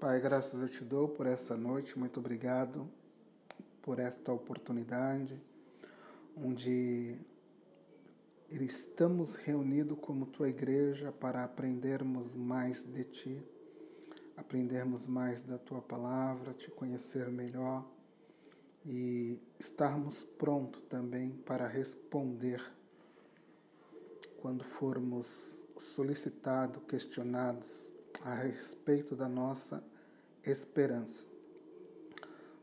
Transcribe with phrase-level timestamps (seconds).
[0.00, 2.88] Pai, graças eu te dou por essa noite, muito obrigado
[3.82, 5.38] por esta oportunidade,
[6.34, 7.20] onde
[8.50, 13.42] estamos reunidos como tua igreja para aprendermos mais de ti,
[14.38, 17.86] aprendermos mais da tua palavra, te conhecer melhor
[18.86, 22.62] e estarmos prontos também para responder
[24.40, 27.92] quando formos solicitados, questionados
[28.24, 29.89] a respeito da nossa
[30.44, 31.28] esperança.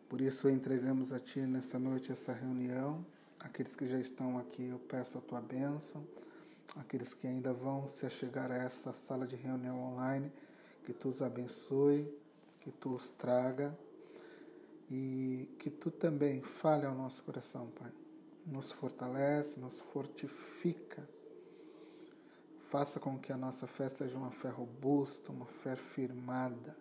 [0.10, 3.06] Por isso entregamos a Ti nessa noite essa reunião.
[3.40, 6.06] Aqueles que já estão aqui, eu peço a Tua bênção.
[6.76, 10.32] Aqueles que ainda vão se achegar a essa sala de reunião online,
[10.84, 12.08] que Tu os abençoe,
[12.60, 13.78] que Tu os traga
[14.90, 17.92] e que Tu também fale ao nosso coração, Pai.
[18.46, 21.08] Nos fortalece, nos fortifica
[22.70, 26.76] Faça com que a nossa fé seja uma fé robusta, uma fé firmada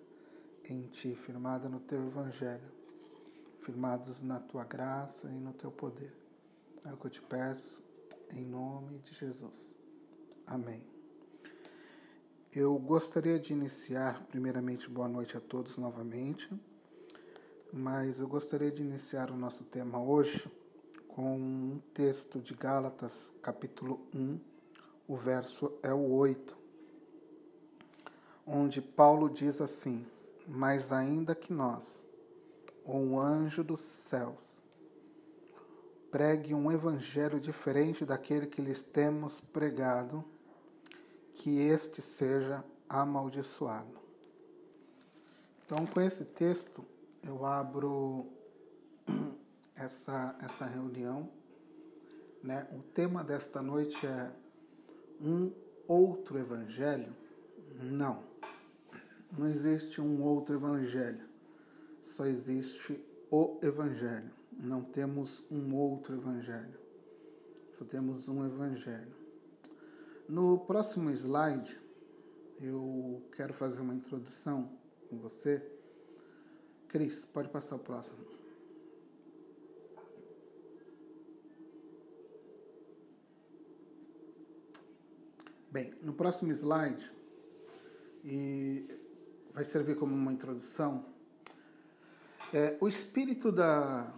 [0.72, 2.70] em Ti, firmada no Teu Evangelho,
[3.59, 6.14] firmados na Tua graça e no Teu poder.
[6.84, 7.82] É o que eu te peço,
[8.30, 9.76] em nome de Jesus.
[10.46, 10.84] Amém.
[12.52, 16.48] Eu gostaria de iniciar, primeiramente, boa noite a todos novamente,
[17.73, 20.51] mas eu gostaria de iniciar o nosso tema hoje
[21.08, 24.56] com um texto de Gálatas, capítulo 1
[25.08, 26.56] o verso é o 8,
[28.45, 30.04] onde Paulo diz assim:
[30.46, 32.06] Mas ainda que nós,
[32.84, 34.62] ou um anjo dos céus,
[36.10, 40.24] pregue um evangelho diferente daquele que lhes temos pregado,
[41.34, 43.98] que este seja amaldiçoado.
[45.64, 46.86] Então, com esse texto,
[47.22, 48.26] eu abro
[49.74, 51.28] essa, essa reunião.
[52.42, 52.66] Né?
[52.72, 54.30] O tema desta noite é
[55.20, 55.52] um
[55.88, 57.14] outro evangelho?
[57.74, 58.22] Não.
[59.37, 61.29] Não existe um outro evangelho.
[62.02, 62.98] Só existe
[63.30, 64.31] o evangelho.
[64.53, 66.78] Não temos um outro evangelho.
[67.72, 69.14] Só temos um evangelho.
[70.28, 71.78] No próximo slide,
[72.60, 74.70] eu quero fazer uma introdução
[75.10, 75.62] com você.
[76.88, 78.24] Cris, pode passar o próximo.
[85.70, 87.12] Bem, no próximo slide,
[88.24, 89.05] e
[89.56, 91.06] vai servir como uma introdução,
[92.52, 94.12] é, o espírito da,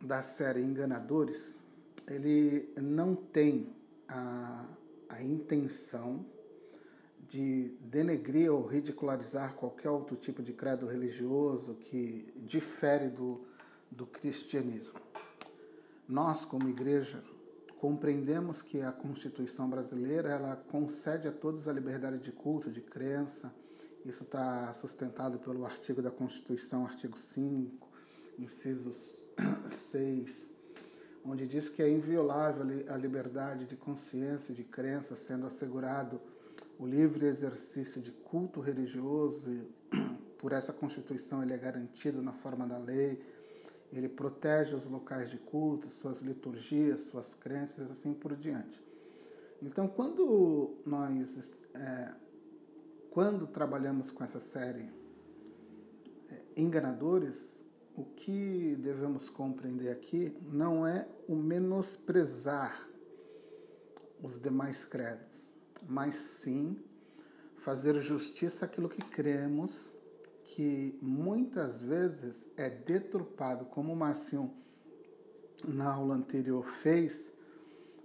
[0.00, 1.60] da série Enganadores,
[2.08, 3.76] ele não tem
[4.08, 4.64] a,
[5.10, 6.24] a intenção
[7.28, 13.44] de denegrir ou ridicularizar qualquer outro tipo de credo religioso que difere do,
[13.90, 15.00] do cristianismo.
[16.08, 17.22] Nós, como igreja,
[17.78, 23.54] compreendemos que a Constituição brasileira ela concede a todos a liberdade de culto, de crença.
[24.04, 27.88] Isso está sustentado pelo artigo da Constituição, artigo 5,
[28.38, 28.92] inciso
[29.68, 30.48] 6,
[31.24, 36.20] onde diz que é inviolável a liberdade de consciência e de crença, sendo assegurado
[36.78, 39.46] o livre exercício de culto religioso.
[40.38, 43.22] Por essa Constituição ele é garantido na forma da lei
[43.92, 48.80] ele protege os locais de culto, suas liturgias, suas crenças, assim por diante.
[49.60, 52.10] Então, quando nós é,
[53.12, 54.90] quando trabalhamos com essa série
[56.30, 57.62] é, enganadores,
[57.94, 62.88] o que devemos compreender aqui não é o menosprezar
[64.22, 65.54] os demais credos,
[65.86, 66.82] mas sim
[67.58, 69.92] fazer justiça àquilo que cremos
[70.44, 74.54] que muitas vezes é deturpado, como o Marcinho
[75.68, 77.30] na aula anterior fez,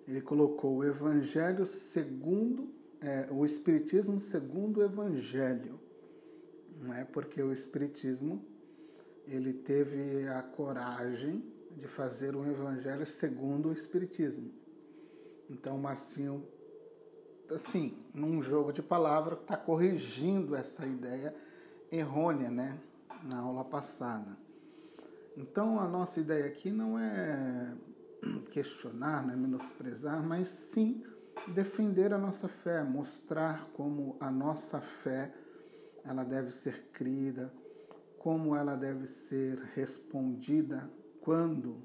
[0.06, 2.69] ele colocou o Evangelho segundo,
[3.02, 5.80] é, o Espiritismo segundo o Evangelho,
[6.81, 7.03] não é?
[7.03, 8.44] Porque o Espiritismo
[9.28, 11.44] ele teve a coragem
[11.75, 14.52] de fazer um Evangelho segundo o Espiritismo.
[15.50, 16.46] Então, Marcinho,
[17.50, 21.35] assim, num jogo de palavras, está corrigindo essa ideia
[21.91, 22.79] errônea, né,
[23.23, 24.38] na aula passada.
[25.35, 27.73] Então, a nossa ideia aqui não é
[28.52, 31.03] questionar, não é menosprezar, mas sim
[31.53, 35.34] defender a nossa fé, mostrar como a nossa fé
[36.03, 37.52] ela deve ser crida,
[38.17, 40.90] como ela deve ser respondida
[41.22, 41.78] quando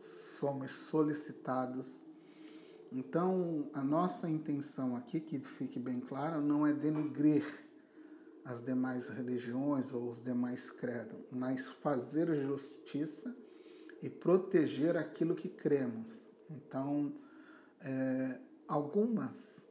[0.00, 2.04] somos solicitados.
[2.90, 7.44] Então, a nossa intenção aqui, que fique bem claro, não é denigrir
[8.44, 13.36] as demais religiões ou os demais credos, mas fazer justiça
[14.02, 16.30] e proteger aquilo que cremos.
[16.50, 17.12] Então,
[17.80, 18.38] é,
[18.68, 19.68] algumas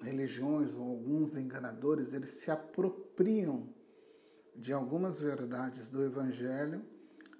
[0.00, 3.68] religiões ou alguns enganadores, eles se apropriam
[4.56, 6.82] de algumas verdades do Evangelho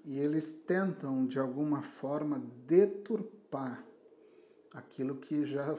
[0.05, 3.85] e eles tentam, de alguma forma, deturpar
[4.73, 5.77] aquilo que já,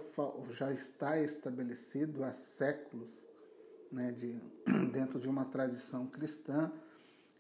[0.52, 3.28] já está estabelecido há séculos
[3.92, 4.40] né, de,
[4.92, 6.72] dentro de uma tradição cristã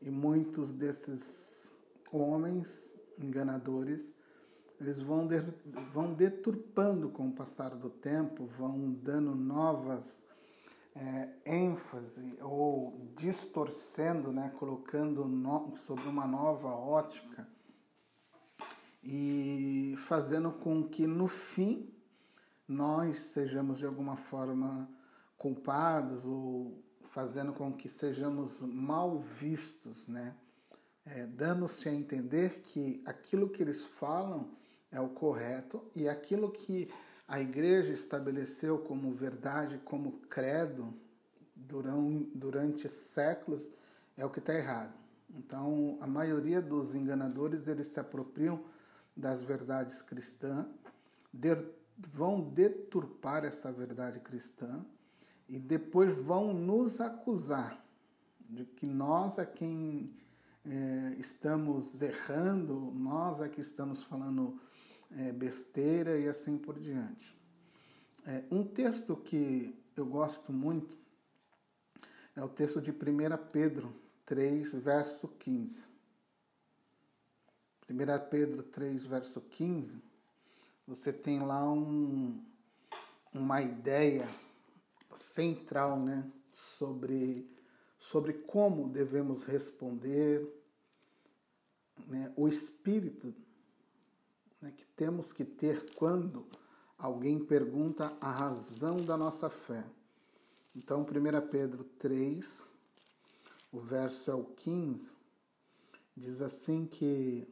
[0.01, 1.73] e muitos desses
[2.11, 4.13] homens enganadores
[4.83, 5.39] eles vão, de,
[5.93, 10.25] vão deturpando com o passar do tempo, vão dando novas
[10.93, 17.47] é, ênfase ou distorcendo, né, colocando no, sobre uma nova ótica
[19.01, 21.89] e fazendo com que no fim
[22.67, 24.89] nós sejamos de alguma forma
[25.37, 30.35] culpados ou fazendo com que sejamos mal vistos, né?
[31.05, 34.62] É, Dando-se a entender que aquilo que eles falam
[34.93, 36.87] é o correto e aquilo que
[37.27, 40.93] a igreja estabeleceu como verdade, como credo,
[41.55, 43.71] durante, séculos,
[44.15, 44.93] é o que está errado.
[45.35, 48.63] Então, a maioria dos enganadores, eles se apropriam
[49.17, 50.67] das verdades cristãs,
[51.97, 54.85] vão deturpar essa verdade cristã
[55.47, 57.83] e depois vão nos acusar
[58.47, 60.13] de que nós é quem
[60.65, 64.59] é, estamos errando, nós é que estamos falando
[65.17, 67.35] é, besteira e assim por diante.
[68.25, 70.97] É, um texto que eu gosto muito
[72.35, 72.95] é o texto de 1
[73.51, 73.93] Pedro
[74.25, 75.87] 3, verso 15.
[77.89, 80.01] 1 Pedro 3, verso 15,
[80.87, 82.43] você tem lá um,
[83.33, 84.27] uma ideia
[85.13, 87.49] central né, sobre,
[87.99, 90.47] sobre como devemos responder,
[92.07, 93.33] né, o espírito
[94.63, 96.47] né, que temos que ter quando
[96.97, 99.83] alguém pergunta a razão da nossa fé.
[100.73, 102.65] Então, 1 Pedro 3,
[103.73, 105.11] o verso é o 15,
[106.15, 107.45] diz assim que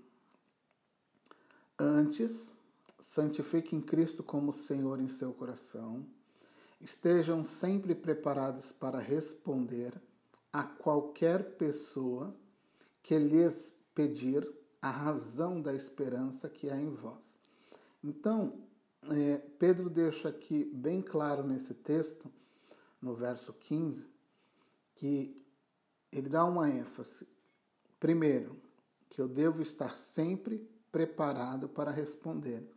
[1.77, 2.55] antes
[2.97, 6.05] santifiquem Cristo como Senhor em seu coração,
[6.79, 9.93] estejam sempre preparados para responder
[10.53, 12.33] a qualquer pessoa
[13.03, 17.38] que lhes pedir a razão da esperança que há em vós.
[18.04, 18.68] Então,
[19.10, 22.31] é, Pedro deixa aqui bem claro nesse texto,
[23.01, 24.10] no verso 15,
[24.95, 25.39] que
[26.12, 27.28] ele dá uma ênfase.
[28.00, 28.60] Primeiro,
[29.10, 32.68] que eu devo estar sempre preparado para responder.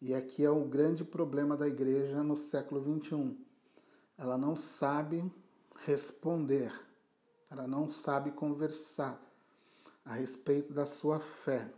[0.00, 3.36] E aqui é o grande problema da igreja no século 21.
[4.18, 5.30] Ela não sabe
[5.84, 6.72] responder,
[7.50, 9.20] ela não sabe conversar,
[10.06, 11.68] a respeito da sua fé.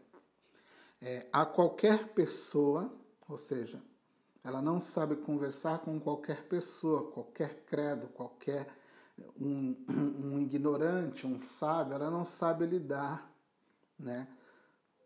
[1.01, 2.93] É, a qualquer pessoa,
[3.29, 3.83] ou seja,
[4.45, 8.69] ela não sabe conversar com qualquer pessoa, qualquer credo, qualquer
[9.41, 13.33] um, um ignorante, um sábio, ela não sabe lidar,
[13.99, 14.29] né?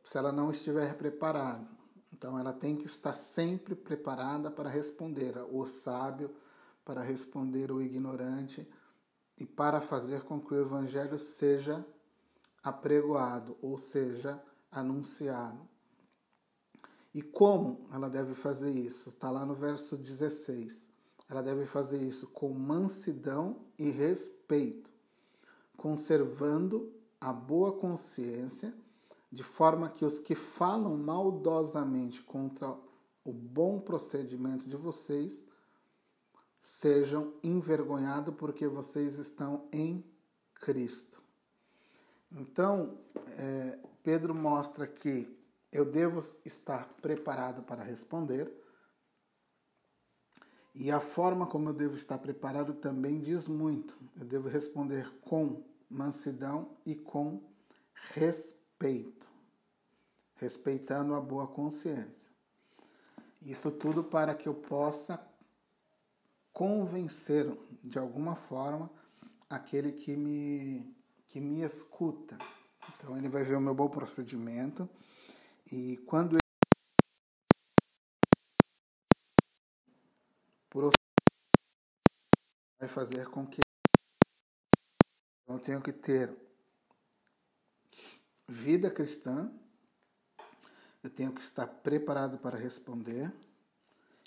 [0.02, 1.70] Se ela não estiver preparada.
[2.12, 6.34] Então ela tem que estar sempre preparada para responder o sábio,
[6.84, 8.68] para responder o ignorante
[9.38, 11.84] e para fazer com que o evangelho seja
[12.62, 15.68] apregoado, ou seja, anunciado.
[17.14, 19.10] E como ela deve fazer isso?
[19.10, 20.88] Está lá no verso 16.
[21.28, 24.90] Ela deve fazer isso com mansidão e respeito,
[25.76, 28.74] conservando a boa consciência,
[29.30, 32.76] de forma que os que falam maldosamente contra
[33.24, 35.46] o bom procedimento de vocês
[36.60, 40.04] sejam envergonhados porque vocês estão em
[40.54, 41.21] Cristo.
[42.34, 42.98] Então,
[43.38, 45.28] é, Pedro mostra que
[45.70, 48.50] eu devo estar preparado para responder,
[50.74, 53.98] e a forma como eu devo estar preparado também diz muito.
[54.18, 57.42] Eu devo responder com mansidão e com
[58.14, 59.28] respeito,
[60.36, 62.32] respeitando a boa consciência.
[63.42, 65.22] Isso tudo para que eu possa
[66.52, 68.90] convencer de alguma forma
[69.50, 70.96] aquele que me
[71.32, 72.36] que me escuta.
[72.94, 74.86] Então ele vai ver o meu bom procedimento
[75.72, 76.42] e quando ele
[82.78, 83.62] vai fazer com que
[85.48, 86.36] eu tenho que ter
[88.46, 89.50] vida cristã,
[91.02, 93.32] eu tenho que estar preparado para responder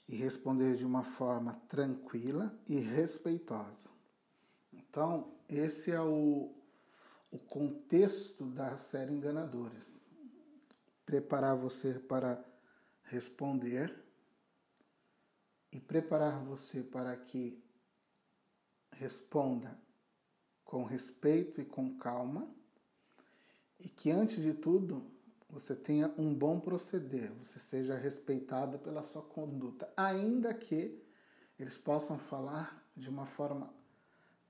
[0.10, 3.92] e responder de uma forma tranquila e respeitosa.
[4.74, 6.65] Então, esse é o,
[7.36, 10.08] o contexto da série Enganadores.
[11.06, 12.44] Preparar você para
[13.04, 13.94] responder
[15.70, 17.62] e preparar você para que
[18.94, 19.78] responda
[20.64, 22.50] com respeito e com calma,
[23.78, 25.06] e que antes de tudo
[25.50, 31.04] você tenha um bom proceder, você seja respeitado pela sua conduta, ainda que
[31.60, 33.74] eles possam falar de uma forma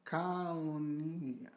[0.03, 1.51] calunia,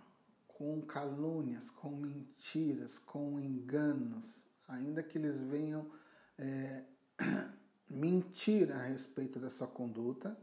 [0.59, 5.89] com calúnias, com mentiras, com enganos, ainda que eles venham
[6.37, 6.83] é,
[7.89, 10.37] mentir a respeito da sua conduta,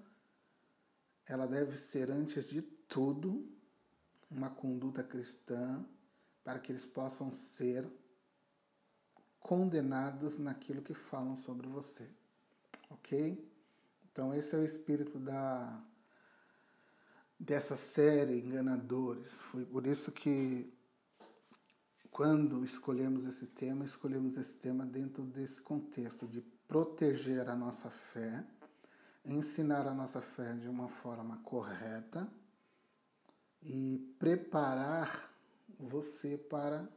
[1.25, 3.45] ela deve ser, antes de tudo,
[4.31, 5.85] uma conduta cristã,
[6.45, 7.85] para que eles possam ser
[9.41, 12.09] condenados naquilo que falam sobre você.
[12.89, 13.51] Ok?
[14.09, 15.83] Então, esse é o espírito da
[17.39, 19.41] dessa série Enganadores.
[19.41, 20.73] Foi por isso que,
[22.09, 28.43] quando escolhemos esse tema, escolhemos esse tema dentro desse contexto de proteger a nossa fé,
[29.23, 32.31] ensinar a nossa fé de uma forma correta
[33.61, 35.31] e preparar
[35.79, 36.87] você para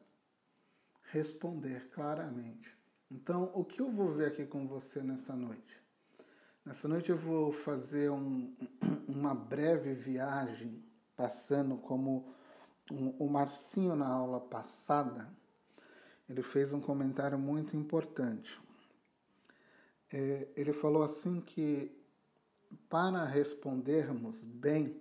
[1.10, 2.76] responder claramente.
[3.10, 5.87] Então, o que eu vou ver aqui com você nessa noite?
[6.68, 8.52] Nessa noite eu vou fazer um,
[9.08, 10.84] uma breve viagem,
[11.16, 12.30] passando como
[12.92, 15.32] um, o Marcinho na aula passada,
[16.28, 18.60] ele fez um comentário muito importante.
[20.12, 21.90] É, ele falou assim que
[22.86, 25.00] para respondermos bem,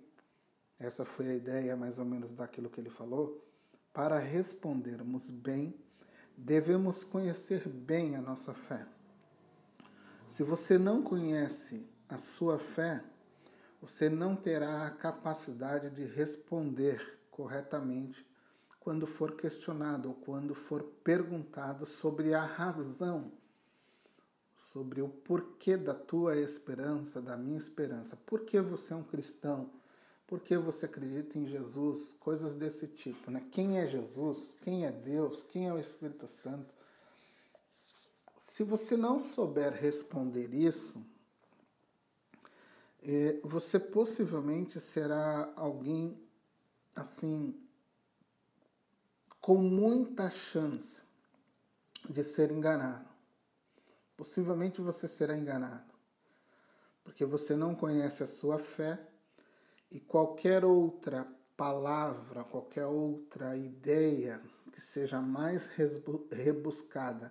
[0.78, 3.46] essa foi a ideia mais ou menos daquilo que ele falou,
[3.92, 5.74] para respondermos bem,
[6.34, 8.86] devemos conhecer bem a nossa fé.
[10.28, 13.02] Se você não conhece a sua fé,
[13.80, 18.26] você não terá a capacidade de responder corretamente
[18.78, 23.32] quando for questionado ou quando for perguntado sobre a razão,
[24.54, 28.14] sobre o porquê da tua esperança, da minha esperança.
[28.14, 29.70] Por que você é um cristão?
[30.26, 32.14] Por que você acredita em Jesus?
[32.20, 33.42] Coisas desse tipo, né?
[33.50, 34.54] Quem é Jesus?
[34.60, 35.42] Quem é Deus?
[35.42, 36.77] Quem é o Espírito Santo?
[38.58, 41.00] Se você não souber responder isso,
[43.00, 46.20] é, você possivelmente será alguém
[46.92, 47.54] assim
[49.40, 51.04] com muita chance
[52.10, 53.08] de ser enganado.
[54.16, 55.94] Possivelmente você será enganado,
[57.04, 58.98] porque você não conhece a sua fé
[59.88, 65.70] e qualquer outra palavra, qualquer outra ideia que seja mais
[66.32, 67.30] rebuscada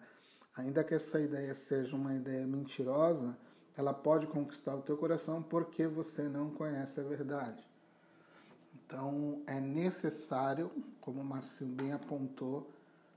[0.58, 3.38] ainda que essa ideia seja uma ideia mentirosa,
[3.78, 7.64] ela pode conquistar o teu coração porque você não conhece a verdade.
[8.74, 12.70] Então é necessário, como o Marcinho bem apontou,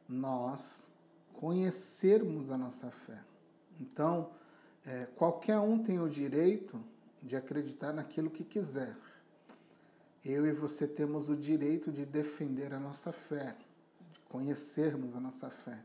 [0.08, 0.90] nós
[1.32, 3.18] conhecermos a nossa fé.
[3.80, 4.30] Então,
[4.84, 6.78] é, qualquer um tem o direito
[7.22, 8.94] de acreditar naquilo que quiser.
[10.22, 13.56] Eu e você temos o direito de defender a nossa fé,
[14.12, 15.78] de conhecermos a nossa fé.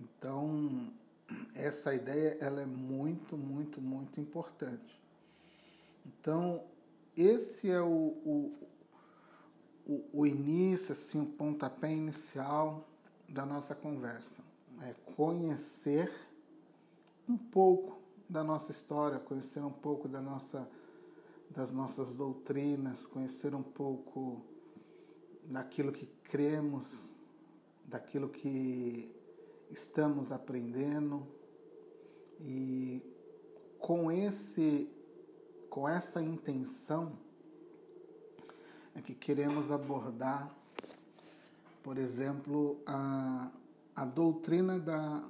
[0.00, 0.92] Então,
[1.54, 5.00] essa ideia ela é muito, muito, muito importante.
[6.06, 6.62] Então,
[7.16, 8.68] esse é o, o,
[9.86, 12.88] o, o início, assim, o pontapé inicial
[13.28, 14.42] da nossa conversa.
[14.82, 16.10] É conhecer
[17.28, 20.68] um pouco da nossa história, conhecer um pouco da nossa,
[21.50, 24.40] das nossas doutrinas, conhecer um pouco
[25.44, 27.12] daquilo que cremos,
[27.84, 29.17] daquilo que
[29.70, 31.26] estamos aprendendo
[32.40, 33.02] e
[33.78, 34.88] com esse
[35.68, 37.12] com essa intenção
[38.94, 40.52] é que queremos abordar,
[41.84, 43.52] por exemplo, a,
[43.94, 45.22] a doutrina da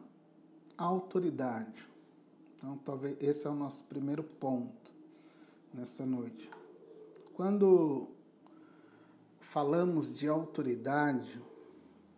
[0.77, 1.87] autoridade.
[2.57, 4.91] Então, talvez esse é o nosso primeiro ponto
[5.75, 6.51] nessa noite.
[7.35, 8.09] Quando
[9.41, 11.43] falamos de autoridade,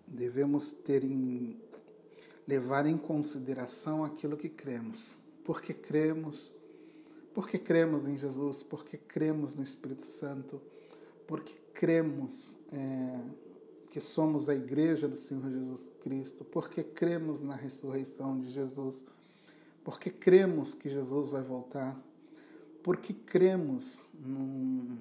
[0.07, 1.61] devemos ter em
[2.51, 5.17] levar em consideração aquilo que cremos.
[5.45, 6.51] Porque cremos,
[7.33, 10.61] porque cremos em Jesus, porque cremos no Espírito Santo,
[11.29, 13.21] porque cremos é,
[13.91, 19.05] que somos a igreja do Senhor Jesus Cristo, porque cremos na ressurreição de Jesus,
[19.85, 21.97] porque cremos que Jesus vai voltar,
[22.83, 24.99] porque cremos num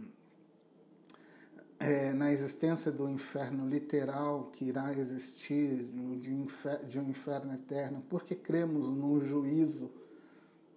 [1.79, 5.85] é, na existência do inferno literal que irá existir,
[6.21, 9.89] de, infer, de um inferno eterno, porque cremos no juízo,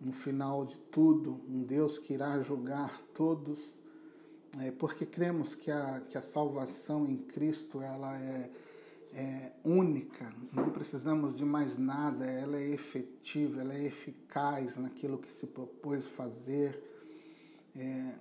[0.00, 3.82] no final de tudo, um Deus que irá julgar todos,
[4.60, 8.50] é, porque cremos que a, que a salvação em Cristo ela é,
[9.12, 15.32] é única, não precisamos de mais nada, ela é efetiva, ela é eficaz naquilo que
[15.32, 16.80] se propôs fazer.
[17.74, 18.14] É,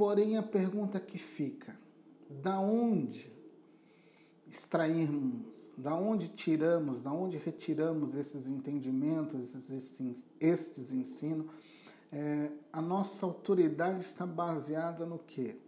[0.00, 1.78] porém a pergunta que fica,
[2.30, 3.30] da onde
[4.48, 11.52] extrairmos, da onde tiramos, da onde retiramos esses entendimentos, esses, estes ensinos,
[12.10, 15.58] é, a nossa autoridade está baseada no quê?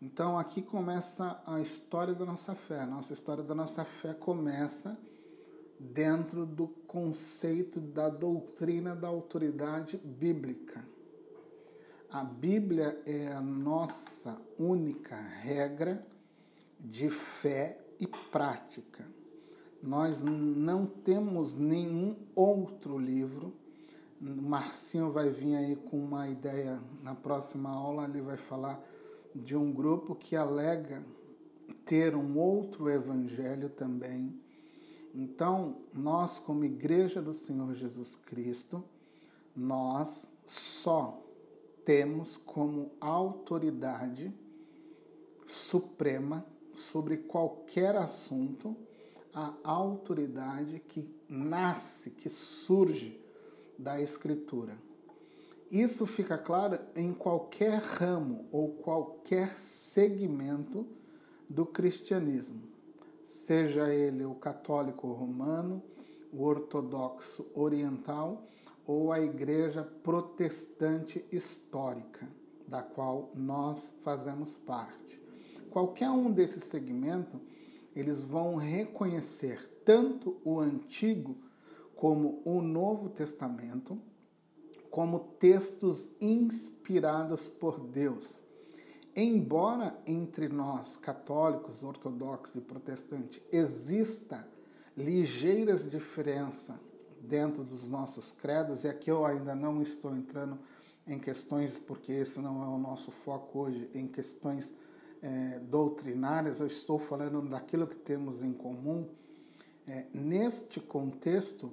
[0.00, 2.80] Então aqui começa a história da nossa fé.
[2.80, 4.98] A nossa história da nossa fé começa
[5.78, 10.90] dentro do conceito da doutrina da autoridade bíblica.
[12.12, 15.98] A Bíblia é a nossa única regra
[16.78, 19.08] de fé e prática.
[19.82, 23.54] Nós não temos nenhum outro livro.
[24.20, 28.78] Marcinho vai vir aí com uma ideia na próxima aula, ele vai falar
[29.34, 31.02] de um grupo que alega
[31.82, 34.38] ter um outro evangelho também.
[35.14, 38.84] Então, nós como igreja do Senhor Jesus Cristo,
[39.56, 41.21] nós só
[41.84, 44.32] temos como autoridade
[45.46, 48.76] suprema sobre qualquer assunto
[49.34, 53.18] a autoridade que nasce, que surge
[53.78, 54.76] da Escritura.
[55.70, 60.86] Isso fica claro em qualquer ramo ou qualquer segmento
[61.48, 62.62] do cristianismo,
[63.22, 65.82] seja ele o católico romano,
[66.30, 68.46] o ortodoxo oriental
[68.86, 72.28] ou a igreja protestante histórica,
[72.66, 75.02] da qual nós fazemos parte
[75.72, 77.40] qualquer um desses segmentos,
[77.96, 81.34] eles vão reconhecer tanto o Antigo
[81.96, 83.98] como o Novo Testamento
[84.90, 88.44] como textos inspirados por Deus.
[89.16, 94.46] Embora entre nós, católicos, ortodoxos e protestantes, exista
[94.94, 96.76] ligeiras diferenças
[97.22, 100.58] dentro dos nossos credos, e aqui eu ainda não estou entrando
[101.06, 104.74] em questões, porque esse não é o nosso foco hoje, em questões
[105.22, 109.08] é, doutrinárias, eu estou falando daquilo que temos em comum.
[109.86, 111.72] É, neste contexto,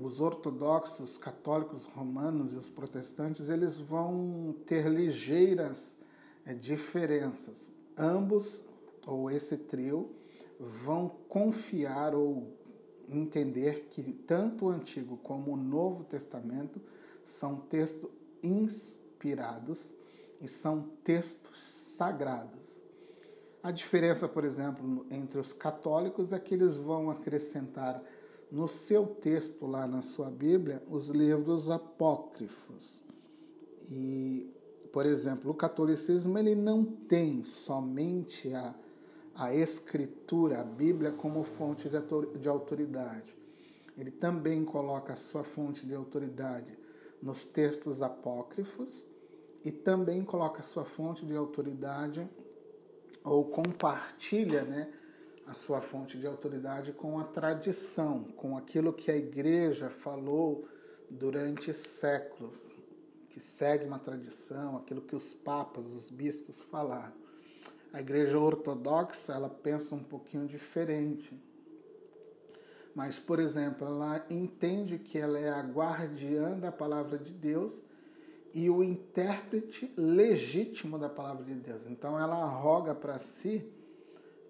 [0.00, 5.96] os ortodoxos, católicos romanos e os protestantes, eles vão ter ligeiras
[6.44, 7.70] é, diferenças.
[7.96, 8.62] Ambos,
[9.06, 10.06] ou esse trio,
[10.58, 12.56] vão confiar ou
[13.10, 16.80] entender que tanto o Antigo como o Novo Testamento
[17.24, 18.10] são textos
[18.42, 19.94] inspirados
[20.40, 22.82] e são textos sagrados.
[23.62, 28.02] A diferença, por exemplo, entre os católicos é que eles vão acrescentar
[28.50, 33.02] no seu texto lá na sua Bíblia os livros apócrifos.
[33.90, 34.50] E,
[34.92, 38.74] por exemplo, o catolicismo ele não tem somente a,
[39.40, 43.34] a escritura, a Bíblia, como fonte de autoridade.
[43.96, 46.78] Ele também coloca a sua fonte de autoridade
[47.22, 49.02] nos textos apócrifos
[49.64, 52.28] e também coloca sua fonte de autoridade
[53.24, 54.92] ou compartilha né,
[55.46, 60.68] a sua fonte de autoridade com a tradição, com aquilo que a igreja falou
[61.08, 62.74] durante séculos,
[63.30, 67.29] que segue uma tradição, aquilo que os papas, os bispos falaram.
[67.92, 71.36] A igreja ortodoxa, ela pensa um pouquinho diferente.
[72.94, 77.82] Mas, por exemplo, ela entende que ela é a guardiã da palavra de Deus
[78.52, 81.86] e o intérprete legítimo da palavra de Deus.
[81.86, 83.64] Então ela arroga para si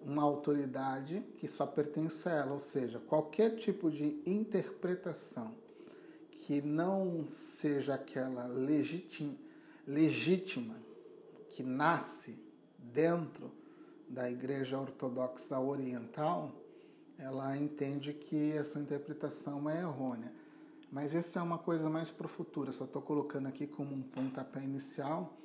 [0.03, 5.53] uma autoridade que só pertence a ela, ou seja, qualquer tipo de interpretação
[6.31, 9.35] que não seja aquela legítima,
[9.85, 10.75] legítima
[11.51, 12.35] que nasce
[12.93, 13.51] dentro
[14.07, 16.51] da Igreja Ortodoxa Oriental,
[17.17, 20.31] ela entende que essa interpretação é errônea.
[20.91, 22.73] Mas isso é uma coisa mais para o futuro.
[22.73, 25.37] só estou colocando aqui como um pontapé inicial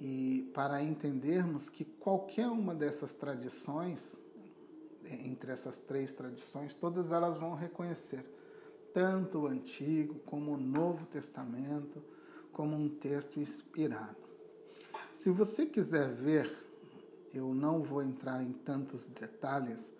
[0.00, 4.22] e para entendermos que qualquer uma dessas tradições,
[5.04, 8.24] entre essas três tradições, todas elas vão reconhecer
[8.92, 12.02] tanto o Antigo como o Novo Testamento
[12.52, 14.21] como um texto inspirado.
[15.14, 16.50] Se você quiser ver,
[17.34, 19.92] eu não vou entrar em tantos detalhes,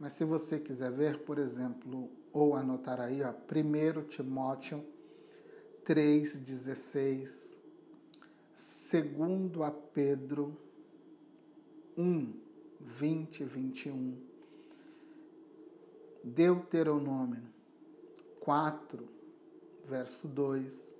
[0.00, 4.84] mas se você quiser ver, por exemplo, ou anotar aí, ó, 1 Timóteo
[5.84, 7.56] 3,16,
[8.54, 10.56] segundo a Pedro
[11.96, 12.32] 1,
[12.80, 14.16] 20 e 21,
[16.24, 17.42] Deuteronômio
[18.40, 19.06] 4,
[19.86, 20.94] verso 2,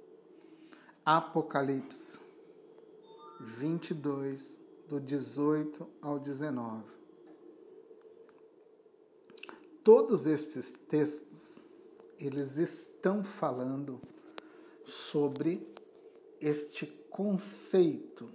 [1.04, 2.23] Apocalipse
[3.40, 6.94] 22, do 18 ao 19
[9.84, 11.62] todos esses textos
[12.18, 14.00] eles estão falando
[14.82, 15.68] sobre
[16.40, 18.30] este conceito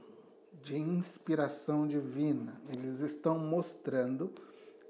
[0.62, 2.62] de inspiração divina.
[2.72, 4.32] Eles estão mostrando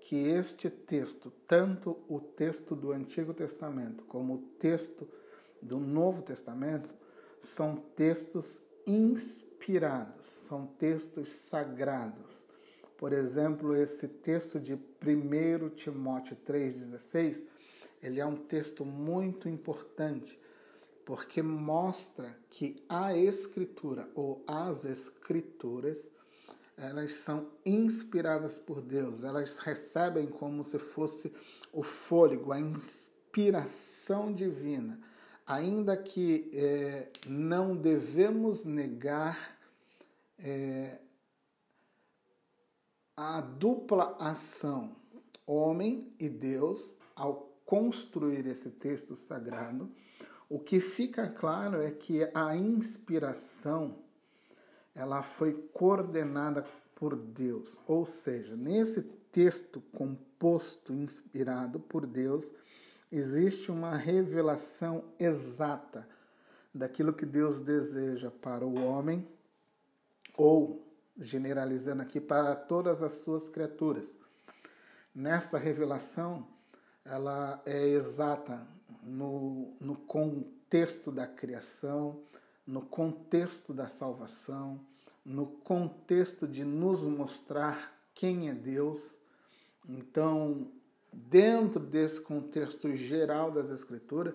[0.02, 5.08] que este texto, tanto o texto do Antigo Testamento como o texto
[5.62, 6.90] do Novo Testamento,
[7.40, 9.49] são textos inspirados,
[10.20, 12.46] são textos sagrados.
[12.98, 17.44] Por exemplo, esse texto de 1 Timóteo 3,16,
[18.02, 20.40] ele é um texto muito importante,
[21.06, 26.10] porque mostra que a escritura ou as escrituras
[26.76, 31.34] elas são inspiradas por Deus, elas recebem como se fosse
[31.74, 35.00] o fôlego, a inspiração divina.
[35.50, 39.58] Ainda que é, não devemos negar
[40.38, 41.00] é,
[43.18, 44.96] a dupla ação,
[45.48, 49.90] homem e Deus, ao construir esse texto sagrado,
[50.48, 53.98] o que fica claro é que a inspiração
[54.94, 57.76] ela foi coordenada por Deus.
[57.88, 62.54] Ou seja, nesse texto composto, inspirado por Deus,
[63.12, 66.08] existe uma revelação exata
[66.74, 69.28] daquilo que Deus deseja para o homem,
[70.38, 74.18] ou, generalizando aqui, para todas as suas criaturas.
[75.14, 76.48] Nessa revelação,
[77.04, 78.66] ela é exata
[79.04, 82.22] no, no contexto da criação,
[82.66, 84.80] no contexto da salvação,
[85.26, 89.18] no contexto de nos mostrar quem é Deus.
[89.88, 90.72] Então,
[91.28, 94.34] dentro desse contexto geral das Escrituras,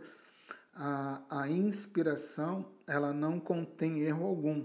[0.74, 4.64] a, a inspiração ela não contém erro algum.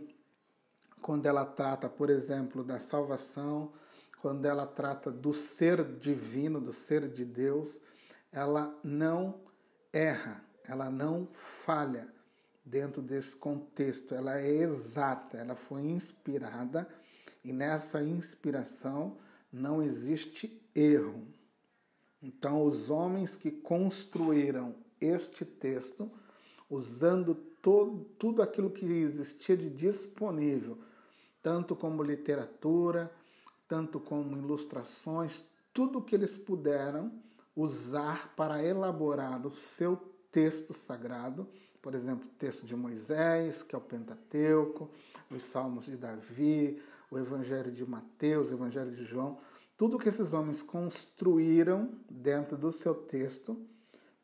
[1.01, 3.71] Quando ela trata, por exemplo, da salvação,
[4.21, 7.79] quando ela trata do ser divino, do ser de Deus,
[8.32, 9.39] ela não
[9.93, 12.08] erra, ela não falha
[12.65, 16.88] dentro desse contexto, ela é exata, ela foi inspirada
[17.43, 19.17] e nessa inspiração
[19.51, 21.38] não existe erro.
[22.21, 26.12] Então, os homens que construíram este texto,
[26.69, 30.77] usando todo, tudo aquilo que existia de disponível,
[31.41, 33.12] tanto como literatura,
[33.67, 37.12] tanto como ilustrações, tudo que eles puderam
[37.55, 39.97] usar para elaborar o seu
[40.32, 41.47] texto sagrado,
[41.82, 44.89] por exemplo, o texto de Moisés, que é o Pentateuco,
[45.32, 49.38] os Salmos de Davi, o Evangelho de Mateus, o Evangelho de João,
[49.80, 53.65] tudo que esses homens construíram dentro do seu texto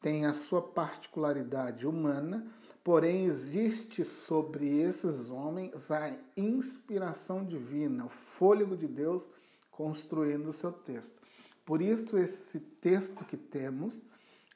[0.02, 2.46] tem a sua particularidade humana,
[2.84, 9.30] porém existe sobre esses homens a inspiração divina, o fôlego de Deus
[9.72, 11.22] construindo o seu texto.
[11.66, 14.06] Por isso esse texto que temos,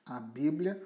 [0.06, 0.84] a Bíblia,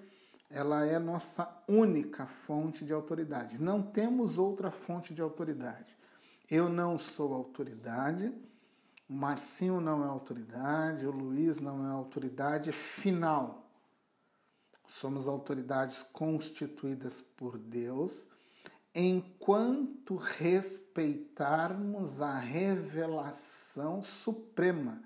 [0.47, 3.60] ela é nossa única fonte de autoridade.
[3.60, 5.97] Não temos outra fonte de autoridade.
[6.47, 8.32] Eu não sou autoridade,
[9.07, 13.69] o Marcinho não é autoridade, o Luiz não é autoridade final.
[14.87, 18.27] Somos autoridades constituídas por Deus
[18.95, 25.01] enquanto respeitarmos a revelação suprema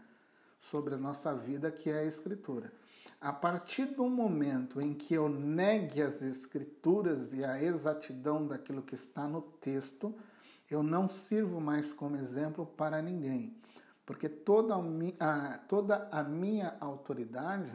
[0.59, 2.73] sobre a nossa vida, que é a Escritura.
[3.19, 8.93] A partir do momento em que eu negue as escrituras e a exatidão daquilo que
[8.93, 10.13] está no texto,
[10.69, 13.56] eu não sirvo mais como exemplo para ninguém,
[14.07, 17.71] porque toda a, minha, toda a minha autoridade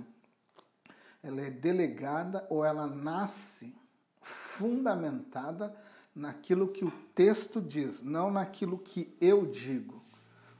[1.22, 3.76] ela é delegada ou ela nasce
[4.22, 5.76] fundamentada
[6.14, 10.02] naquilo que o texto diz, não naquilo que eu digo,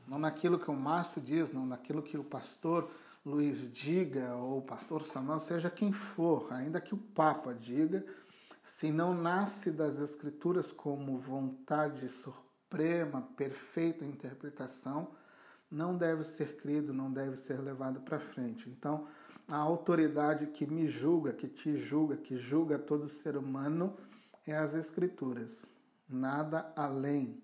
[0.06, 2.90] não naquilo que o Márcio diz, não naquilo que o pastor
[3.24, 8.04] Luiz diga, ou o pastor Samuel, seja quem for, ainda que o Papa diga,
[8.62, 15.08] se não nasce das Escrituras como vontade suprema, perfeita interpretação,
[15.72, 18.68] não deve ser crido, não deve ser levado para frente.
[18.68, 19.08] Então,
[19.48, 23.96] a autoridade que me julga, que te julga, que julga todo ser humano,
[24.46, 25.66] é as Escrituras.
[26.06, 27.42] Nada além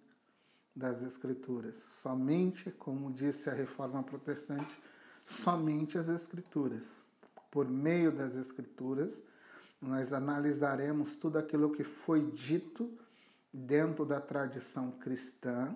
[0.76, 1.76] das Escrituras.
[1.76, 4.78] Somente, como disse a reforma protestante,
[5.24, 7.02] somente as Escrituras.
[7.50, 9.22] Por meio das Escrituras,
[9.80, 12.92] nós analisaremos tudo aquilo que foi dito
[13.50, 15.74] dentro da tradição cristã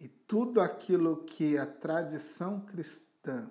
[0.00, 3.50] e tudo aquilo que a tradição cristã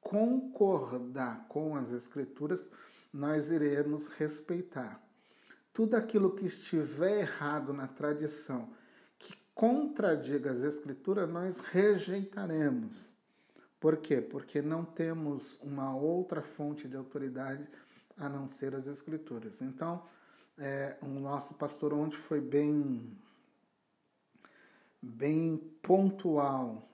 [0.00, 2.68] concordar com as Escrituras,
[3.12, 5.00] nós iremos respeitar.
[5.72, 8.68] Tudo aquilo que estiver errado na tradição,
[9.18, 13.12] que contradiga as Escrituras, nós rejeitaremos.
[13.78, 14.20] Por quê?
[14.20, 17.66] Porque não temos uma outra fonte de autoridade
[18.16, 19.62] a não ser as Escrituras.
[19.62, 20.02] Então,
[20.58, 23.16] é, o nosso pastor ontem foi bem
[25.02, 26.88] bem pontual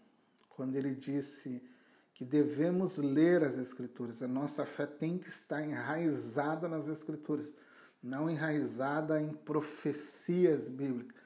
[0.48, 1.62] quando ele disse
[2.14, 4.22] que devemos ler as Escrituras.
[4.22, 7.54] A nossa fé tem que estar enraizada nas Escrituras,
[8.02, 11.16] não enraizada em profecias bíblicas.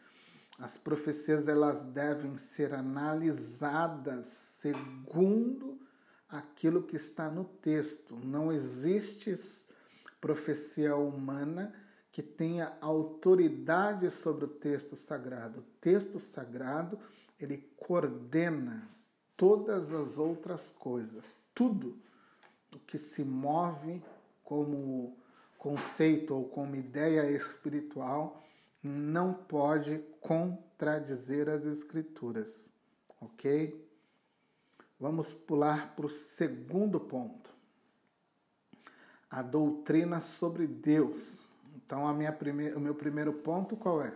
[0.59, 5.81] As profecias elas devem ser analisadas segundo
[6.29, 8.17] aquilo que está no texto.
[8.17, 9.35] Não existe
[10.21, 11.73] profecia humana
[12.13, 15.61] que tenha autoridade sobre o texto sagrado.
[15.61, 16.99] O texto sagrado,
[17.39, 18.89] ele coordena
[19.37, 21.97] todas as outras coisas, tudo
[22.75, 24.03] o que se move
[24.45, 25.17] como
[25.59, 28.43] conceito ou como ideia espiritual
[28.83, 32.71] não pode contradizer as escrituras,
[33.21, 33.89] ok?
[34.99, 37.51] Vamos pular para o segundo ponto.
[39.31, 41.47] A doutrina sobre Deus.
[41.91, 42.73] Então, a minha prime...
[42.73, 44.15] o meu primeiro ponto qual é?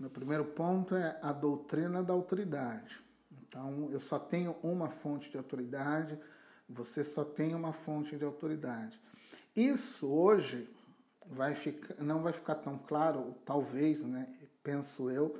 [0.00, 3.02] Meu primeiro ponto é a doutrina da autoridade.
[3.30, 6.18] Então, eu só tenho uma fonte de autoridade,
[6.66, 8.98] você só tem uma fonte de autoridade.
[9.54, 10.66] Isso hoje
[11.26, 14.26] vai ficar, não vai ficar tão claro, talvez, né,
[14.62, 15.38] penso eu,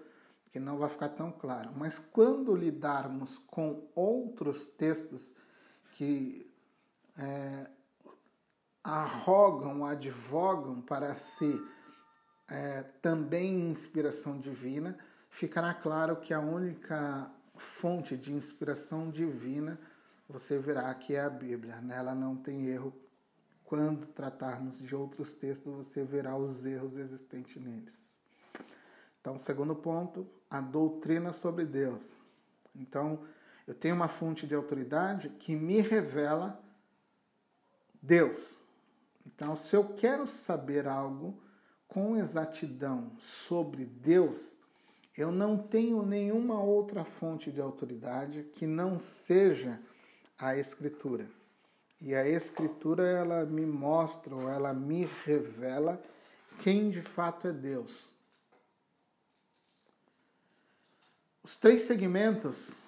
[0.51, 1.71] que não vai ficar tão claro.
[1.75, 5.35] Mas quando lidarmos com outros textos
[5.93, 6.53] que
[7.17, 7.67] é,
[8.83, 11.61] arrogam, advogam para si
[12.49, 14.99] é, também inspiração divina,
[15.31, 19.79] ficará claro que a única fonte de inspiração divina,
[20.29, 21.81] você verá que é a Bíblia.
[21.81, 22.92] Nela não tem erro.
[23.64, 28.18] Quando tratarmos de outros textos, você verá os erros existentes neles.
[29.21, 32.16] Então, segundo ponto, a doutrina sobre Deus.
[32.75, 33.25] Então,
[33.66, 36.61] eu tenho uma fonte de autoridade que me revela
[38.03, 38.62] Deus.
[39.27, 41.41] Então, se eu quero saber algo
[41.89, 44.57] com exatidão sobre Deus,
[45.17, 49.81] eu não tenho nenhuma outra fonte de autoridade que não seja
[50.39, 51.29] a Escritura.
[52.01, 56.03] E a Escritura ela me mostra ou ela me revela
[56.59, 58.11] quem de fato é Deus.
[61.43, 62.79] Os três segmentos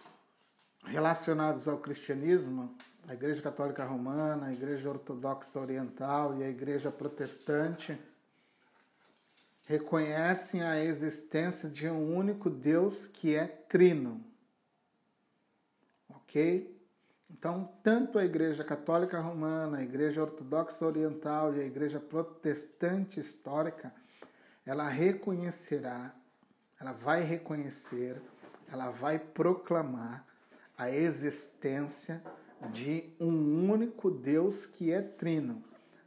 [0.85, 2.75] relacionados ao cristianismo,
[3.07, 7.99] a Igreja Católica Romana, a Igreja Ortodoxa Oriental e a Igreja Protestante,
[9.67, 14.25] reconhecem a existência de um único Deus que é trino.
[16.09, 16.75] Ok?
[17.31, 23.93] Então, tanto a Igreja Católica Romana, a Igreja Ortodoxa Oriental e a Igreja Protestante Histórica,
[24.65, 26.15] ela reconhecerá,
[26.81, 28.21] ela vai reconhecer,
[28.71, 30.27] ela vai proclamar
[30.77, 32.23] a existência
[32.71, 35.63] de um único Deus que é trino.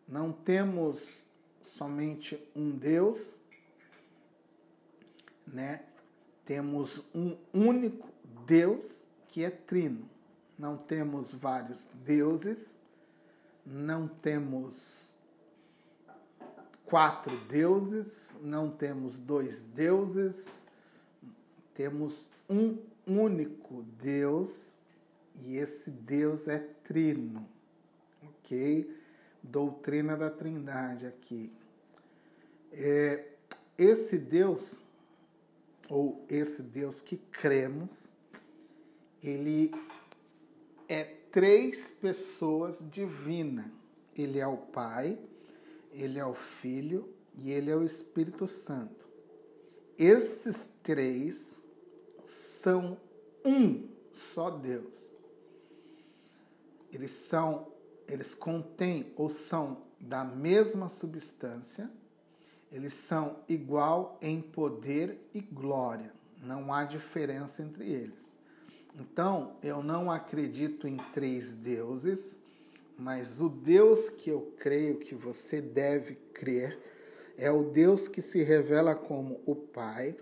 [0.08, 1.26] Não temos
[1.62, 3.39] somente um Deus,
[5.46, 5.84] né,
[6.46, 8.08] temos um único
[8.46, 10.10] Deus que é trino.
[10.58, 12.76] Não temos vários deuses,
[13.65, 15.13] não temos
[16.86, 20.62] quatro deuses, não temos dois deuses,
[21.76, 24.80] temos um único Deus
[25.45, 27.47] e esse Deus é trino,
[28.23, 28.95] ok?
[29.41, 31.52] Doutrina da Trindade aqui.
[32.71, 33.26] É,
[33.78, 34.86] esse Deus
[35.89, 38.12] ou esse Deus que cremos,
[39.23, 39.71] ele
[40.88, 43.65] é três pessoas divinas.
[44.17, 45.17] Ele é o Pai,
[45.91, 49.08] ele é o Filho e ele é o Espírito Santo.
[49.97, 51.62] Esses três
[52.26, 52.97] são
[53.45, 55.07] um só Deus.
[56.97, 57.67] Eles são,
[58.07, 61.91] eles contêm ou são da mesma substância,
[62.71, 66.12] eles são igual em poder e glória.
[66.41, 68.36] Não há diferença entre eles.
[68.95, 72.39] Então, eu não acredito em três deuses,
[72.97, 76.79] mas o Deus que eu creio que você deve crer
[77.38, 80.17] é o Deus que se revela como o Pai,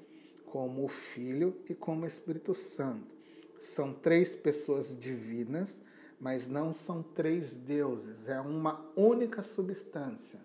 [0.47, 3.15] como o Filho e como o Espírito Santo.
[3.61, 5.81] São três pessoas divinas,
[6.19, 10.39] mas não são três deuses, é uma única substância.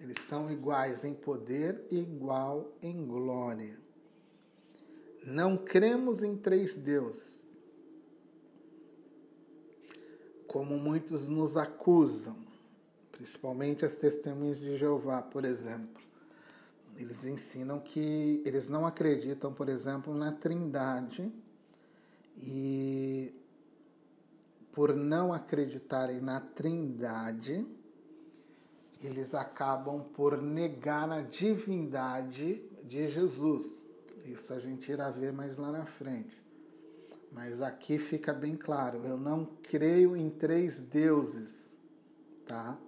[0.00, 3.78] Eles são iguais em poder e igual em glória.
[5.24, 7.46] Não cremos em três deuses,
[10.46, 12.36] como muitos nos acusam,
[13.12, 16.00] principalmente as testemunhas de Jeová, por exemplo.
[16.96, 21.32] Eles ensinam que eles não acreditam, por exemplo, na Trindade
[22.36, 23.34] e
[24.78, 27.66] por não acreditarem na Trindade,
[29.02, 33.84] eles acabam por negar a divindade de Jesus.
[34.24, 36.40] Isso a gente irá ver mais lá na frente.
[37.32, 41.76] Mas aqui fica bem claro, eu não creio em três deuses,
[42.46, 42.78] tá?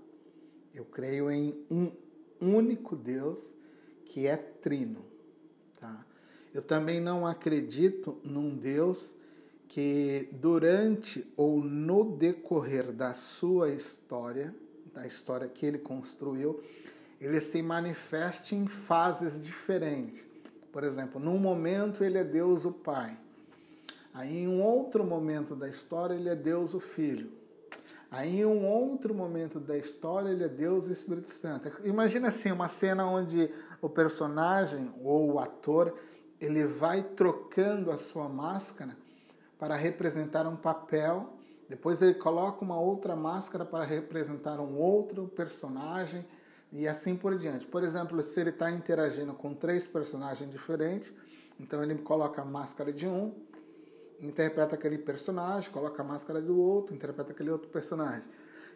[0.73, 1.91] Eu creio em um
[2.41, 3.53] único Deus
[4.05, 5.05] que é trino,
[5.81, 6.07] tá?
[6.55, 9.17] Eu também não acredito num Deus
[9.71, 14.53] que durante ou no decorrer da sua história,
[14.93, 16.61] da história que ele construiu,
[17.21, 20.25] ele se manifeste em fases diferentes.
[20.73, 23.17] Por exemplo, num momento ele é Deus o Pai.
[24.13, 27.31] Aí em um outro momento da história ele é Deus o Filho.
[28.11, 31.71] Aí em um outro momento da história ele é Deus o Espírito Santo.
[31.85, 33.49] Imagina assim, uma cena onde
[33.81, 35.97] o personagem ou o ator
[36.41, 38.97] ele vai trocando a sua máscara
[39.61, 41.35] para representar um papel,
[41.69, 46.27] depois ele coloca uma outra máscara para representar um outro personagem
[46.73, 47.67] e assim por diante.
[47.67, 51.13] Por exemplo, se ele está interagindo com três personagens diferentes,
[51.61, 53.35] então ele coloca a máscara de um,
[54.19, 58.25] interpreta aquele personagem, coloca a máscara do outro, interpreta aquele outro personagem.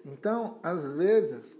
[0.04, 1.58] Então, às vezes,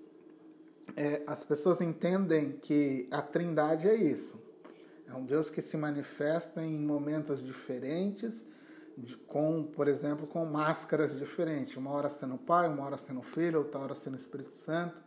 [0.97, 4.45] é, as pessoas entendem que a trindade é isso.
[5.09, 8.47] É um Deus que se manifesta em momentos diferentes,
[9.27, 11.77] com, por exemplo, com máscaras diferentes.
[11.77, 15.03] Uma hora sendo Pai, uma hora sendo Filho, outra hora sendo Espírito Santo,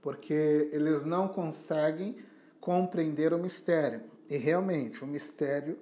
[0.00, 2.16] porque eles não conseguem
[2.60, 4.02] compreender o mistério.
[4.28, 5.78] E realmente, o mistério,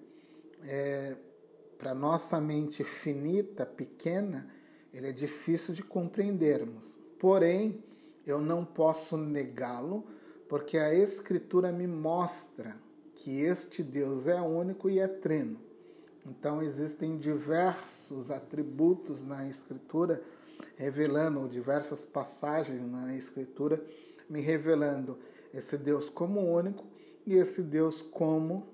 [0.62, 1.16] é,
[1.78, 4.48] para nossa mente finita, pequena,
[4.92, 6.98] ele é difícil de compreendermos.
[7.18, 7.84] Porém,
[8.26, 10.06] eu não posso negá-lo,
[10.48, 12.76] porque a Escritura me mostra
[13.14, 15.65] que este Deus é único e é trino.
[16.26, 20.22] Então existem diversos atributos na Escritura
[20.76, 23.82] revelando, ou diversas passagens na Escritura
[24.28, 25.18] me revelando
[25.54, 26.84] esse Deus como único
[27.24, 28.66] e esse Deus como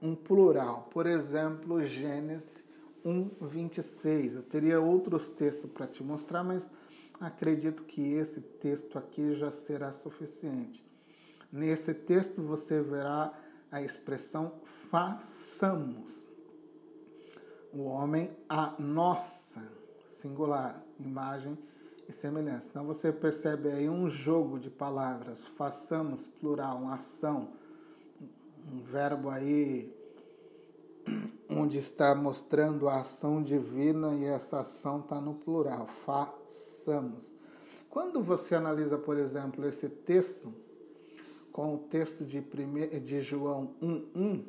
[0.00, 0.88] um plural.
[0.90, 2.64] Por exemplo, Gênesis
[3.04, 4.36] 1, 26.
[4.36, 6.70] Eu teria outros textos para te mostrar, mas
[7.20, 10.84] acredito que esse texto aqui já será suficiente.
[11.52, 13.32] Nesse texto você verá
[13.70, 16.27] a expressão façamos
[17.72, 19.62] o homem a nossa,
[20.04, 21.56] singular, imagem
[22.08, 22.68] e semelhança.
[22.70, 27.48] Então você percebe aí um jogo de palavras, façamos, plural, uma ação,
[28.72, 29.94] um verbo aí
[31.48, 37.34] onde está mostrando a ação divina e essa ação está no plural, façamos.
[37.88, 40.52] Quando você analisa, por exemplo, esse texto
[41.50, 42.86] com o texto de, prime...
[43.00, 44.44] de João 1.1,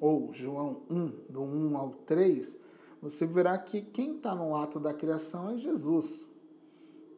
[0.00, 2.58] ou João 1, do 1 ao 3,
[3.00, 6.28] você verá que quem está no ato da criação é Jesus.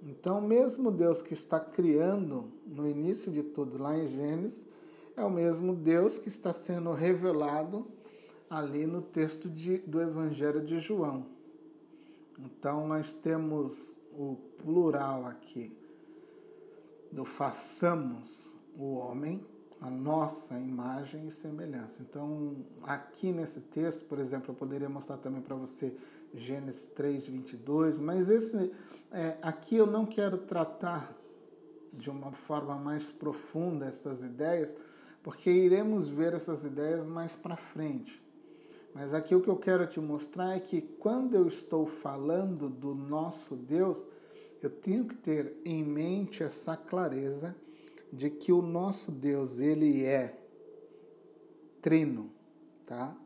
[0.02, 4.66] Então, mesmo Deus que está criando no início de tudo, lá em Gênesis,
[5.16, 7.86] é o mesmo Deus que está sendo revelado
[8.48, 11.26] ali no texto de, do Evangelho de João.
[12.38, 15.76] Então, nós temos o plural aqui
[17.12, 19.44] do façamos o homem
[19.80, 22.02] a nossa imagem e semelhança.
[22.02, 25.96] Então, aqui nesse texto, por exemplo, eu poderia mostrar também para você
[26.34, 28.72] Gênesis 3, 22, mas esse,
[29.10, 31.16] é, aqui eu não quero tratar
[31.92, 34.76] de uma forma mais profunda essas ideias,
[35.22, 38.22] porque iremos ver essas ideias mais para frente.
[38.94, 42.94] Mas aqui o que eu quero te mostrar é que quando eu estou falando do
[42.94, 44.06] nosso Deus,
[44.62, 47.56] eu tenho que ter em mente essa clareza
[48.12, 50.36] de que o nosso Deus, ele é
[51.80, 52.30] trino,
[52.84, 53.16] tá?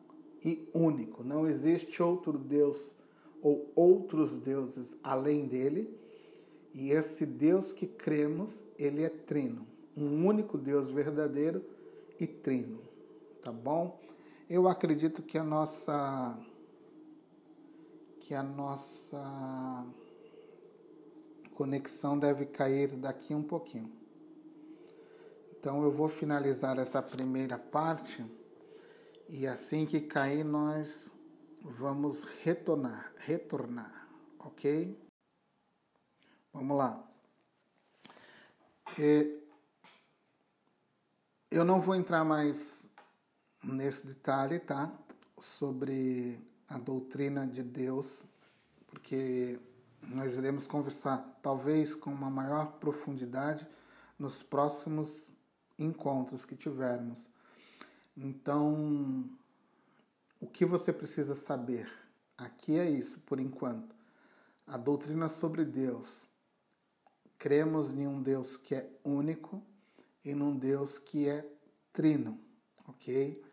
[0.44, 1.25] E único.
[1.25, 2.97] Não existe outro Deus
[3.42, 5.99] ou outros deuses além dele.
[6.73, 9.64] E esse Deus que cremos, ele é trino,
[9.97, 11.64] um único Deus verdadeiro
[12.18, 12.81] e trino,
[13.42, 14.01] tá bom?
[14.51, 16.37] Eu acredito que a nossa
[18.18, 19.87] que a nossa
[21.55, 23.92] conexão deve cair daqui um pouquinho.
[25.64, 28.22] Então eu vou finalizar essa primeira parte
[29.30, 31.14] e assim que cair nós
[31.62, 34.06] vamos retornar, retornar,
[34.38, 34.94] ok?
[36.52, 37.02] Vamos lá.
[41.50, 42.90] Eu não vou entrar mais
[43.62, 44.92] nesse detalhe, tá?
[45.40, 46.38] Sobre
[46.68, 48.22] a doutrina de Deus,
[48.86, 49.58] porque
[50.02, 53.66] nós iremos conversar talvez com uma maior profundidade
[54.18, 55.34] nos próximos
[55.79, 57.29] encontros que tivermos.
[58.16, 59.29] Então,
[60.41, 61.91] o que você precisa saber
[62.37, 63.95] aqui é isso, por enquanto.
[64.66, 66.29] A doutrina sobre Deus.
[67.39, 69.62] Cremos em um Deus que é único
[70.25, 71.47] e num Deus que é
[71.93, 72.41] trino,
[72.89, 73.45] ok?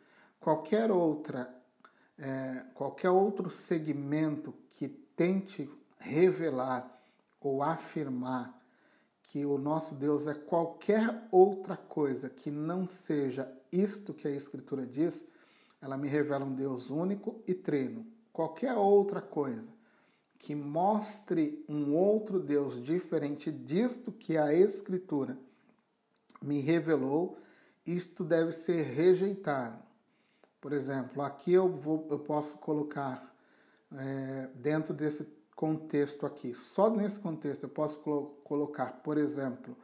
[0.41, 1.55] qualquer outra,
[2.17, 5.69] é, qualquer outro segmento que tente
[5.99, 6.99] revelar
[7.39, 8.59] ou afirmar
[9.31, 14.85] que o nosso Deus é qualquer outra coisa que não seja isto que a Escritura
[14.85, 15.25] diz,
[15.81, 18.05] ela me revela um Deus único e trino.
[18.33, 19.71] Qualquer outra coisa
[20.37, 25.37] que mostre um outro Deus diferente disto que a Escritura
[26.41, 27.37] me revelou,
[27.85, 29.81] isto deve ser rejeitado.
[30.59, 33.33] Por exemplo, aqui eu, vou, eu posso colocar
[33.93, 35.23] é, dentro desse
[35.61, 36.55] contexto aqui.
[36.55, 37.99] Só nesse contexto eu posso
[38.43, 39.77] colocar, por exemplo,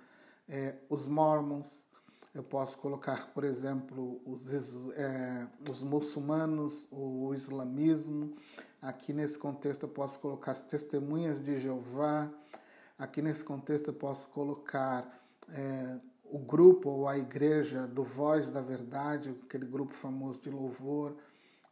[0.49, 1.85] é, os mormons,
[2.33, 8.33] eu posso colocar, por exemplo, os, é, os muçulmanos, o islamismo.
[8.81, 12.27] Aqui nesse contexto eu posso colocar as testemunhas de Jeová.
[12.97, 18.61] Aqui nesse contexto eu posso colocar é, o grupo ou a igreja do Voz da
[18.61, 21.15] Verdade, aquele grupo famoso de louvor,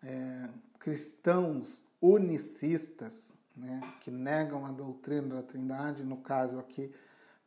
[0.03, 0.47] é,
[0.77, 6.93] cristãos unicistas, né, que negam a doutrina da Trindade, no caso aqui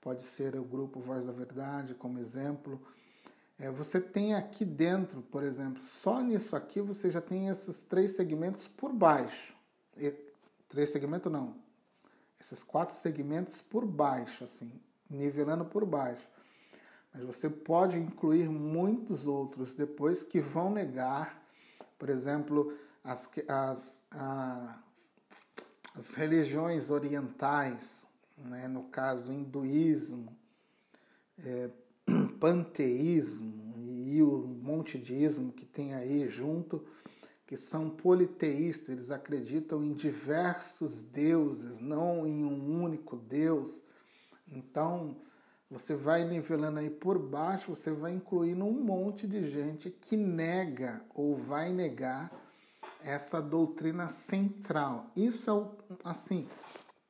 [0.01, 2.81] pode ser o grupo Voz da Verdade como exemplo.
[3.59, 8.13] É, você tem aqui dentro, por exemplo, só nisso aqui você já tem esses três
[8.13, 9.55] segmentos por baixo.
[9.97, 10.15] E,
[10.69, 11.57] três segmentos não,
[12.41, 14.71] esses quatro segmentos por baixo, assim,
[15.11, 16.29] nivelando por baixo.
[17.13, 21.43] Mas você pode incluir muitos outros depois que vão negar,
[21.99, 24.79] por exemplo, as, as, a,
[25.95, 30.37] as religiões orientais, né, no caso hinduísmo,
[31.45, 31.71] é,
[32.39, 36.85] panteísmo e o monte de ismo que tem aí junto,
[37.47, 43.83] que são politeístas, eles acreditam em diversos deuses, não em um único Deus.
[44.47, 45.17] Então,
[45.71, 51.03] você vai nivelando aí por baixo, você vai incluindo um monte de gente que nega
[51.15, 52.31] ou vai negar
[53.03, 55.11] essa doutrina central.
[55.17, 55.51] Isso
[55.91, 56.47] é assim,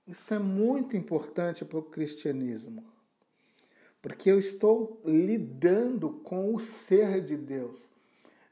[0.07, 2.85] isso é muito importante para o cristianismo.
[4.01, 7.93] Porque eu estou lidando com o ser de Deus.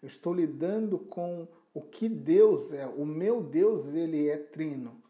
[0.02, 2.86] Eu estou lidando com o que Deus é.
[2.86, 5.00] O meu Deus, ele é trino.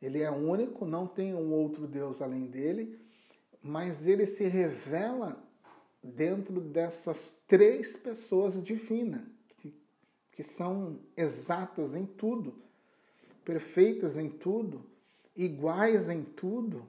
[0.00, 2.98] Ele é único, não tem um outro Deus além dele,
[3.62, 5.40] mas ele se revela
[6.02, 9.31] dentro dessas três pessoas divinas
[10.32, 12.54] que são exatas em tudo,
[13.44, 14.84] perfeitas em tudo,
[15.36, 16.86] iguais em tudo,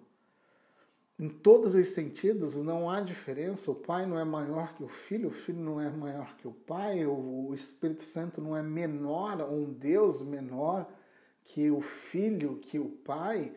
[1.19, 3.71] em todos os sentidos, não há diferença.
[3.71, 6.51] O Pai não é maior que o Filho, o Filho não é maior que o
[6.51, 10.89] Pai, o Espírito Santo não é menor, um Deus menor
[11.43, 13.53] que o Filho, que o Pai.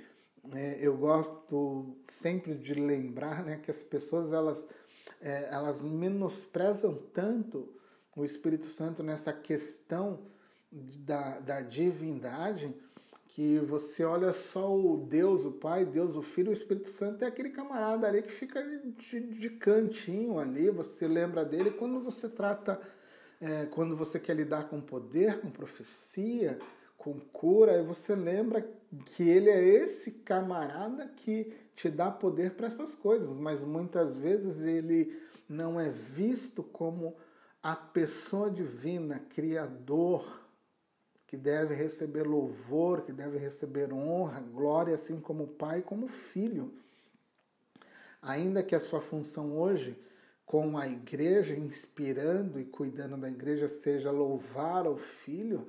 [0.53, 4.69] É, eu gosto sempre de lembrar né, que as pessoas elas,
[5.21, 7.76] é, elas menosprezam tanto
[8.17, 10.21] o Espírito Santo nessa questão
[10.73, 12.75] da, da divindade,
[13.29, 17.29] que você olha só o Deus, o Pai, Deus, o Filho, o Espírito Santo é
[17.29, 21.71] aquele camarada ali que fica de, de cantinho ali, você lembra dele.
[21.71, 22.81] Quando você trata,
[23.39, 26.59] é, quando você quer lidar com poder, com profecia,
[26.97, 28.67] com cura, aí você lembra
[29.05, 34.63] que ele é esse camarada que te dá poder para essas coisas, mas muitas vezes
[34.63, 37.15] ele não é visto como
[37.67, 40.41] a pessoa divina, Criador,
[41.27, 46.09] que deve receber louvor, que deve receber honra, glória, assim como o Pai, como o
[46.09, 46.73] Filho.
[48.23, 50.01] Ainda que a sua função hoje,
[50.45, 55.67] com a igreja, inspirando e cuidando da igreja, seja louvar o Filho,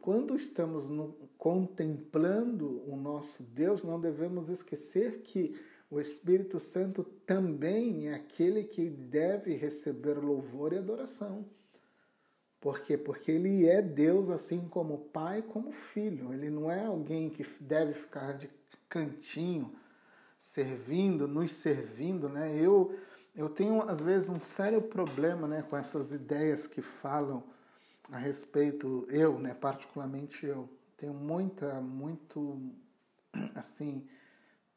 [0.00, 5.60] quando estamos no, contemplando o nosso Deus, não devemos esquecer que
[5.90, 11.44] o Espírito Santo também é aquele que deve receber louvor e adoração.
[12.60, 12.96] Por quê?
[12.96, 16.32] Porque ele é Deus assim como pai, como filho.
[16.32, 18.48] Ele não é alguém que deve ficar de
[18.88, 19.74] cantinho,
[20.38, 22.54] servindo, nos servindo, né?
[22.54, 22.94] Eu
[23.34, 27.44] eu tenho às vezes um sério problema, né, com essas ideias que falam
[28.10, 32.60] a respeito eu, né, particularmente eu, tenho muita muito
[33.54, 34.06] assim,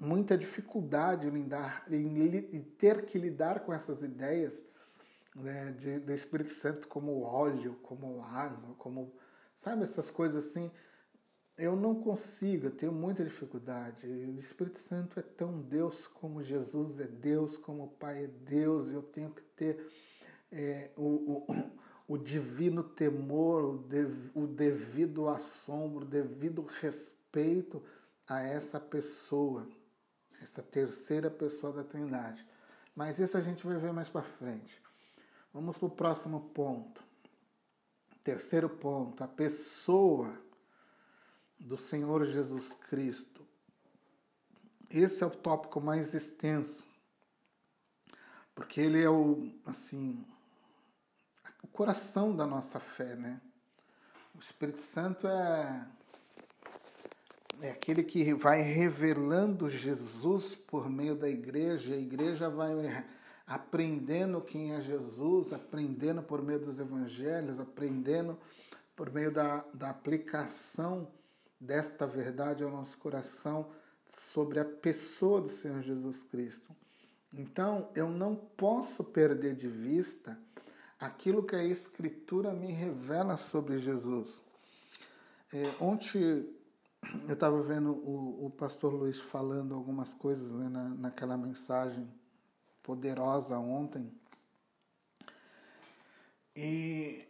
[0.04, 4.64] muita dificuldade em, lidar, em ter que lidar com essas ideias
[5.36, 9.14] né, de, do Espírito Santo como óleo, como água, como.
[9.56, 10.70] Sabe, essas coisas assim.
[11.56, 14.08] Eu não consigo, eu tenho muita dificuldade.
[14.08, 18.92] O Espírito Santo é tão Deus como Jesus é Deus, como o Pai é Deus.
[18.92, 19.88] Eu tenho que ter
[20.52, 21.72] é, o, o,
[22.08, 27.84] o, divino temor, o, dev, o devido assombro, o devido respeito
[28.28, 29.70] a essa pessoa
[30.44, 32.46] essa terceira pessoa da Trindade.
[32.96, 34.82] Mas isso a gente vai ver mais para frente.
[35.54, 37.04] Vamos para o próximo ponto.
[38.22, 40.38] Terceiro ponto, a pessoa
[41.60, 43.46] do Senhor Jesus Cristo.
[44.90, 46.88] Esse é o tópico mais extenso,
[48.54, 50.24] porque ele é o assim
[51.64, 53.42] o coração da nossa fé, né?
[54.36, 55.88] O Espírito Santo é
[57.64, 63.06] é aquele que vai revelando Jesus por meio da igreja, a igreja vai
[63.48, 68.38] aprendendo quem é Jesus, aprendendo por meio dos evangelhos, aprendendo
[68.98, 71.08] por meio da, da aplicação
[71.58, 73.72] desta verdade ao nosso coração
[74.10, 76.76] sobre a pessoa do Senhor Jesus Cristo.
[77.34, 80.38] Então, eu não posso perder de vista
[81.00, 84.44] aquilo que a Escritura me revela sobre Jesus.
[85.54, 86.62] É, ontem
[87.28, 92.08] eu estava vendo o, o, pastor Luiz falando algumas coisas né, na, naquela mensagem
[92.82, 94.12] poderosa ontem.
[96.56, 97.26] E,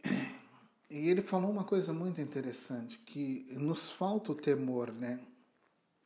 [0.89, 5.19] e ele falou uma coisa muito interessante, que nos falta o temor, né?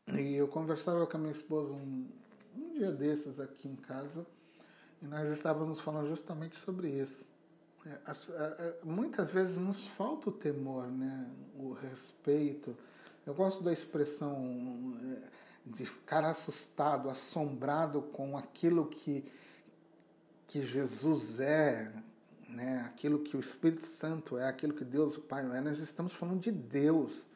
[0.07, 2.07] E eu conversava com a minha esposa um,
[2.55, 4.25] um dia desses aqui em casa,
[5.01, 7.27] e nós estávamos falando justamente sobre isso.
[7.85, 8.29] É, as,
[8.83, 11.29] muitas vezes nos falta o temor, né?
[11.55, 12.75] o respeito,
[13.27, 15.27] eu gosto da expressão eh,
[15.65, 19.29] de ficar assustado, assombrado com aquilo que,
[20.47, 21.91] que Jesus é,
[22.47, 22.85] né?
[22.87, 25.59] aquilo que o Espírito Santo é, aquilo que Deus o Pai é.
[25.59, 27.27] Nós estamos falando de Deus.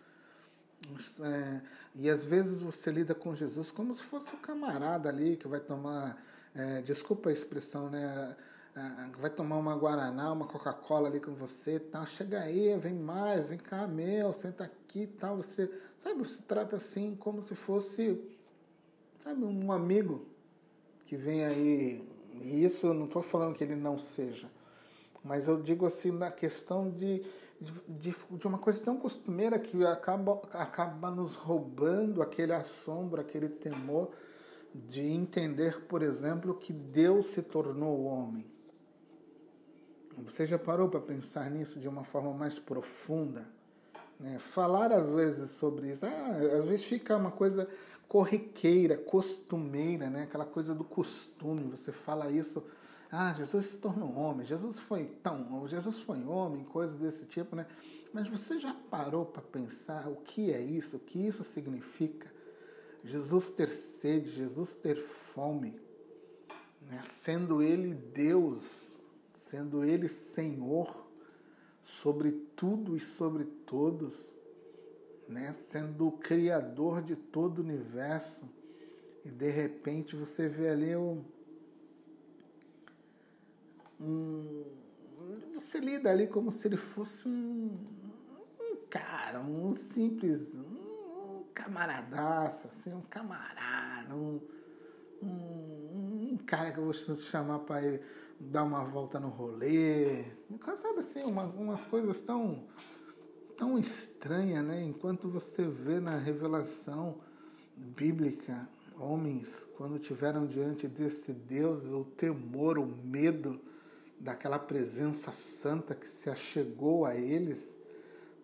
[1.21, 1.61] É,
[1.93, 5.59] e às vezes você lida com Jesus como se fosse o camarada ali que vai
[5.59, 6.17] tomar,
[6.55, 8.35] é, desculpa a expressão, né?
[8.73, 12.05] Ah, vai tomar uma Guaraná, uma Coca-Cola ali com você tal.
[12.05, 15.37] Chega aí, vem mais, vem cá, meu, senta aqui tal.
[15.37, 15.69] Você,
[15.99, 18.21] sabe, você trata assim como se fosse,
[19.21, 20.25] sabe, um amigo
[21.05, 22.07] que vem aí.
[22.41, 24.49] E isso eu não estou falando que ele não seja,
[25.21, 27.21] mas eu digo assim na questão de,
[27.87, 34.11] de, de uma coisa tão costumeira que acaba, acaba nos roubando aquele assombro, aquele temor
[34.73, 38.50] de entender, por exemplo, que Deus se tornou homem.
[40.17, 43.47] Você já parou para pensar nisso de uma forma mais profunda?
[44.19, 44.37] Né?
[44.39, 47.67] Falar às vezes sobre isso, ah, às vezes fica uma coisa
[48.07, 50.23] corriqueira, costumeira, né?
[50.23, 51.71] aquela coisa do costume.
[51.71, 52.63] Você fala isso,
[53.11, 57.65] ah, Jesus se tornou homem, Jesus foi tão, Jesus foi homem, coisas desse tipo, né?
[58.13, 62.31] Mas você já parou para pensar o que é isso, o que isso significa?
[63.03, 65.79] Jesus ter sede, Jesus ter fome,
[66.89, 67.01] né?
[67.03, 69.00] sendo Ele Deus,
[69.41, 71.07] sendo Ele Senhor
[71.81, 74.37] sobre tudo e sobre todos,
[75.27, 75.51] né?
[75.51, 78.47] sendo o Criador de todo o universo,
[79.25, 81.23] e de repente você vê ali um,
[83.99, 84.63] um
[85.53, 87.71] você lida ali como se ele fosse um,
[88.59, 94.41] um cara, um simples, um camaradaço, assim, um camarada, um,
[95.21, 98.01] um, um cara que eu vou chamar para ele
[98.49, 100.25] dar uma volta no rolê,
[100.75, 102.63] sabe assim, uma, umas coisas tão,
[103.57, 104.83] tão estranhas, né?
[104.83, 107.19] Enquanto você vê na revelação
[107.75, 108.67] bíblica
[108.99, 113.59] homens, quando tiveram diante desse Deus, o temor, o medo
[114.19, 117.79] daquela presença santa que se achegou a eles,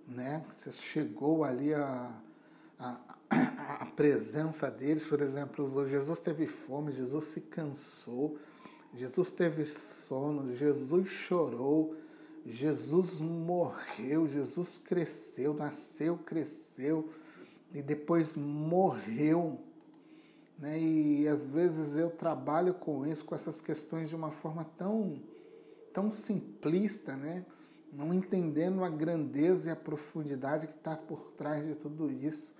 [0.08, 0.44] né?
[0.48, 2.12] Que se chegou ali a,
[2.80, 3.00] a,
[3.82, 8.38] a presença deles, por exemplo, Jesus teve fome, Jesus se cansou,
[8.94, 11.96] Jesus teve sono, Jesus chorou,
[12.46, 17.10] Jesus morreu, Jesus cresceu, nasceu, cresceu
[17.74, 19.60] e depois morreu.
[20.58, 20.80] Né?
[20.80, 25.22] E às vezes eu trabalho com isso, com essas questões de uma forma tão,
[25.94, 27.46] tão simplista, né?
[27.92, 32.56] não entendendo a grandeza e a profundidade que está por trás de tudo isso.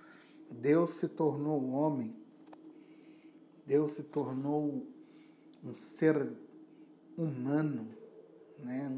[0.50, 2.14] Deus se tornou homem,
[3.66, 4.86] Deus se tornou
[5.64, 6.32] um ser
[7.16, 7.88] humano,
[8.58, 8.90] né?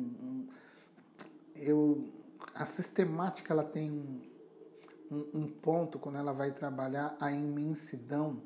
[1.54, 2.08] Eu,
[2.54, 4.20] a sistemática ela tem um,
[5.10, 8.40] um, um ponto quando ela vai trabalhar a imensidão,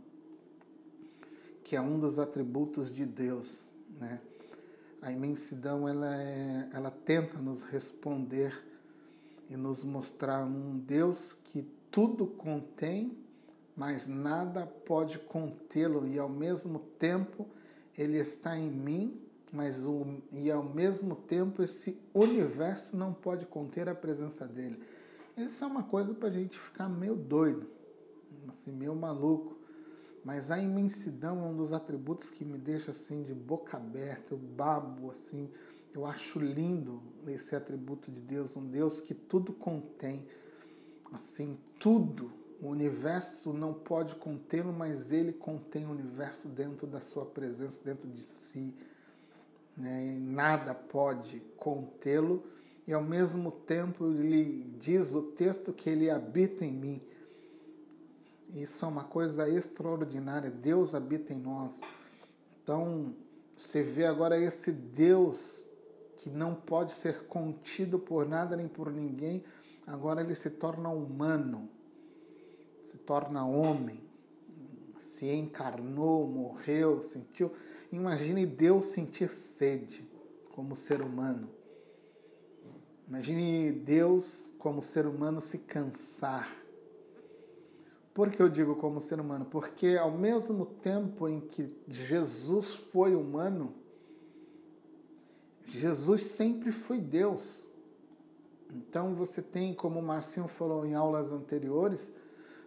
[1.62, 4.20] que é um dos atributos de Deus, né?
[5.00, 8.64] A imensidão ela, é, ela tenta nos responder
[9.50, 13.16] e nos mostrar um Deus que tudo contém,
[13.76, 17.46] mas nada pode contê-lo e ao mesmo tempo
[17.96, 19.20] ele está em mim,
[19.52, 24.78] mas o, e ao mesmo tempo esse universo não pode conter a presença dele.
[25.36, 27.66] Isso é uma coisa para a gente ficar meio doido,
[28.48, 29.56] assim, meio maluco.
[30.24, 34.38] Mas a imensidão é um dos atributos que me deixa assim de boca aberta, eu
[34.38, 35.50] babo assim,
[35.92, 40.26] Eu acho lindo esse atributo de Deus, um Deus que tudo contém,
[41.12, 42.32] assim, tudo.
[42.64, 48.08] O universo não pode contê-lo, mas ele contém o universo dentro da sua presença, dentro
[48.08, 48.74] de si.
[49.76, 50.16] Né?
[50.18, 52.42] nada pode contê-lo,
[52.86, 57.02] e ao mesmo tempo ele diz o texto que ele habita em mim.
[58.54, 60.50] Isso é uma coisa extraordinária.
[60.50, 61.82] Deus habita em nós.
[62.62, 63.14] Então,
[63.54, 65.68] você vê agora esse Deus
[66.16, 69.44] que não pode ser contido por nada nem por ninguém,
[69.86, 71.68] agora ele se torna humano,
[72.84, 74.00] se torna homem,
[74.98, 77.50] se encarnou, morreu, sentiu.
[77.90, 80.08] Imagine Deus sentir sede
[80.52, 81.48] como ser humano.
[83.08, 86.48] Imagine Deus como ser humano se cansar.
[88.12, 89.46] Por que eu digo como ser humano?
[89.46, 93.74] Porque ao mesmo tempo em que Jesus foi humano,
[95.64, 97.68] Jesus sempre foi Deus.
[98.70, 102.12] Então você tem, como o Marcinho falou em aulas anteriores,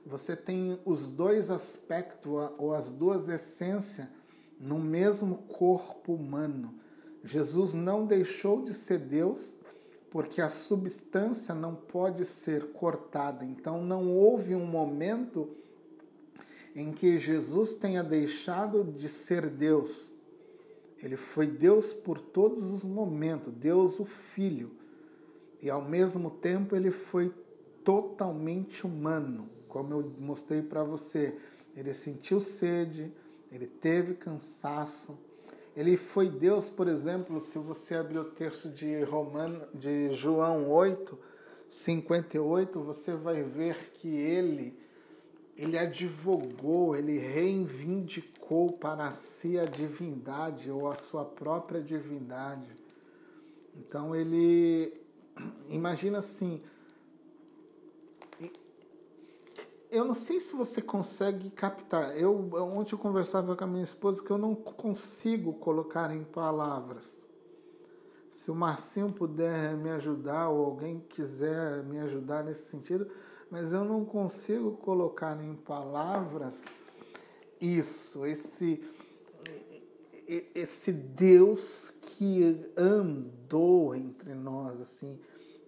[0.08, 4.08] você tem os dois aspectos ou as duas essências
[4.60, 6.74] no mesmo corpo humano.
[7.24, 9.56] Jesus não deixou de ser Deus
[10.10, 13.46] porque a substância não pode ser cortada.
[13.46, 15.50] Então não houve um momento
[16.74, 20.14] em que Jesus tenha deixado de ser Deus.
[21.02, 24.72] Ele foi Deus por todos os momentos, Deus o Filho.
[25.62, 27.34] E ao mesmo tempo ele foi
[27.84, 31.38] totalmente humano, como eu mostrei para você.
[31.76, 33.14] Ele sentiu sede,
[33.52, 35.18] ele teve cansaço.
[35.76, 41.18] Ele foi Deus, por exemplo, se você abrir o texto de Romano, de João 8,
[41.70, 44.78] 58, você vai ver que ele
[45.58, 52.76] ele advogou, ele reivindicou para si a divindade ou a sua própria divindade.
[53.76, 55.02] Então ele
[55.68, 56.62] imagina assim,
[59.90, 62.18] eu não sei se você consegue captar.
[62.18, 67.26] Eu ontem eu conversava com a minha esposa que eu não consigo colocar em palavras.
[68.30, 73.10] Se o Marcinho puder me ajudar ou alguém quiser me ajudar nesse sentido,
[73.50, 76.66] mas eu não consigo colocar em palavras
[77.60, 78.84] isso, esse
[80.54, 85.18] esse Deus que andou entre nós assim.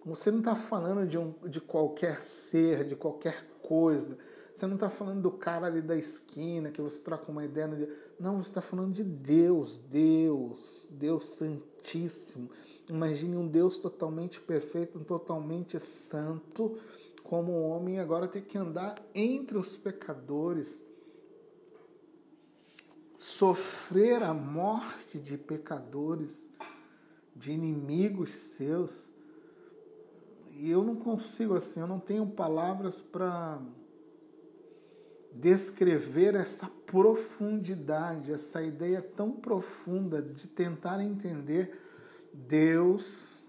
[0.04, 4.18] Você não está falando de, um, de qualquer ser, de qualquer coisa.
[4.52, 7.76] Você não está falando do cara ali da esquina que você troca uma ideia no
[7.76, 7.88] dia.
[8.18, 12.50] Não, você está falando de Deus, Deus, Deus Santíssimo.
[12.88, 16.76] Imagine um Deus totalmente perfeito, totalmente santo,
[17.22, 20.84] como o homem agora tem que andar entre os pecadores,
[23.16, 26.50] sofrer a morte de pecadores,
[27.36, 29.12] de inimigos seus
[30.68, 33.62] eu não consigo assim, eu não tenho palavras para
[35.32, 41.80] descrever essa profundidade, essa ideia tão profunda de tentar entender
[42.34, 43.48] Deus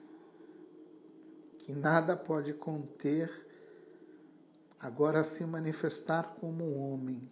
[1.57, 3.29] que nada pode conter,
[4.79, 7.29] agora se manifestar como um homem.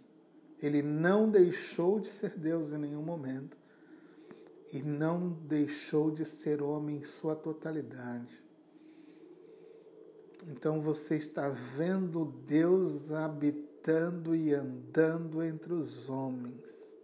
[0.62, 3.58] Ele não deixou de ser Deus em nenhum momento
[4.72, 8.49] e não deixou de ser homem em sua totalidade.
[10.48, 16.96] Então você está vendo Deus habitando e andando entre os homens.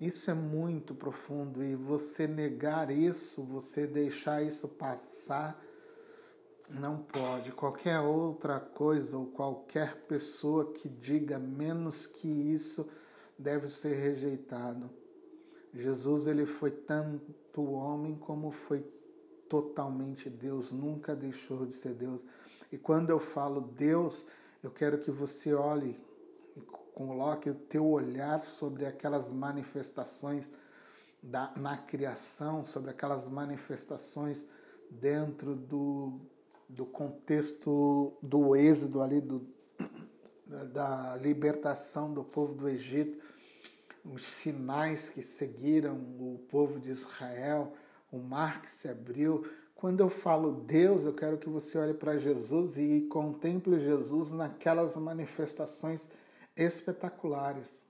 [0.00, 5.62] Isso é muito profundo e você negar isso, você deixar isso passar,
[6.70, 7.52] não pode.
[7.52, 12.88] Qualquer outra coisa ou qualquer pessoa que diga menos que isso
[13.38, 14.88] deve ser rejeitado.
[15.74, 18.84] Jesus ele foi tanto homem como foi
[19.50, 22.24] totalmente Deus, nunca deixou de ser Deus.
[22.70, 24.24] E quando eu falo Deus,
[24.62, 26.00] eu quero que você olhe
[26.56, 30.48] e coloque o teu olhar sobre aquelas manifestações
[31.20, 34.46] da, na criação, sobre aquelas manifestações
[34.88, 36.20] dentro do,
[36.68, 39.44] do contexto do êxodo ali, do,
[40.72, 43.18] da libertação do povo do Egito,
[44.04, 47.74] os sinais que seguiram o povo de Israel,
[48.10, 49.48] o mar que se abriu.
[49.74, 54.96] Quando eu falo Deus, eu quero que você olhe para Jesus e contemple Jesus naquelas
[54.96, 56.08] manifestações
[56.56, 57.86] espetaculares.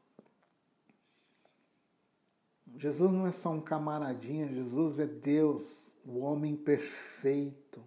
[2.77, 7.83] Jesus não é só um camaradinha, Jesus é Deus, o homem perfeito.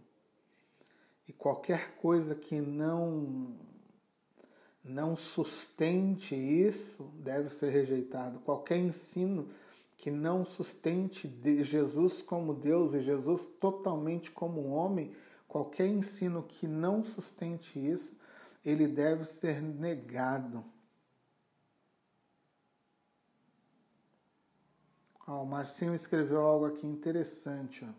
[1.28, 3.56] E qualquer coisa que não
[4.84, 8.40] não sustente isso deve ser rejeitado.
[8.40, 9.48] Qualquer ensino
[10.04, 11.30] que não sustente
[11.64, 15.16] Jesus como Deus e Jesus totalmente como homem,
[15.48, 18.20] qualquer ensino que não sustente isso,
[18.66, 20.62] ele deve ser negado.
[25.26, 27.86] Ó, o Marcinho escreveu algo aqui interessante.
[27.86, 27.94] Ó.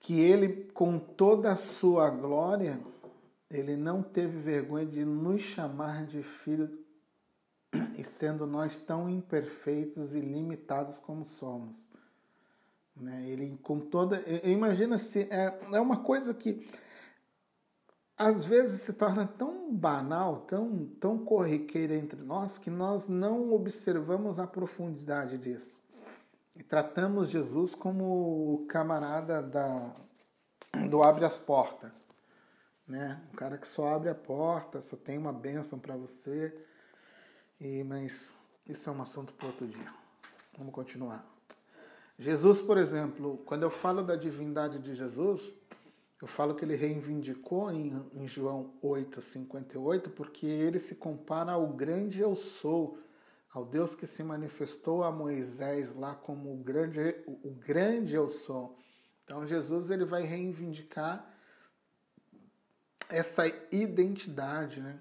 [0.00, 2.80] Que ele, com toda a sua glória,
[3.58, 6.84] ele não teve vergonha de nos chamar de filho,
[7.98, 11.88] e sendo nós tão imperfeitos e limitados como somos.
[12.96, 13.28] Né?
[13.28, 14.22] Ele, com toda.
[14.44, 15.22] Imagina se.
[15.30, 16.68] É, é uma coisa que
[18.16, 24.38] às vezes se torna tão banal, tão, tão corriqueira entre nós, que nós não observamos
[24.38, 25.80] a profundidade disso.
[26.54, 29.92] E tratamos Jesus como o camarada da,
[30.88, 32.03] do abre as portas.
[32.86, 33.20] Né?
[33.32, 36.54] O cara que só abre a porta, só tem uma bênção para você.
[37.60, 38.34] E, mas
[38.68, 39.92] isso é um assunto para outro dia.
[40.56, 41.24] Vamos continuar.
[42.18, 45.52] Jesus, por exemplo, quando eu falo da divindade de Jesus,
[46.22, 51.66] eu falo que ele reivindicou em, em João 8, 58, porque ele se compara ao
[51.66, 52.98] grande eu sou,
[53.52, 58.78] ao Deus que se manifestou a Moisés lá como o grande, o grande eu sou.
[59.24, 61.33] Então Jesus ele vai reivindicar
[63.16, 65.00] essa identidade, né?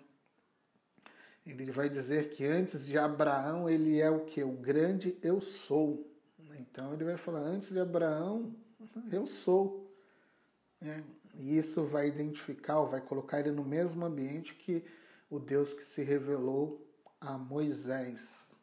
[1.45, 4.43] Ele vai dizer que antes de Abraão ele é o que?
[4.43, 6.09] O grande eu sou.
[6.57, 8.55] Então ele vai falar, antes de Abraão,
[9.11, 9.91] eu sou.
[10.80, 11.03] Né?
[11.36, 14.86] E isso vai identificar, vai colocar ele no mesmo ambiente que
[15.30, 16.88] o Deus que se revelou
[17.20, 18.55] a Moisés.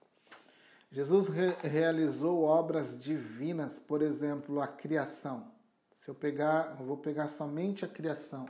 [0.90, 5.52] Jesus re realizou obras divinas, por exemplo, a criação.
[5.92, 8.46] Se eu pegar, eu vou pegar somente a criação.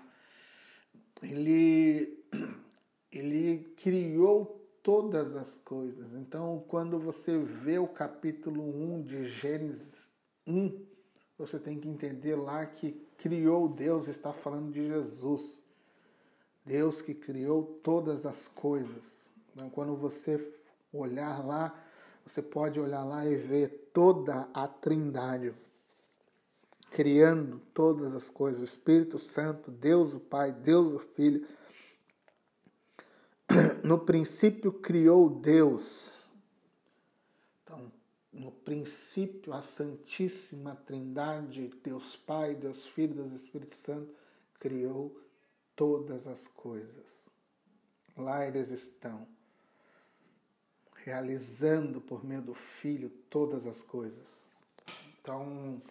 [1.22, 2.18] Ele
[3.12, 6.14] ele criou todas as coisas.
[6.14, 10.08] Então, quando você vê o capítulo 1 de Gênesis
[10.46, 10.80] 1,
[11.36, 15.62] você tem que entender lá que criou Deus está falando de Jesus.
[16.64, 19.30] Deus que criou todas as coisas.
[19.52, 20.38] Então, quando você
[20.92, 21.74] olhar lá,
[22.24, 25.54] você pode olhar lá e ver toda a Trindade
[26.90, 31.46] criando todas as coisas, o Espírito Santo, Deus o Pai, Deus o Filho.
[33.82, 36.20] No princípio criou Deus
[38.32, 44.14] no princípio, a Santíssima Trindade, Deus Pai, Deus Filho, Deus Espírito Santo,
[44.58, 45.20] criou
[45.74, 47.28] todas as coisas.
[48.16, 49.26] Lá eles estão,
[50.94, 54.48] realizando por meio do Filho todas as coisas.
[55.20, 55.82] Então,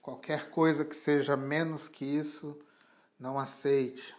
[0.00, 2.58] qualquer coisa que seja menos que isso,
[3.18, 4.16] não aceite.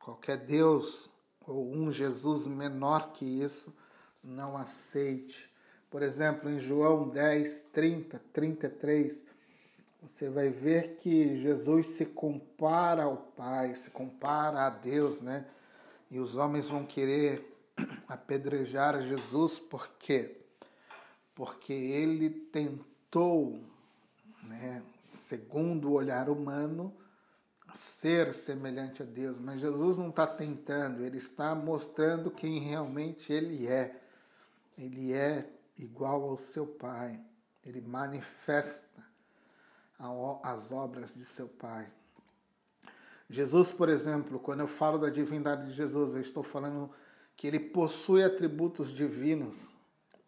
[0.00, 1.10] Qualquer Deus
[1.40, 3.74] ou um Jesus menor que isso,
[4.22, 5.50] não aceite
[5.96, 9.24] por exemplo, em João 10, 30, 33,
[10.02, 15.46] você vai ver que Jesus se compara ao Pai, se compara a Deus, né?
[16.10, 17.50] E os homens vão querer
[18.06, 20.36] apedrejar Jesus, por quê?
[21.34, 23.58] Porque ele tentou,
[24.42, 24.82] né,
[25.26, 26.96] segundo o olhar humano,
[27.74, 33.66] ser semelhante a Deus, mas Jesus não está tentando, ele está mostrando quem realmente ele
[33.66, 34.00] é.
[34.78, 37.20] Ele é igual ao seu Pai.
[37.64, 39.04] Ele manifesta
[40.42, 41.90] as obras de seu Pai.
[43.28, 46.88] Jesus, por exemplo, quando eu falo da divindade de Jesus, eu estou falando
[47.36, 49.74] que ele possui atributos divinos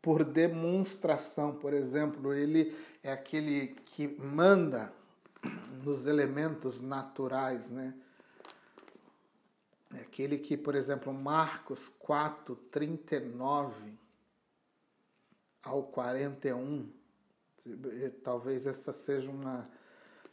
[0.02, 1.54] por demonstração.
[1.54, 4.92] Por exemplo, ele é aquele que manda
[5.84, 7.94] nos elementos naturais, né?
[9.94, 13.98] É aquele que, por exemplo, Marcos 4, 39,
[15.62, 16.90] ao 41.
[18.22, 19.64] Talvez essa seja uma,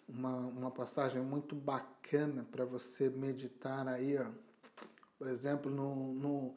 [0.07, 4.17] uma, uma passagem muito bacana para você meditar aí.
[4.17, 4.25] Ó.
[5.17, 6.55] Por exemplo, no, no,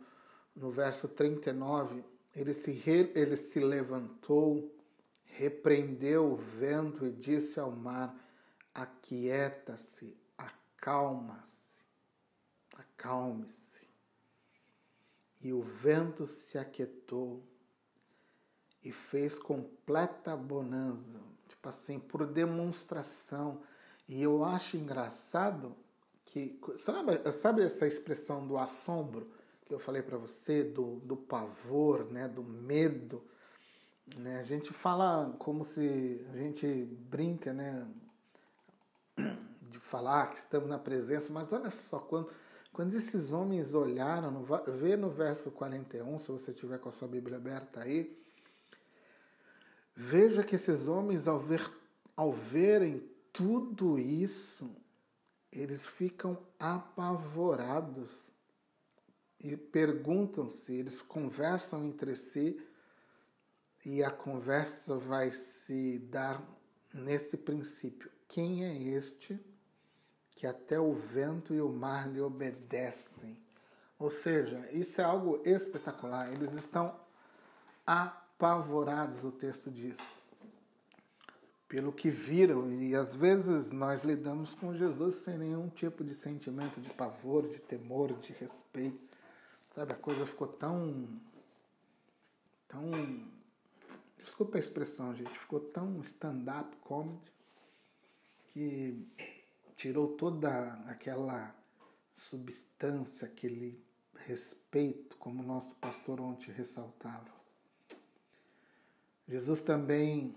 [0.56, 2.04] no verso 39,
[2.34, 4.74] ele se, re, ele se levantou,
[5.38, 8.12] repreendeu o vento e disse ao mar:
[8.74, 11.76] Aquieta-se, acalma-se,
[12.76, 13.86] acalme-se.
[15.40, 17.40] E o vento se aquietou
[18.82, 23.62] e fez completa bonança, tipo assim, por demonstração.
[24.08, 25.76] E eu acho engraçado
[26.24, 29.30] que, sabe, sabe essa expressão do assombro
[29.64, 33.22] que eu falei para você, do, do pavor, né, do medo?
[34.16, 34.40] Né?
[34.40, 36.66] A gente fala como se a gente
[37.10, 37.86] brinca, né,
[39.16, 42.30] de falar que estamos na presença, mas olha só, quando,
[42.72, 47.36] Quando esses homens olharam, vê no verso 41, se você tiver com a sua Bíblia
[47.36, 48.16] aberta aí,
[49.96, 51.68] veja que esses homens, ao, ver,
[52.14, 53.02] ao verem
[53.32, 54.70] tudo isso,
[55.50, 58.30] eles ficam apavorados
[59.40, 62.60] e perguntam-se, eles conversam entre si
[63.88, 66.42] e a conversa vai se dar
[66.92, 69.40] nesse princípio: quem é este
[70.32, 73.34] que até o vento e o mar lhe obedecem?
[73.98, 76.30] Ou seja, isso é algo espetacular.
[76.30, 76.94] Eles estão
[77.86, 79.98] apavorados, o texto diz,
[81.66, 82.70] pelo que viram.
[82.70, 87.58] E às vezes nós lidamos com Jesus sem nenhum tipo de sentimento de pavor, de
[87.58, 89.16] temor, de respeito.
[89.74, 91.08] Sabe, a coisa ficou tão.
[92.68, 93.37] tão
[94.22, 97.32] desculpa a expressão, gente, ficou tão stand-up comedy
[98.48, 99.06] que
[99.76, 101.54] tirou toda aquela
[102.14, 103.80] substância, aquele
[104.26, 107.38] respeito, como o nosso pastor ontem ressaltava.
[109.28, 110.32] Jesus também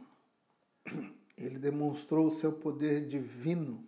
[1.38, 3.88] ele demonstrou o seu poder divino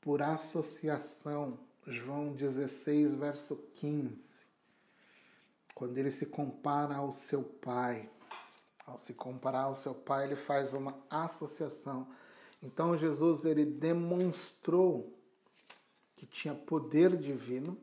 [0.00, 1.58] por associação.
[1.86, 4.46] João 16, verso 15.
[5.74, 8.10] Quando ele se compara ao seu Pai.
[8.88, 12.08] Ao se comparar ao seu pai, ele faz uma associação.
[12.62, 15.12] Então Jesus ele demonstrou
[16.16, 17.76] que tinha poder divino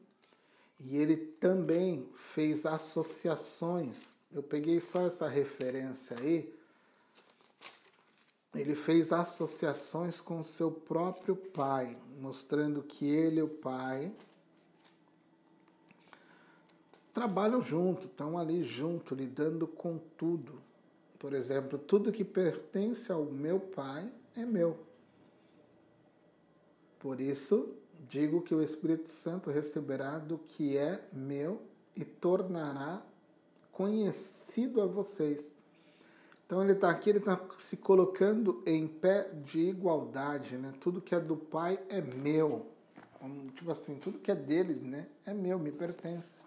[0.79, 4.15] e ele também fez associações.
[4.31, 6.53] Eu peguei só essa referência aí.
[8.53, 14.11] Ele fez associações com seu próprio pai, mostrando que ele e o pai
[17.13, 20.64] trabalham junto, estão ali junto, lidando com tudo.
[21.25, 24.77] Por exemplo, tudo que pertence ao meu Pai é meu.
[26.99, 27.73] Por isso,
[28.07, 31.63] digo que o Espírito Santo receberá do que é meu
[31.95, 33.01] e tornará
[33.71, 35.51] conhecido a vocês.
[36.45, 40.75] Então ele está aqui, ele está se colocando em pé de igualdade, né?
[40.79, 42.67] Tudo que é do Pai é meu.
[43.55, 45.07] Tipo assim, tudo que é dele, né?
[45.25, 46.44] É meu, me pertence.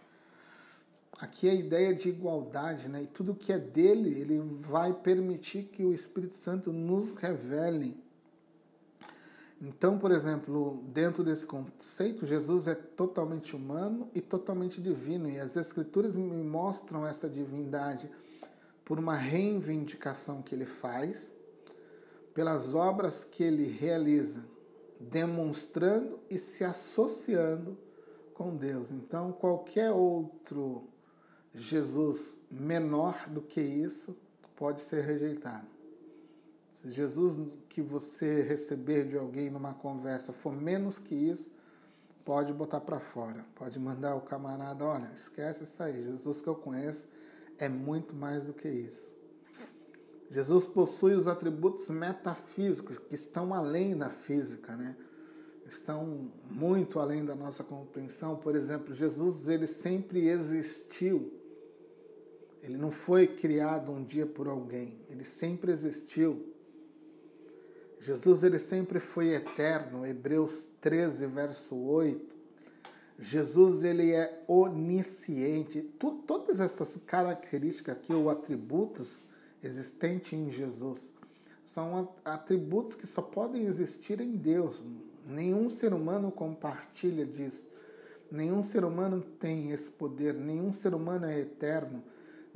[1.19, 3.03] Aqui é a ideia de igualdade, né?
[3.03, 7.97] E tudo que é dele, ele vai permitir que o Espírito Santo nos revele.
[9.61, 15.57] Então, por exemplo, dentro desse conceito, Jesus é totalmente humano e totalmente divino, e as
[15.57, 18.09] Escrituras me mostram essa divindade
[18.85, 21.35] por uma reivindicação que ele faz,
[22.33, 24.45] pelas obras que ele realiza,
[25.01, 27.77] demonstrando e se associando
[28.33, 28.93] com Deus.
[28.93, 30.85] Então, qualquer outro
[31.61, 34.17] Jesus menor do que isso
[34.57, 35.67] pode ser rejeitado.
[36.73, 41.51] Se Jesus que você receber de alguém numa conversa for menos que isso,
[42.25, 43.45] pode botar para fora.
[43.55, 46.03] Pode mandar o camarada, olha, esquece isso aí.
[46.03, 47.09] Jesus que eu conheço
[47.59, 49.17] é muito mais do que isso.
[50.31, 54.95] Jesus possui os atributos metafísicos que estão além da física, né?
[55.67, 58.37] Estão muito além da nossa compreensão.
[58.37, 61.38] Por exemplo, Jesus ele sempre existiu
[62.63, 66.55] ele não foi criado um dia por alguém, ele sempre existiu.
[68.01, 72.37] Jesus ele sempre foi eterno, Hebreus 13, verso 8.
[73.19, 75.83] Jesus ele é onisciente.
[76.27, 79.27] todas essas características aqui, ou atributos
[79.63, 81.13] existentes em Jesus,
[81.65, 84.87] são atributos que só podem existir em Deus.
[85.27, 87.69] Nenhum ser humano compartilha disso.
[88.31, 92.03] Nenhum ser humano tem esse poder, nenhum ser humano é eterno.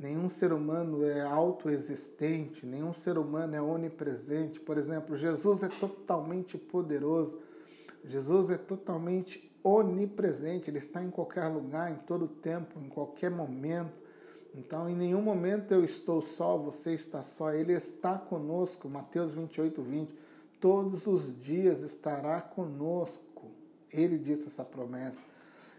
[0.03, 4.59] Nenhum ser humano é autoexistente, nenhum ser humano é onipresente.
[4.59, 7.39] Por exemplo, Jesus é totalmente poderoso,
[8.03, 13.93] Jesus é totalmente onipresente, ele está em qualquer lugar, em todo tempo, em qualquer momento.
[14.53, 18.89] Então, em nenhum momento eu estou só, você está só, ele está conosco.
[18.89, 20.13] Mateus 28, 20.
[20.59, 23.49] Todos os dias estará conosco.
[23.89, 25.25] Ele disse essa promessa.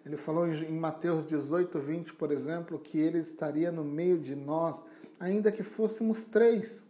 [0.04, 4.84] Ele falou em Mateus 18, 20, por exemplo, que ele estaria no meio de nós,
[5.18, 6.86] ainda que fôssemos três,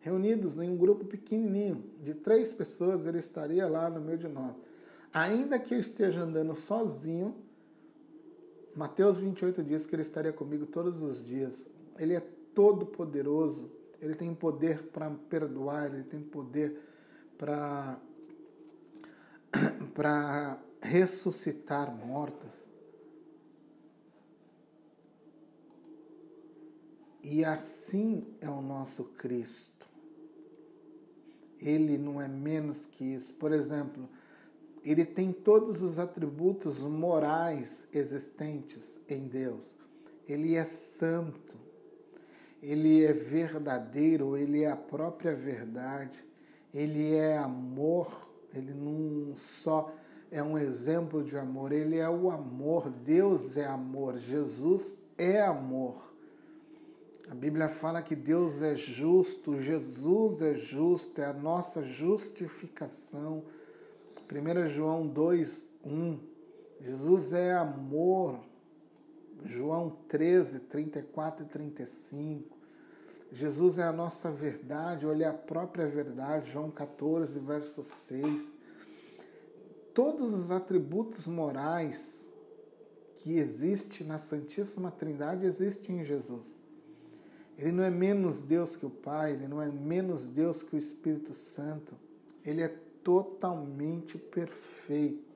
[0.00, 4.60] reunidos em um grupo pequenininho, de três pessoas, ele estaria lá no meio de nós.
[5.12, 7.36] Ainda que eu esteja andando sozinho,
[8.74, 11.68] Mateus 28 diz que ele estaria comigo todos os dias.
[11.98, 12.20] Ele é
[12.54, 13.70] todo poderoso,
[14.00, 16.80] ele tem poder para perdoar, ele tem poder
[17.38, 18.00] para
[19.94, 22.66] para ressuscitar mortas.
[27.22, 29.88] E assim é o nosso Cristo.
[31.60, 33.34] Ele não é menos que isso.
[33.34, 34.08] Por exemplo,
[34.84, 39.76] ele tem todos os atributos morais existentes em Deus.
[40.28, 41.56] Ele é santo,
[42.60, 46.18] ele é verdadeiro, ele é a própria verdade,
[46.74, 49.92] ele é amor, ele não só
[50.32, 56.10] é um exemplo de amor, ele é o amor, Deus é amor, Jesus é amor.
[57.30, 63.44] A Bíblia fala que Deus é justo, Jesus é justo, é a nossa justificação.
[64.30, 66.18] 1 João 2, 1.
[66.80, 68.40] Jesus é amor.
[69.44, 72.56] João 13, 34 e 35.
[73.30, 76.50] Jesus é a nossa verdade, olha a própria verdade.
[76.50, 78.61] João 14, verso 6.
[79.94, 82.30] Todos os atributos morais
[83.16, 86.60] que existem na Santíssima Trindade existem em Jesus.
[87.58, 90.78] Ele não é menos Deus que o Pai, ele não é menos Deus que o
[90.78, 91.94] Espírito Santo.
[92.44, 92.68] Ele é
[93.04, 95.32] totalmente perfeito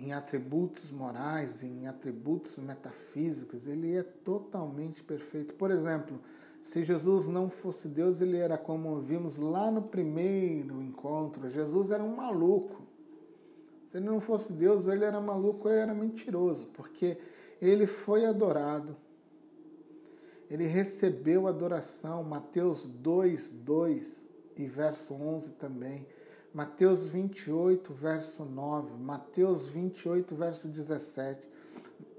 [0.00, 5.54] em atributos morais, em atributos metafísicos, ele é totalmente perfeito.
[5.54, 6.18] Por exemplo,
[6.60, 12.02] se Jesus não fosse Deus, ele era como vimos lá no primeiro encontro, Jesus era
[12.02, 12.82] um maluco.
[13.86, 17.18] Se ele não fosse Deus, ele era maluco, ele era mentiroso, porque
[17.60, 18.94] ele foi adorado.
[20.50, 26.06] Ele recebeu adoração, Mateus 2, 2 e verso 11 também,
[26.52, 31.48] Mateus 28, verso 9, Mateus 28, verso 17,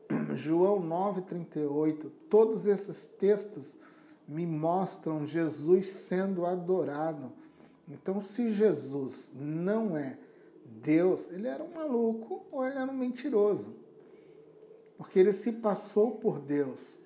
[0.36, 3.78] João 9, 38, todos esses textos
[4.32, 7.32] me mostram Jesus sendo adorado.
[7.88, 10.18] Então, se Jesus não é
[10.66, 13.76] Deus, ele era um maluco ou ele era um mentiroso.
[14.98, 17.02] Porque ele se passou por Deus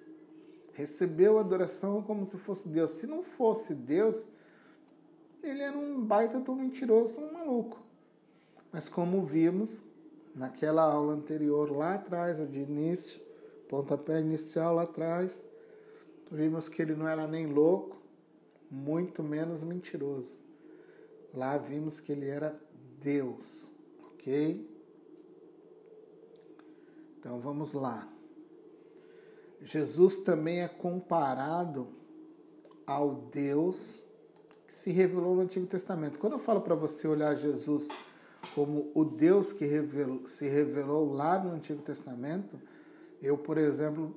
[0.76, 2.92] recebeu a adoração como se fosse Deus.
[2.92, 4.28] Se não fosse Deus,
[5.42, 7.80] ele era um baita tão mentiroso, um maluco.
[8.72, 9.88] Mas como vimos
[10.36, 13.22] naquela aula anterior lá atrás, de início,
[13.70, 15.46] pontapé inicial lá atrás,
[16.32, 17.98] vimos que ele não era nem louco,
[18.70, 20.40] muito menos mentiroso.
[21.34, 22.60] Lá vimos que ele era
[23.02, 23.68] Deus,
[24.14, 24.70] ok?
[27.20, 28.08] Então vamos lá.
[29.62, 31.88] Jesus também é comparado
[32.86, 34.06] ao Deus
[34.68, 36.20] que se revelou no Antigo Testamento.
[36.20, 37.88] Quando eu falo para você olhar Jesus
[38.54, 42.60] como o Deus que revelou, se revelou lá no Antigo Testamento,
[43.22, 44.16] eu, por exemplo,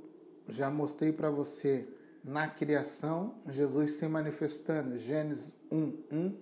[0.49, 1.89] já mostrei para você
[2.25, 6.37] na criação Jesus se manifestando, Gênesis 1, 1,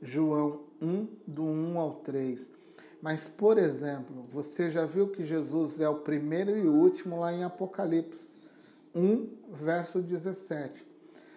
[0.00, 2.52] João 1, do 1 ao 3.
[3.00, 7.44] Mas, por exemplo, você já viu que Jesus é o primeiro e último lá em
[7.44, 8.38] Apocalipse
[8.94, 10.86] 1, verso 17.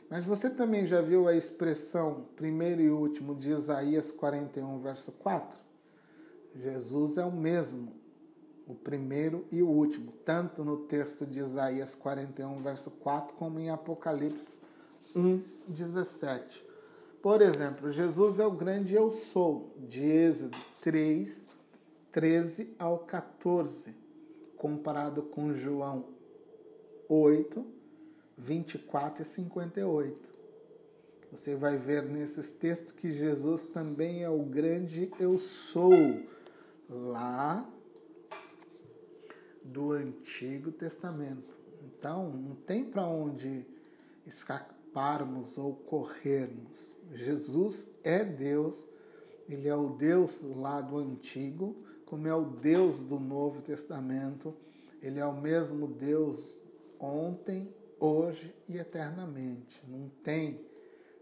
[0.10, 5.58] Mas você também já viu a expressão primeiro e último de Isaías 41, verso 4?
[6.56, 7.94] Jesus é o mesmo,
[8.72, 13.70] o primeiro e o último, tanto no texto de Isaías 41, verso 4, como em
[13.70, 14.62] Apocalipse
[15.14, 16.66] 1, 17.
[17.22, 21.48] Por exemplo, Jesus é o grande eu sou, de Êxodo 3,
[22.12, 23.94] 13 ao 14,
[24.58, 26.06] comparado com João
[27.10, 27.66] 8,
[28.38, 30.32] 24 e 58.
[31.32, 35.92] Você vai ver nesses textos que Jesus também é o grande eu sou,
[36.90, 37.70] lá
[39.64, 41.58] do Antigo Testamento.
[41.84, 43.66] Então, não tem para onde
[44.26, 46.98] escaparmos ou corrermos.
[47.14, 48.88] Jesus é Deus,
[49.48, 54.54] ele é o Deus lá do Antigo, como é o Deus do Novo Testamento,
[55.02, 56.62] ele é o mesmo Deus
[57.00, 59.82] ontem, hoje e eternamente.
[59.88, 60.58] Não tem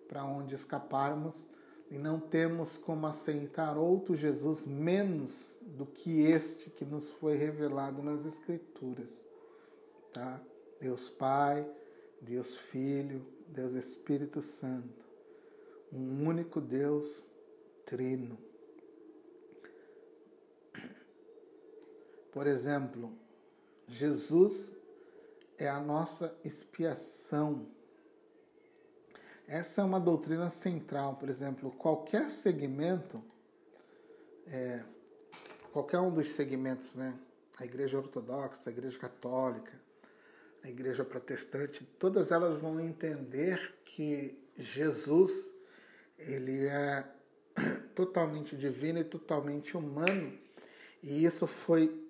[0.08, 1.48] para onde escaparmos
[1.90, 8.04] e não temos como aceitar outro Jesus menos do que este que nos foi revelado
[8.04, 9.26] nas Escrituras.
[10.14, 10.42] Tá?
[10.80, 11.68] Deus Pai,
[12.22, 15.08] Deus Filho, Deus Espírito Santo.
[15.92, 17.26] Um único Deus
[17.86, 18.38] trino.
[22.32, 23.12] Por exemplo,
[23.88, 24.76] Jesus
[25.58, 27.66] é a nossa expiação.
[29.52, 33.20] Essa é uma doutrina central, por exemplo, qualquer segmento,
[34.46, 34.84] é,
[35.74, 37.18] qualquer um dos segmentos, né?
[37.58, 39.72] A Igreja Ortodoxa, a Igreja Católica,
[40.64, 45.50] a Igreja Protestante, todas elas vão entender que Jesus
[46.20, 47.04] ele é
[47.96, 50.32] totalmente divino e totalmente humano,
[51.02, 52.08] e isso foi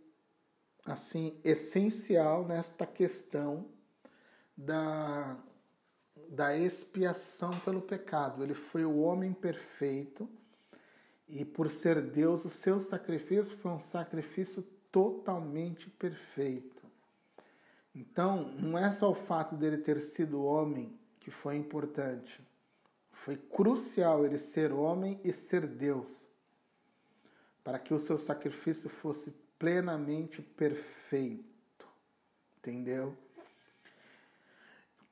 [0.84, 3.66] assim essencial nesta questão
[4.58, 5.42] da,
[6.30, 8.44] da expiação pelo pecado.
[8.44, 10.30] Ele foi o homem perfeito
[11.28, 16.82] E por ser Deus, o seu sacrifício foi um sacrifício totalmente perfeito.
[17.94, 22.42] Então, não é só o fato dele ter sido homem que foi importante.
[23.12, 26.28] Foi crucial ele ser homem e ser Deus,
[27.64, 31.46] para que o seu sacrifício fosse plenamente perfeito.
[32.58, 33.16] Entendeu?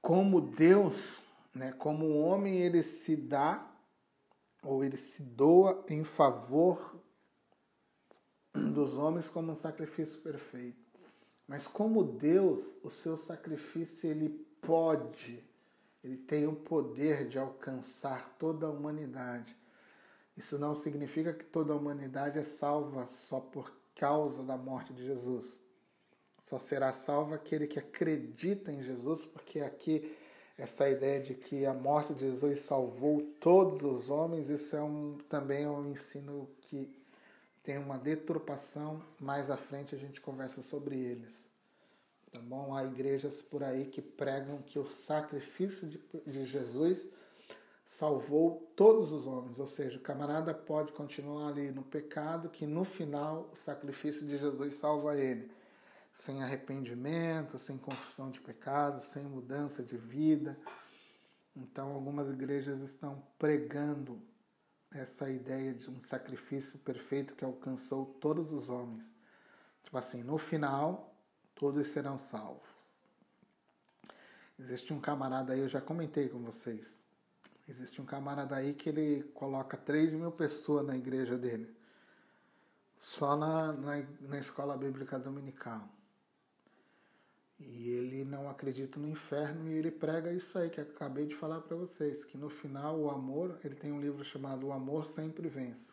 [0.07, 1.21] Como Deus,
[1.53, 3.69] né, como homem, ele se dá
[4.63, 6.97] ou ele se doa em favor
[8.53, 10.79] dos homens como um sacrifício perfeito.
[11.45, 14.29] Mas como Deus, o seu sacrifício ele
[14.61, 15.43] pode,
[16.01, 19.57] ele tem o poder de alcançar toda a humanidade.
[20.37, 25.03] Isso não significa que toda a humanidade é salva só por causa da morte de
[25.03, 25.66] Jesus.
[26.47, 30.15] Só será salvo aquele que acredita em Jesus, porque aqui
[30.57, 35.17] essa ideia de que a morte de Jesus salvou todos os homens, isso é um,
[35.27, 36.89] também é um ensino que
[37.61, 39.03] tem uma deturpação.
[39.19, 41.49] Mais à frente a gente conversa sobre eles.
[42.31, 42.73] Tá bom?
[42.73, 47.09] Há igrejas por aí que pregam que o sacrifício de, de Jesus
[47.85, 52.85] salvou todos os homens, ou seja, o camarada pode continuar ali no pecado, que no
[52.85, 55.56] final o sacrifício de Jesus salva ele
[56.17, 60.57] sem arrependimento, sem confissão de pecados, sem mudança de vida.
[61.55, 64.19] Então, algumas igrejas estão pregando
[64.91, 69.13] essa ideia de um sacrifício perfeito que alcançou todos os homens.
[69.83, 71.15] Tipo assim, no final,
[71.53, 73.07] todos serão salvos.
[74.57, 77.07] Existe um camarada aí, eu já comentei com vocês.
[77.69, 81.77] Existe um camarada aí que ele coloca 3 mil pessoas na igreja dele,
[82.95, 85.87] só na, na, na escola bíblica dominical.
[87.59, 91.35] E ele não acredita no inferno e ele prega isso aí que eu acabei de
[91.35, 95.05] falar para vocês, que no final o amor, ele tem um livro chamado O Amor
[95.05, 95.91] Sempre Vence.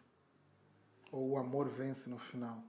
[1.11, 2.63] Ou O Amor Vence no final.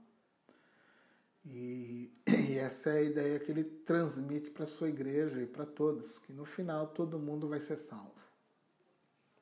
[1.44, 6.18] E, e essa é a ideia que ele transmite para sua igreja e para todos,
[6.18, 8.14] que no final todo mundo vai ser salvo.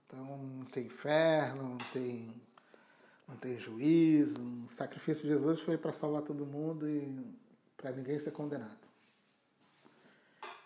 [0.07, 2.43] Então não tem inferno, não tem
[3.27, 7.11] não tem juízo, o sacrifício de Jesus foi para salvar todo mundo e
[7.75, 8.84] para ninguém ser condenado.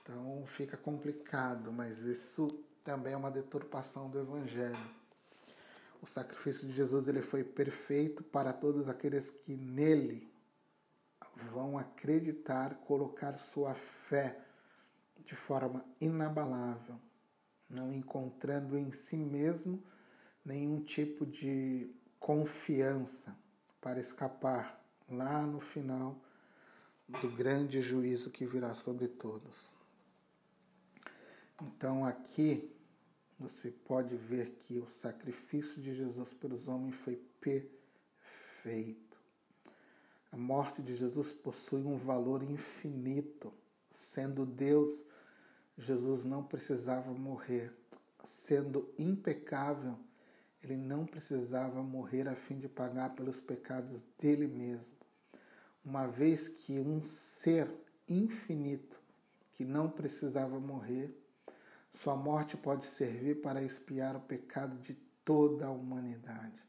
[0.08, 2.48] Então fica complicado, mas isso
[2.82, 4.90] também é uma deturpação do Evangelho.
[6.00, 10.32] O sacrifício de Jesus ele foi perfeito para todos aqueles que nele
[11.36, 14.40] vão acreditar, colocar sua fé
[15.26, 16.98] de forma inabalável,
[17.68, 19.82] não encontrando em si mesmo
[20.42, 23.36] nenhum tipo de confiança
[23.78, 26.16] para escapar lá no final
[27.06, 29.77] do grande juízo que virá sobre todos.
[31.62, 32.70] Então aqui
[33.38, 39.18] você pode ver que o sacrifício de Jesus pelos homens foi perfeito.
[40.30, 43.52] A morte de Jesus possui um valor infinito.
[43.88, 45.04] Sendo Deus,
[45.76, 47.72] Jesus não precisava morrer.
[48.22, 49.98] Sendo impecável,
[50.62, 54.96] ele não precisava morrer a fim de pagar pelos pecados dele mesmo.
[55.84, 57.70] Uma vez que um ser
[58.08, 59.00] infinito
[59.54, 61.16] que não precisava morrer,
[61.90, 66.66] sua morte pode servir para expiar o pecado de toda a humanidade.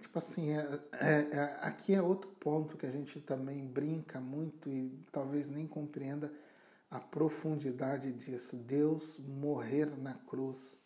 [0.00, 4.70] Tipo assim, é, é, é, aqui é outro ponto que a gente também brinca muito
[4.70, 6.32] e talvez nem compreenda
[6.90, 8.56] a profundidade disso.
[8.56, 10.82] Deus morrer na cruz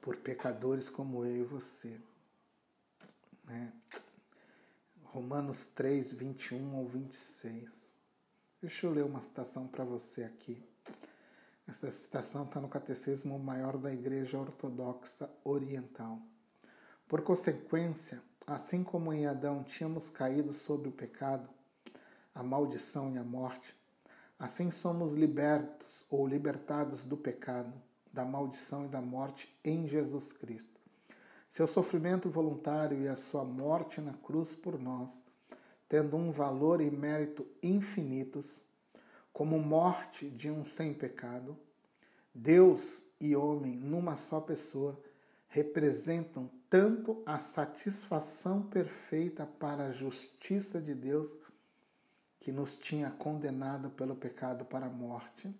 [0.00, 2.00] por pecadores como eu e você.
[3.44, 3.72] Né?
[5.04, 7.94] Romanos 3, 21 ou 26.
[8.60, 10.62] Deixa eu ler uma citação para você aqui.
[11.66, 16.20] Essa citação está no Catecismo Maior da Igreja Ortodoxa Oriental.
[17.08, 21.48] Por consequência, assim como em Adão tínhamos caído sobre o pecado,
[22.34, 23.74] a maldição e a morte,
[24.38, 27.72] assim somos libertos ou libertados do pecado,
[28.12, 30.78] da maldição e da morte em Jesus Cristo.
[31.48, 35.24] Seu sofrimento voluntário e a sua morte na cruz por nós,
[35.88, 38.66] tendo um valor e mérito infinitos,
[39.34, 41.58] como morte de um sem pecado,
[42.32, 44.98] Deus e homem numa só pessoa
[45.48, 51.36] representam tanto a satisfação perfeita para a justiça de Deus,
[52.38, 55.52] que nos tinha condenado pelo pecado para a morte,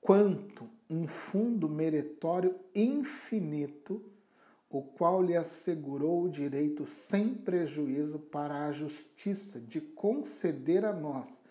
[0.00, 4.04] quanto um fundo meritório infinito,
[4.68, 11.42] o qual lhe assegurou o direito sem prejuízo para a justiça de conceder a nós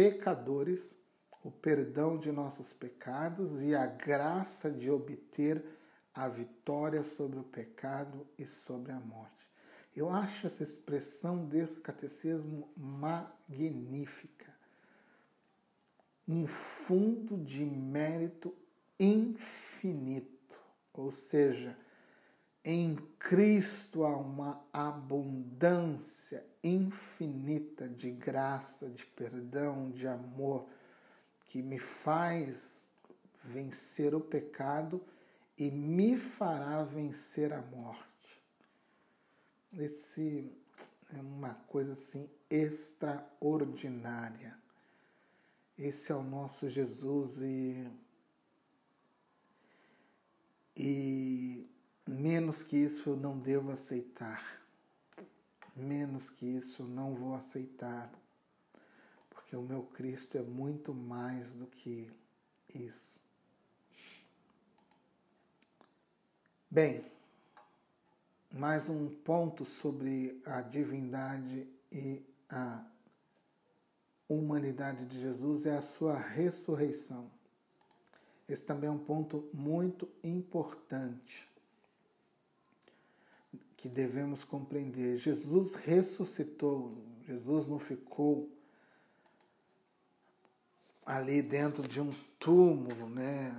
[0.00, 0.98] pecadores,
[1.44, 5.62] o perdão de nossos pecados e a graça de obter
[6.14, 9.46] a vitória sobre o pecado e sobre a morte.
[9.94, 14.50] Eu acho essa expressão desse catecismo magnífica.
[16.26, 18.56] Um fundo de mérito
[18.98, 20.58] infinito,
[20.94, 21.76] ou seja,
[22.64, 30.66] em Cristo há uma abundância infinita de graça, de perdão, de amor,
[31.46, 32.90] que me faz
[33.42, 35.02] vencer o pecado
[35.56, 38.42] e me fará vencer a morte.
[39.72, 40.52] Esse
[41.14, 44.58] é uma coisa assim extraordinária.
[45.78, 47.90] Esse é o nosso Jesus e
[50.76, 51.68] e
[52.10, 54.60] menos que isso eu não devo aceitar.
[55.76, 58.12] Menos que isso eu não vou aceitar.
[59.30, 62.10] Porque o meu Cristo é muito mais do que
[62.74, 63.20] isso.
[66.68, 67.04] Bem,
[68.50, 72.84] mais um ponto sobre a divindade e a
[74.28, 77.30] humanidade de Jesus é a sua ressurreição.
[78.48, 81.50] Esse também é um ponto muito importante
[83.80, 85.16] que devemos compreender.
[85.16, 86.92] Jesus ressuscitou,
[87.26, 88.54] Jesus não ficou
[91.04, 93.58] ali dentro de um túmulo, né?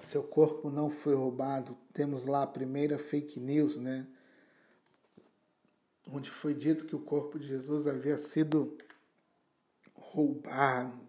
[0.00, 1.76] seu corpo não foi roubado.
[1.94, 4.06] Temos lá a primeira fake news, né?
[6.06, 8.76] Onde foi dito que o corpo de Jesus havia sido
[9.94, 11.00] roubado.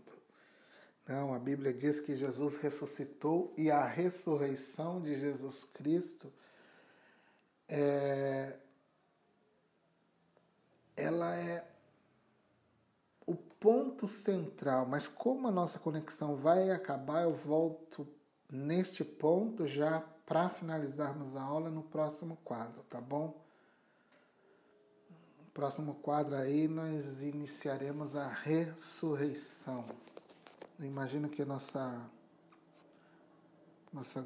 [1.06, 6.31] Não, a Bíblia diz que Jesus ressuscitou e a ressurreição de Jesus Cristo
[7.67, 8.55] é,
[10.95, 11.65] ela é
[13.25, 14.85] o ponto central.
[14.85, 18.07] Mas como a nossa conexão vai acabar, eu volto
[18.49, 23.35] neste ponto já para finalizarmos a aula no próximo quadro, tá bom?
[25.37, 29.85] No próximo quadro aí nós iniciaremos a ressurreição.
[30.79, 32.09] Eu imagino que a nossa
[33.93, 34.25] nossa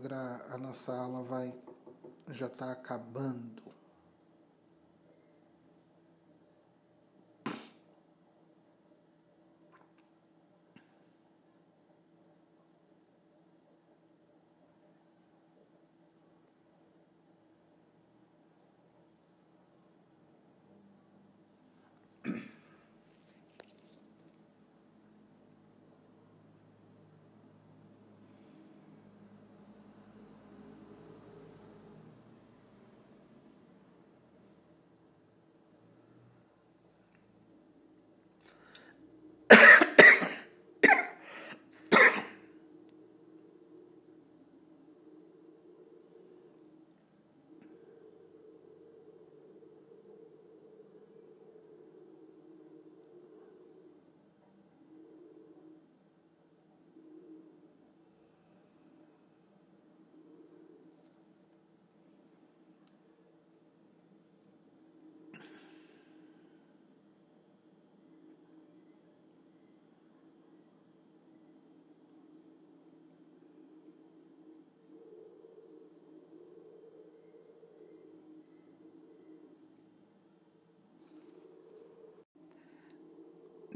[0.50, 1.54] a nossa aula vai
[2.34, 3.69] já está acabando.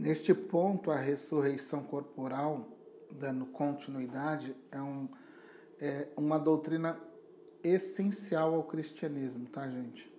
[0.04, 2.68] Neste ponto, a ressurreição corporal,
[3.10, 5.08] dando continuidade, é, um,
[5.80, 7.00] é uma doutrina
[7.64, 10.14] essencial ao cristianismo, tá, gente?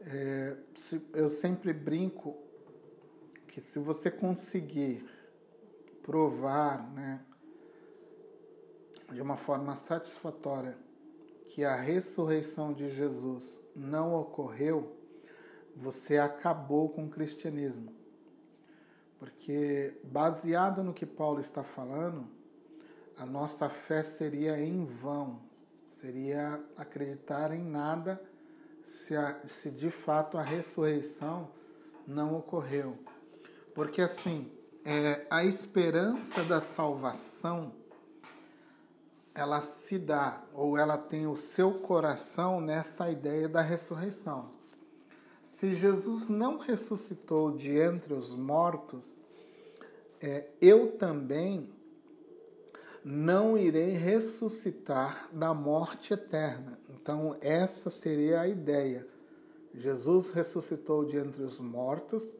[0.00, 2.36] É, se, eu sempre brinco
[3.46, 5.08] que se você conseguir
[6.02, 7.24] provar, né,
[9.12, 10.76] de uma forma satisfatória
[11.46, 14.96] que a ressurreição de Jesus não ocorreu,
[15.76, 17.96] você acabou com o cristianismo.
[19.18, 22.26] Porque, baseado no que Paulo está falando,
[23.16, 25.40] a nossa fé seria em vão,
[25.84, 28.22] seria acreditar em nada
[28.84, 31.50] se, a, se de fato a ressurreição
[32.06, 32.96] não ocorreu.
[33.74, 34.50] Porque, assim,
[34.84, 37.72] é, a esperança da salvação
[39.34, 44.57] ela se dá, ou ela tem o seu coração nessa ideia da ressurreição.
[45.48, 49.18] Se Jesus não ressuscitou de entre os mortos,
[50.20, 51.70] é, eu também
[53.02, 56.78] não irei ressuscitar da morte eterna.
[56.90, 59.08] Então, essa seria a ideia.
[59.72, 62.36] Jesus ressuscitou de entre os mortos,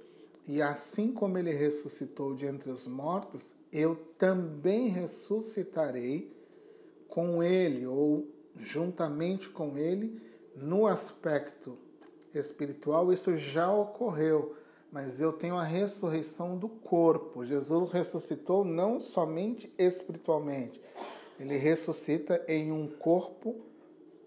[0.46, 6.30] e assim como ele ressuscitou de entre os mortos, eu também ressuscitarei
[7.08, 8.28] com ele ou
[8.58, 10.20] juntamente com ele
[10.54, 11.87] no aspecto
[12.38, 14.56] espiritual, isso já ocorreu,
[14.90, 17.44] mas eu tenho a ressurreição do corpo.
[17.44, 20.80] Jesus ressuscitou não somente espiritualmente,
[21.38, 23.56] ele ressuscita em um corpo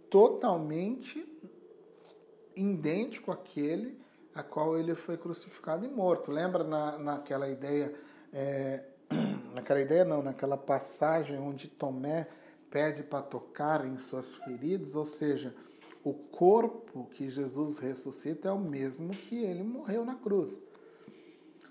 [0.10, 1.28] totalmente
[2.56, 4.00] idêntico àquele
[4.34, 6.32] a qual ele foi crucificado e morto.
[6.32, 7.94] Lembra na, naquela ideia,
[8.32, 8.84] é,
[9.54, 12.28] naquela ideia não, naquela passagem onde Tomé
[12.70, 15.54] pede para tocar em suas feridas, ou seja,
[16.04, 20.62] o corpo que Jesus ressuscita é o mesmo que ele morreu na cruz.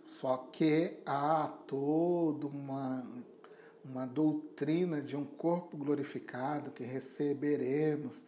[0.07, 3.05] Só que há toda uma,
[3.85, 8.25] uma doutrina de um corpo glorificado que receberemos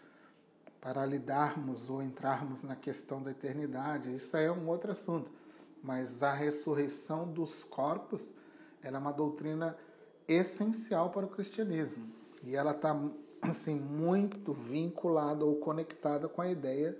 [0.80, 4.14] para lidarmos ou entrarmos na questão da eternidade.
[4.14, 5.30] Isso é um outro assunto.
[5.82, 8.34] Mas a ressurreição dos corpos
[8.82, 9.76] é uma doutrina
[10.26, 12.08] essencial para o cristianismo.
[12.44, 12.98] E ela está
[13.42, 16.96] assim, muito vinculada ou conectada com a ideia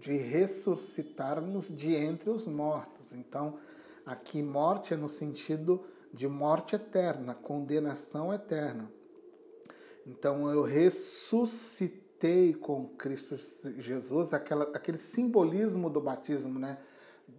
[0.00, 3.14] de ressuscitarmos de entre os mortos.
[3.14, 3.56] Então,
[4.04, 8.90] aqui morte é no sentido de morte eterna, condenação eterna.
[10.06, 13.36] Então, eu ressuscitei com Cristo
[13.78, 16.78] Jesus, aquela, aquele simbolismo do batismo, né?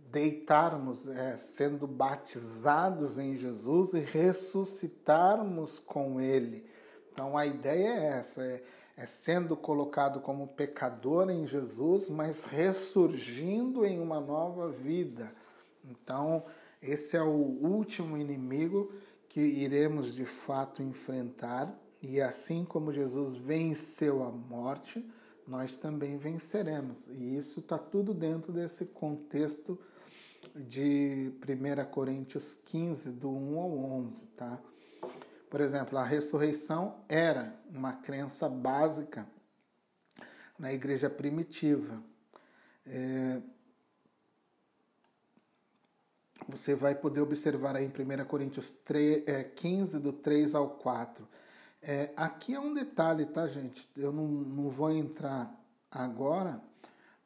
[0.10, 6.66] Deitarmos, é, sendo batizados em Jesus e ressuscitarmos com Ele.
[7.12, 8.64] Então a ideia é essa: é,
[8.98, 15.32] é sendo colocado como pecador em Jesus, mas ressurgindo em uma nova vida.
[15.84, 16.44] Então,
[16.82, 18.94] esse é o último inimigo
[19.28, 25.08] que iremos de fato enfrentar e assim como Jesus venceu a morte,
[25.48, 27.08] nós também venceremos.
[27.08, 29.78] E isso está tudo dentro desse contexto
[30.56, 34.28] de 1 Coríntios 15, do 1 ao 11.
[34.30, 34.60] Tá?
[35.52, 39.28] Por exemplo, a ressurreição era uma crença básica
[40.58, 42.02] na igreja primitiva.
[42.88, 43.40] É,
[46.48, 51.28] você vai poder observar aí em 1 Coríntios 3, é, 15, do 3 ao 4
[51.84, 53.90] é, aqui é um detalhe, tá, gente?
[53.98, 55.52] Eu não, não vou entrar
[55.90, 56.62] agora,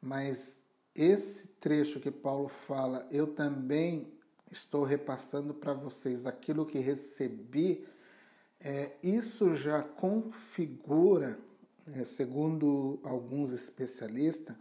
[0.00, 0.62] mas
[0.94, 4.10] esse trecho que Paulo fala, eu também
[4.50, 7.86] estou repassando para vocês aquilo que recebi,
[8.60, 11.38] é, isso já configura,
[11.94, 14.56] é, segundo alguns especialistas,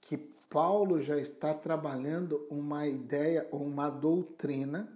[0.00, 4.88] que Paulo já está trabalhando uma ideia ou uma doutrina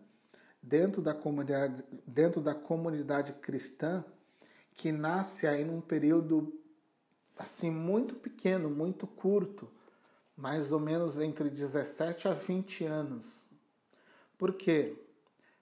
[0.62, 4.04] dentro da comunidade, dentro da comunidade cristã
[4.74, 6.58] que nasce aí num período
[7.36, 9.70] assim muito pequeno, muito curto,
[10.36, 13.48] mais ou menos entre 17 a 20 anos.
[14.38, 14.96] Por quê?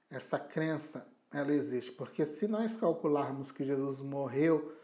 [0.08, 4.74] Essa crença ela existe porque se nós calcularmos que Jesus morreu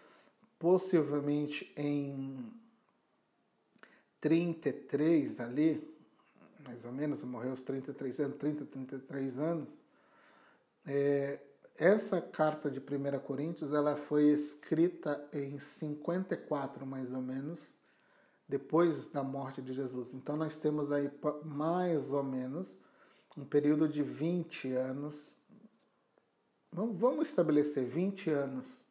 [0.59, 2.52] possivelmente em
[4.20, 5.97] 33 ali,
[6.64, 9.82] mais ou menos, morreu aos 33 anos, 30, 33 anos,
[10.85, 11.40] é,
[11.77, 17.77] essa carta de 1 Coríntios ela foi escrita em 54, mais ou menos,
[18.48, 20.14] depois da morte de Jesus.
[20.14, 21.10] Então nós temos aí
[21.44, 22.81] mais ou menos
[23.36, 25.36] um período de 20 anos.
[26.78, 28.84] Vamos estabelecer 20 anos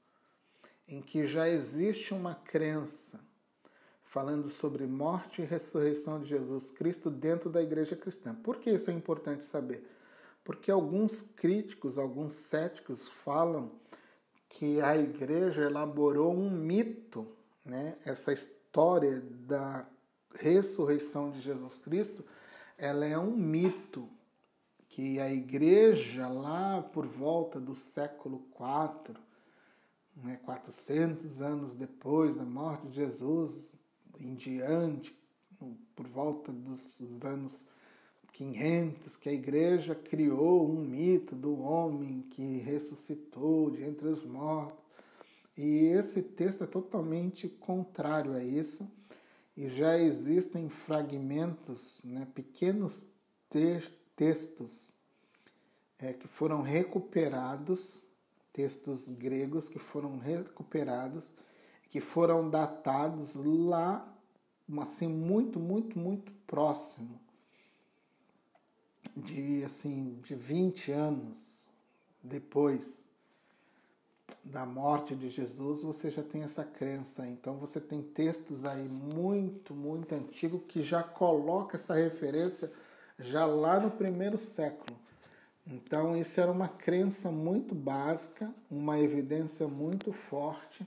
[0.88, 3.20] em que já existe uma crença
[4.02, 8.34] falando sobre morte e ressurreição de Jesus Cristo dentro da igreja cristã.
[8.34, 9.88] Por que isso é importante saber?
[10.44, 13.72] Porque alguns críticos, alguns céticos falam
[14.50, 17.28] que a igreja elaborou um mito,
[17.64, 18.00] né?
[18.04, 19.86] Essa história da
[20.34, 22.26] ressurreição de Jesus Cristo,
[22.80, 24.10] ela é um mito
[24.96, 29.18] que a igreja lá por volta do século IV,
[30.16, 33.74] né, 400 anos depois da morte de Jesus,
[34.18, 35.14] em diante,
[35.94, 37.68] por volta dos, dos anos
[38.32, 44.80] 500 que a igreja criou um mito do homem que ressuscitou de entre os mortos.
[45.58, 48.90] E esse texto é totalmente contrário a isso.
[49.58, 53.06] E já existem fragmentos, né, pequenos
[53.50, 54.94] te textos
[56.00, 58.04] é, que foram recuperados,
[58.52, 61.36] textos gregos que foram recuperados,
[61.90, 64.14] que foram datados lá,
[64.80, 67.20] assim, muito, muito, muito próximo
[69.16, 71.70] de assim de 20 anos
[72.22, 73.06] depois
[74.44, 77.28] da morte de Jesus, você já tem essa crença.
[77.28, 82.72] Então você tem textos aí muito, muito antigos que já coloca essa referência
[83.20, 84.98] já lá no primeiro século.
[85.68, 90.86] Então, isso era uma crença muito básica, uma evidência muito forte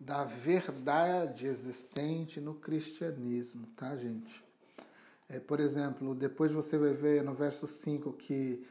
[0.00, 4.42] da verdade existente no cristianismo, tá, gente?
[5.28, 8.64] É, por exemplo, depois você vai ver no verso 5 que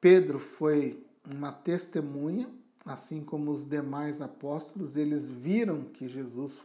[0.00, 2.48] Pedro foi uma testemunha,
[2.84, 6.62] assim como os demais apóstolos, eles viram que Jesus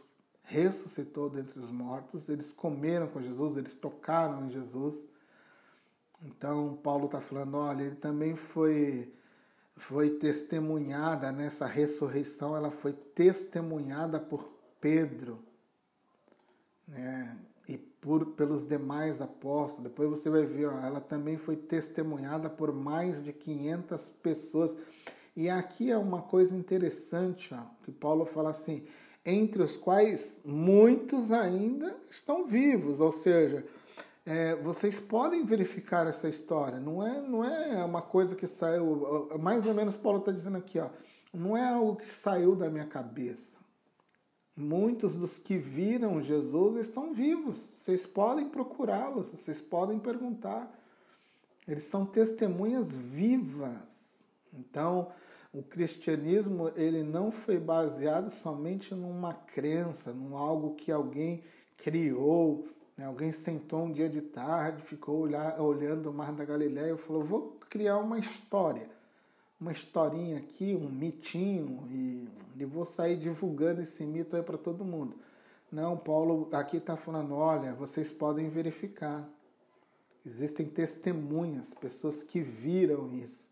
[0.48, 5.06] ressuscitou dentre os mortos, eles comeram com Jesus, eles tocaram em Jesus.
[6.22, 9.12] Então, Paulo está falando: olha, ele também foi,
[9.76, 14.50] foi testemunhada nessa ressurreição, ela foi testemunhada por
[14.80, 15.38] Pedro
[16.86, 17.36] né,
[17.68, 19.90] e por, pelos demais apóstolos.
[19.90, 24.76] Depois você vai ver, ó, ela também foi testemunhada por mais de 500 pessoas.
[25.36, 28.86] E aqui é uma coisa interessante, ó, que Paulo fala assim:
[29.28, 33.62] entre os quais muitos ainda estão vivos, ou seja,
[34.24, 36.80] é, vocês podem verificar essa história.
[36.80, 39.28] Não é, não é uma coisa que saiu.
[39.38, 40.88] Mais ou menos, Paulo está dizendo aqui, ó.
[41.32, 43.58] Não é algo que saiu da minha cabeça.
[44.56, 47.58] Muitos dos que viram Jesus estão vivos.
[47.58, 50.74] Vocês podem procurá-los, vocês podem perguntar.
[51.66, 54.20] Eles são testemunhas vivas.
[54.54, 55.12] Então,
[55.52, 61.42] o cristianismo ele não foi baseado somente numa crença, num algo que alguém
[61.76, 62.68] criou,
[62.98, 63.06] né?
[63.06, 67.22] Alguém sentou um dia de tarde, ficou olhar, olhando o Mar da Galileia e falou:
[67.22, 68.90] vou criar uma história,
[69.60, 74.84] uma historinha aqui, um mitinho, e, e vou sair divulgando esse mito aí para todo
[74.84, 75.16] mundo.
[75.70, 79.28] Não, Paulo aqui está falando: olha, vocês podem verificar.
[80.26, 83.47] Existem testemunhas, pessoas que viram isso.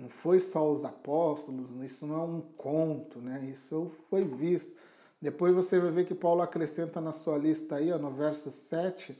[0.00, 3.44] Não foi só os apóstolos, isso não é um conto, né?
[3.52, 4.74] Isso foi visto.
[5.20, 9.14] Depois você vai ver que Paulo acrescenta na sua lista aí, ó, no verso 7,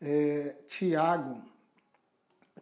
[0.00, 1.42] é, Tiago.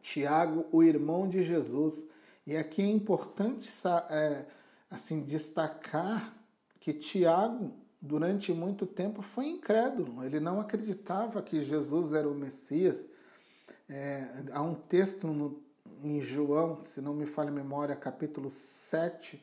[0.01, 2.07] Tiago, o irmão de Jesus.
[2.47, 3.69] E aqui é importante
[4.09, 4.47] é,
[4.91, 6.33] assim destacar
[6.81, 10.25] que Tiago, durante muito tempo, foi incrédulo.
[10.25, 13.07] Ele não acreditava que Jesus era o Messias.
[13.87, 15.68] É, há um texto no,
[16.03, 19.43] em João, se não me falha a memória, capítulo 7,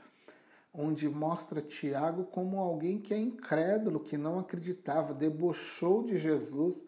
[0.74, 6.84] onde mostra Tiago como alguém que é incrédulo, que não acreditava, debochou de Jesus,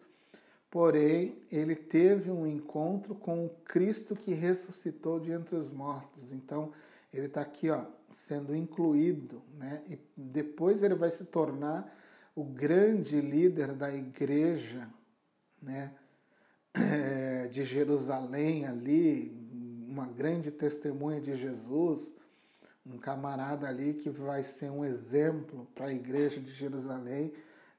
[0.70, 6.32] porém ele teve um encontro com o Cristo que ressuscitou de entre os mortos.
[6.32, 6.72] Então
[7.12, 9.82] ele está aqui, ó, sendo incluído, né?
[9.88, 11.94] E depois ele vai se tornar
[12.34, 14.88] o grande líder da igreja,
[15.60, 15.92] né?
[16.74, 19.30] É, de Jerusalém ali,
[19.88, 22.16] uma grande testemunha de Jesus
[22.88, 27.32] um camarada ali que vai ser um exemplo para a igreja de Jerusalém,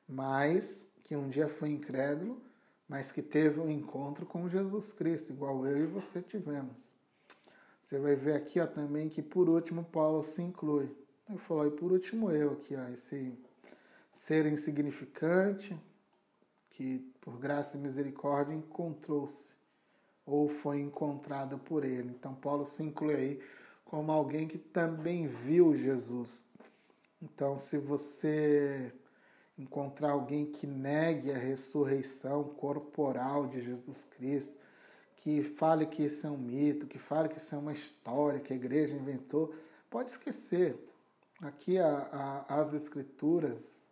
[0.07, 2.41] mas que um dia foi incrédulo,
[2.87, 6.95] mas que teve um encontro com Jesus Cristo, igual eu e você tivemos.
[7.81, 10.95] Você vai ver aqui ó, também que por último Paulo se inclui.
[11.27, 13.33] Ele falou, e por último eu aqui, ó, esse
[14.11, 15.79] ser insignificante,
[16.71, 19.55] que por graça e misericórdia encontrou-se,
[20.29, 22.09] ou foi encontrado por ele.
[22.09, 23.41] Então Paulo se inclui aí
[23.85, 26.45] como alguém que também viu Jesus.
[27.21, 28.93] Então, se você
[29.57, 34.57] encontrar alguém que negue a ressurreição corporal de Jesus Cristo,
[35.17, 38.53] que fale que isso é um mito, que fale que isso é uma história que
[38.53, 39.53] a igreja inventou,
[39.89, 40.77] pode esquecer.
[41.41, 43.89] Aqui a, a, as escrituras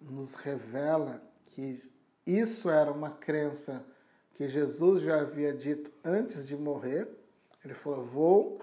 [0.00, 1.80] nos revela que
[2.26, 3.86] isso era uma crença
[4.34, 7.08] que Jesus já havia dito antes de morrer.
[7.64, 8.60] Ele falou: Vou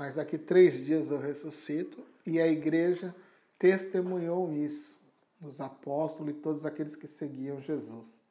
[0.00, 3.14] mas daqui três dias eu ressuscito, e a igreja
[3.58, 4.98] testemunhou isso,
[5.42, 8.22] os apóstolos e todos aqueles que seguiam Jesus.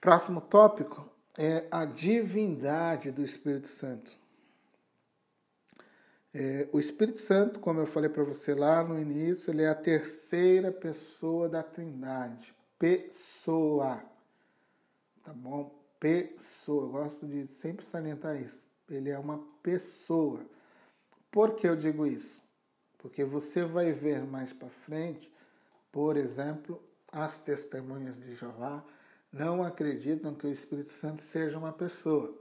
[0.00, 1.06] Próximo tópico
[1.36, 4.10] é a divindade do Espírito Santo.
[6.32, 9.74] É, o Espírito Santo, como eu falei para você lá no início, ele é a
[9.74, 12.54] terceira pessoa da Trindade.
[12.78, 14.02] Pessoa.
[15.22, 15.78] Tá bom?
[15.98, 16.84] Pessoa.
[16.84, 20.40] Eu gosto de sempre salientar isso ele é uma pessoa.
[21.30, 22.42] Por que eu digo isso?
[22.98, 25.32] Porque você vai ver mais para frente,
[25.92, 28.84] por exemplo, as testemunhas de Jeová
[29.32, 32.36] não acreditam que o Espírito Santo seja uma pessoa.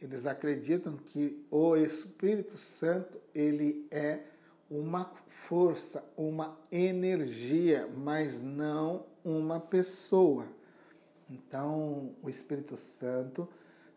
[0.00, 4.20] Eles acreditam que o Espírito Santo ele é
[4.70, 10.46] uma força, uma energia, mas não uma pessoa.
[11.30, 13.48] Então, o Espírito Santo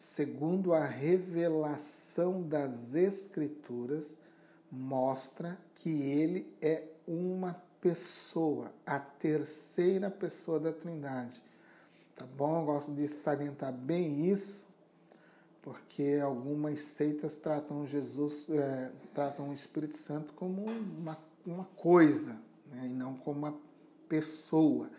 [0.02, 4.18] segundo a revelação das Escrituras,
[4.72, 11.44] mostra que ele é uma pessoa, a terceira pessoa da Trindade.
[12.16, 12.62] Tá bom?
[12.62, 14.68] Eu gosto de salientar bem isso,
[15.62, 22.42] porque algumas seitas tratam Jesus, é, tratam o Espírito Santo como uma, uma coisa,
[22.72, 23.56] né, e não como uma
[24.10, 24.90] pessoa.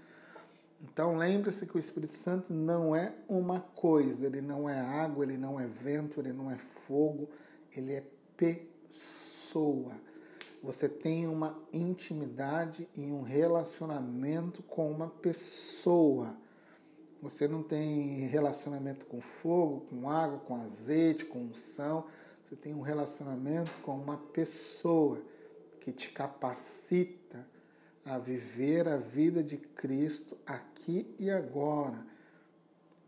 [0.83, 5.37] Então lembre-se que o Espírito Santo não é uma coisa, ele não é água, ele
[5.37, 7.29] não é vento, ele não é fogo,
[7.75, 8.05] ele é
[8.37, 9.93] pessoa.
[10.61, 16.37] Você tem uma intimidade e um relacionamento com uma pessoa.
[17.21, 22.07] Você não tem relacionamento com fogo, com água, com azeite, com unção.
[22.45, 25.23] Você tem um relacionamento com uma pessoa
[25.81, 27.22] que te capacita
[28.05, 32.05] a viver a vida de Cristo aqui e agora,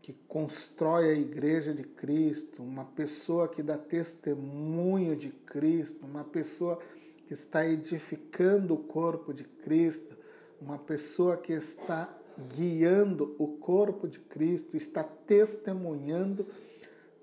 [0.01, 6.79] que constrói a igreja de Cristo, uma pessoa que dá testemunho de Cristo, uma pessoa
[7.25, 10.15] que está edificando o corpo de Cristo,
[10.61, 12.15] uma pessoa que está
[12.55, 16.45] guiando o corpo de Cristo, está testemunhando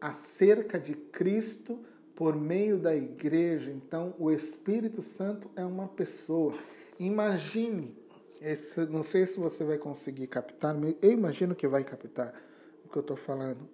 [0.01, 1.79] acerca de Cristo
[2.17, 3.71] por meio da igreja.
[3.71, 6.59] Então, o Espírito Santo é uma pessoa.
[7.03, 7.97] Imagine,
[8.41, 10.73] esse, não sei se você vai conseguir captar,
[11.03, 12.33] eu imagino que vai captar
[12.85, 13.69] o que eu estou falando.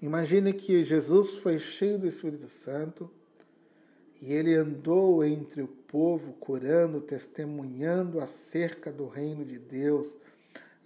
[0.00, 3.10] Imagine que Jesus foi cheio do Espírito Santo
[4.18, 10.16] e ele andou entre o povo, curando, testemunhando acerca do reino de Deus.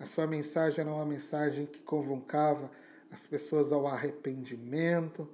[0.00, 2.68] A sua mensagem era uma mensagem que convocava
[3.12, 5.28] as pessoas ao arrependimento.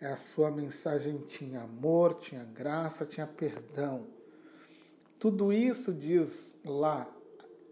[0.00, 4.14] A sua mensagem tinha amor, tinha graça, tinha perdão.
[5.18, 7.10] Tudo isso diz lá,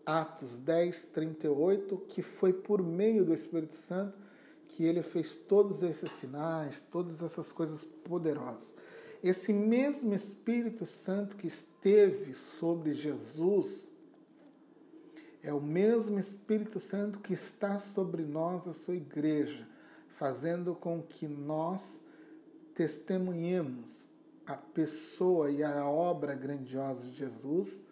[0.07, 4.25] Atos 10, 38, que foi por meio do Espírito Santo
[4.69, 8.73] que ele fez todos esses sinais, todas essas coisas poderosas.
[9.23, 13.93] Esse mesmo Espírito Santo que esteve sobre Jesus
[15.43, 19.69] é o mesmo Espírito Santo que está sobre nós, a sua igreja,
[20.17, 22.01] fazendo com que nós
[22.75, 24.09] testemunhemos
[24.47, 27.83] a pessoa e a obra grandiosa de Jesus,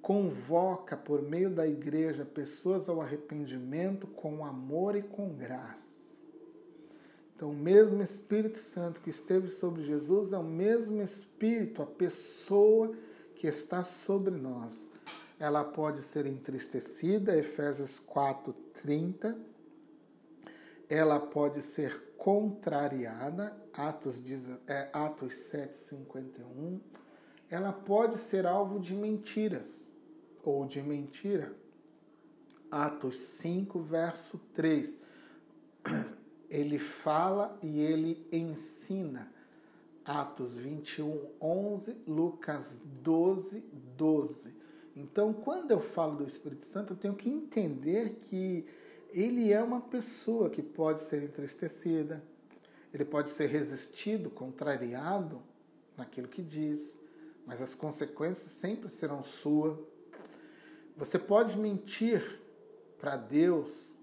[0.00, 6.20] convoca por meio da igreja pessoas ao arrependimento com amor e com graça.
[7.34, 12.94] Então, o mesmo Espírito Santo que esteve sobre Jesus é o mesmo Espírito, a pessoa
[13.34, 14.86] que está sobre nós.
[15.38, 19.38] Ela pode ser entristecida, Efésios 4, 30.
[20.86, 24.22] Ela pode ser contrariada, Atos,
[24.66, 26.78] é, Atos 7, 51,
[27.48, 29.90] ela pode ser alvo de mentiras
[30.44, 31.56] ou de mentira.
[32.70, 34.94] Atos 5, verso 3.
[36.50, 39.32] Ele fala e ele ensina.
[40.04, 43.60] Atos 21, 11, Lucas 12,
[43.96, 44.52] 12.
[44.96, 48.66] Então, quando eu falo do Espírito Santo, eu tenho que entender que
[49.12, 52.22] ele é uma pessoa que pode ser entristecida,
[52.92, 55.42] ele pode ser resistido, contrariado
[55.96, 56.98] naquilo que diz,
[57.46, 59.78] mas as consequências sempre serão suas.
[60.96, 62.40] Você pode mentir
[62.98, 63.94] para Deus,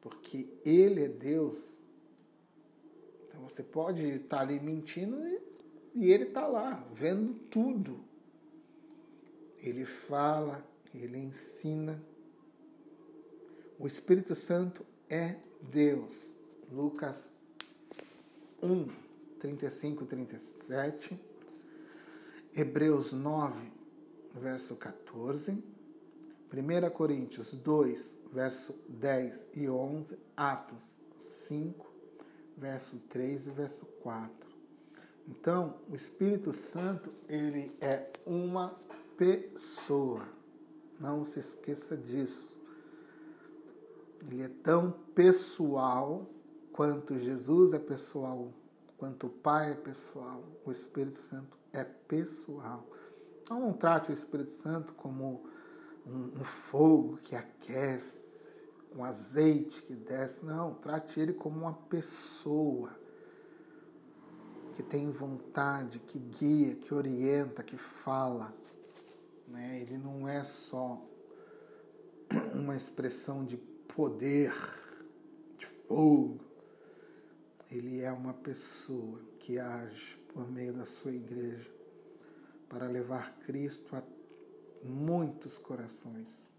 [0.00, 1.82] porque Ele é Deus.
[3.28, 5.40] Então você pode estar ali mentindo e,
[5.94, 8.02] e Ele está lá, vendo tudo.
[9.58, 12.02] Ele fala, Ele ensina.
[13.82, 16.36] O Espírito Santo é Deus.
[16.70, 17.34] Lucas
[18.62, 18.86] 1,
[19.40, 21.20] 35 37.
[22.54, 23.72] Hebreus 9,
[24.40, 25.50] verso 14.
[25.50, 30.16] 1 Coríntios 2, verso 10 e 11.
[30.36, 31.92] Atos 5,
[32.56, 34.48] verso 3 e verso 4.
[35.26, 38.80] Então, o Espírito Santo, ele é uma
[39.16, 40.24] pessoa.
[41.00, 42.61] Não se esqueça disso.
[44.30, 46.26] Ele é tão pessoal
[46.72, 48.52] quanto Jesus é pessoal,
[48.96, 52.86] quanto o Pai é pessoal, o Espírito Santo é pessoal.
[53.42, 55.44] Então não trate o Espírito Santo como
[56.06, 58.62] um, um fogo que aquece,
[58.94, 60.44] um azeite que desce.
[60.44, 62.90] Não, trate ele como uma pessoa
[64.74, 68.54] que tem vontade, que guia, que orienta, que fala.
[69.46, 69.80] Né?
[69.80, 71.00] Ele não é só
[72.54, 73.56] uma expressão de
[73.94, 74.52] poder,
[75.58, 76.40] de fogo.
[77.70, 81.70] Ele é uma pessoa que age por meio da sua igreja
[82.68, 84.02] para levar Cristo a
[84.82, 86.52] muitos corações.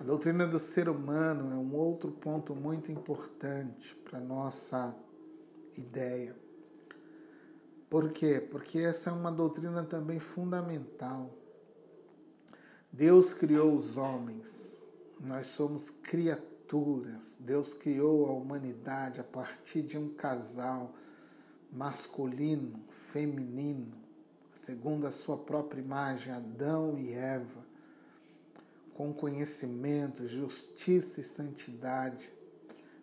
[0.00, 4.94] A doutrina do ser humano é um outro ponto muito importante para nossa
[5.76, 6.36] ideia.
[7.90, 8.40] Por quê?
[8.40, 11.34] Porque essa é uma doutrina também fundamental.
[12.92, 14.77] Deus criou os homens
[15.20, 17.38] nós somos criaturas.
[17.40, 20.94] Deus criou a humanidade a partir de um casal
[21.72, 23.96] masculino, feminino,
[24.52, 27.66] segundo a sua própria imagem, Adão e Eva,
[28.94, 32.32] com conhecimento, justiça e santidade.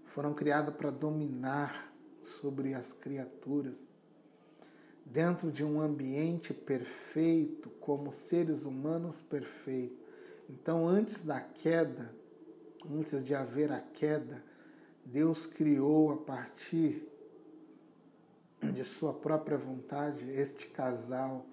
[0.05, 1.93] Foram criados para dominar
[2.23, 3.89] sobre as criaturas
[5.05, 10.04] dentro de um ambiente perfeito, como seres humanos perfeitos.
[10.49, 12.13] Então, antes da queda,
[12.89, 14.43] antes de haver a queda,
[15.03, 17.07] Deus criou a partir
[18.61, 21.45] de sua própria vontade este casal.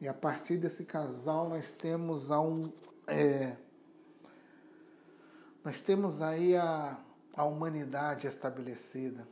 [0.00, 2.72] E a partir desse casal nós temos a um.
[3.06, 3.56] É,
[5.64, 6.98] nós temos aí a,
[7.34, 9.26] a humanidade estabelecida.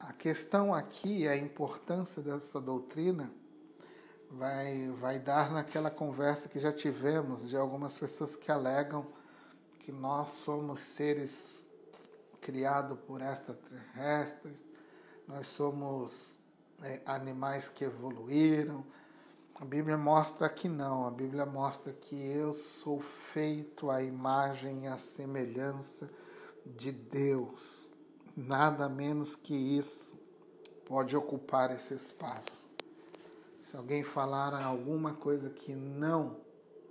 [0.00, 3.30] A questão aqui, a importância dessa doutrina,
[4.32, 9.06] vai, vai dar naquela conversa que já tivemos de algumas pessoas que alegam
[9.78, 11.68] que nós somos seres
[12.40, 14.68] criados por extraterrestres,
[15.26, 16.38] nós somos
[16.82, 18.84] é, animais que evoluíram.
[19.56, 24.86] A Bíblia mostra que não, a Bíblia mostra que eu sou feito à imagem e
[24.88, 26.10] à semelhança
[26.64, 27.90] de Deus
[28.36, 30.18] nada menos que isso
[30.86, 32.71] pode ocupar esse espaço.
[33.62, 36.40] Se alguém falar alguma coisa que não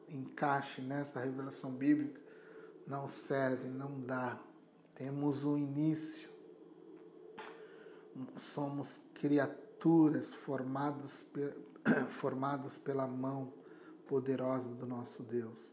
[0.09, 2.19] encaixe nessa revelação bíblica,
[2.87, 4.39] não serve, não dá.
[4.95, 6.31] Temos um início.
[8.35, 11.25] Somos criaturas formados,
[12.09, 13.53] formados pela mão
[14.07, 15.71] poderosa do nosso Deus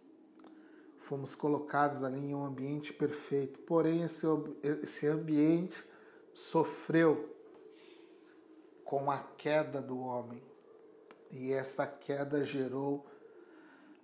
[1.08, 3.58] fomos colocados ali em um ambiente perfeito.
[3.60, 4.26] Porém, esse,
[4.62, 5.82] esse ambiente
[6.34, 7.34] sofreu
[8.84, 10.42] com a queda do homem.
[11.30, 13.06] E essa queda gerou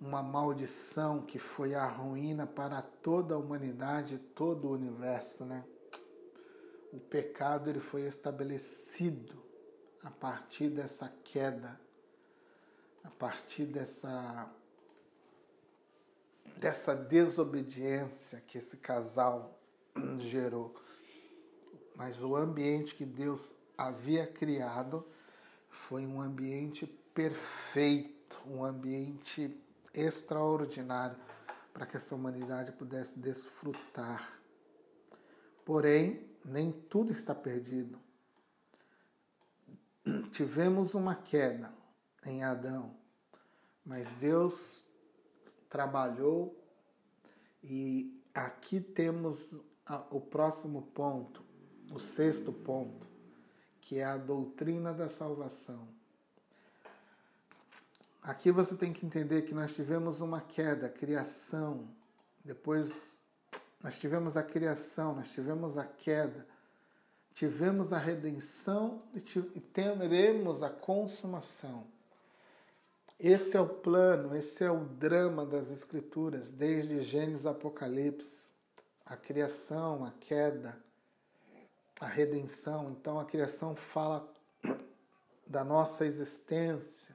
[0.01, 5.64] uma maldição que foi a ruína para toda a humanidade, todo o universo, né?
[6.92, 9.42] O pecado ele foi estabelecido
[10.02, 11.80] a partir dessa queda,
[13.02, 14.48] a partir dessa
[16.56, 19.59] dessa desobediência que esse casal
[20.18, 20.74] gerou.
[21.96, 25.05] Mas o ambiente que Deus havia criado
[25.68, 29.56] foi um ambiente perfeito, um ambiente
[29.94, 31.16] extraordinário
[31.72, 34.40] para que essa humanidade pudesse desfrutar.
[35.64, 37.98] Porém, nem tudo está perdido.
[40.32, 41.72] Tivemos uma queda
[42.26, 42.94] em Adão,
[43.84, 44.86] mas Deus
[45.70, 46.60] trabalhou
[47.62, 49.60] e aqui temos
[50.10, 51.42] o próximo ponto,
[51.90, 53.06] o sexto ponto,
[53.80, 55.93] que é a doutrina da salvação.
[58.24, 61.86] Aqui você tem que entender que nós tivemos uma queda, criação,
[62.42, 63.18] depois
[63.82, 66.46] nós tivemos a criação, nós tivemos a queda,
[67.34, 71.86] tivemos a redenção e teremos a consumação.
[73.20, 78.52] Esse é o plano, esse é o drama das Escrituras, desde Gênesis Apocalipse,
[79.05, 80.82] a criação, a queda,
[82.01, 82.90] a redenção.
[82.90, 84.26] Então a criação fala
[85.46, 87.13] da nossa existência,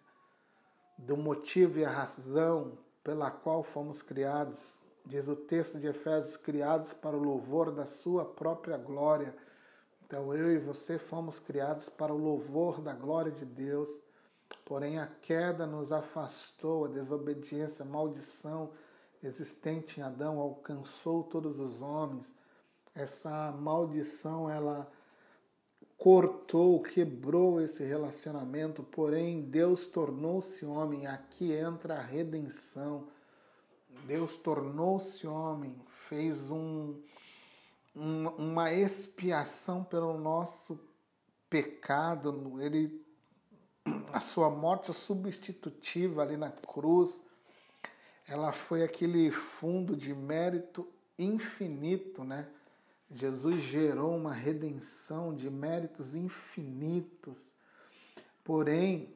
[0.99, 4.85] do motivo e a razão pela qual fomos criados.
[5.05, 9.35] Diz o texto de Efésios: criados para o louvor da Sua própria glória.
[10.05, 13.89] Então eu e você fomos criados para o louvor da glória de Deus.
[14.65, 18.71] Porém, a queda nos afastou, a desobediência, a maldição
[19.23, 22.35] existente em Adão alcançou todos os homens.
[22.93, 24.91] Essa maldição, ela
[25.99, 31.05] cortou, quebrou esse relacionamento, porém Deus tornou-se homem.
[31.05, 33.07] Aqui entra a redenção.
[34.07, 35.75] Deus tornou-se homem,
[36.07, 36.95] fez um,
[37.93, 40.79] um, uma expiação pelo nosso
[41.49, 42.59] pecado.
[42.61, 43.05] Ele
[44.13, 47.21] a sua morte substitutiva ali na cruz,
[48.27, 52.47] ela foi aquele fundo de mérito infinito, né?
[53.11, 57.55] Jesus gerou uma redenção de méritos infinitos.
[58.43, 59.13] Porém,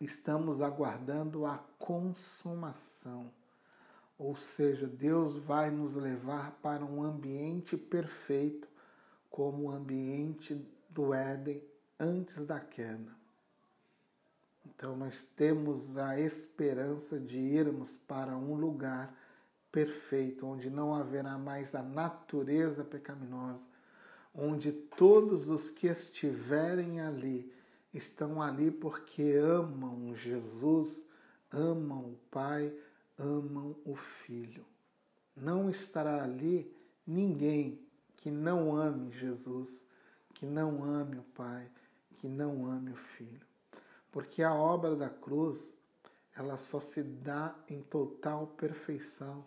[0.00, 3.30] estamos aguardando a consumação.
[4.18, 8.68] Ou seja, Deus vai nos levar para um ambiente perfeito,
[9.30, 11.62] como o ambiente do Éden
[11.98, 13.20] antes da queda.
[14.66, 19.14] Então, nós temos a esperança de irmos para um lugar
[19.70, 23.66] perfeito, onde não haverá mais a natureza pecaminosa,
[24.34, 27.52] onde todos os que estiverem ali
[27.92, 31.06] estão ali porque amam Jesus,
[31.50, 32.72] amam o Pai,
[33.18, 34.64] amam o Filho.
[35.36, 36.74] Não estará ali
[37.06, 37.80] ninguém
[38.16, 39.84] que não ame Jesus,
[40.34, 41.70] que não ame o Pai,
[42.16, 43.46] que não ame o Filho.
[44.12, 45.74] Porque a obra da cruz,
[46.34, 49.42] ela só se dá em total perfeição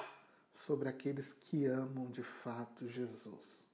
[0.53, 3.67] sobre aqueles que amam de fato Jesus.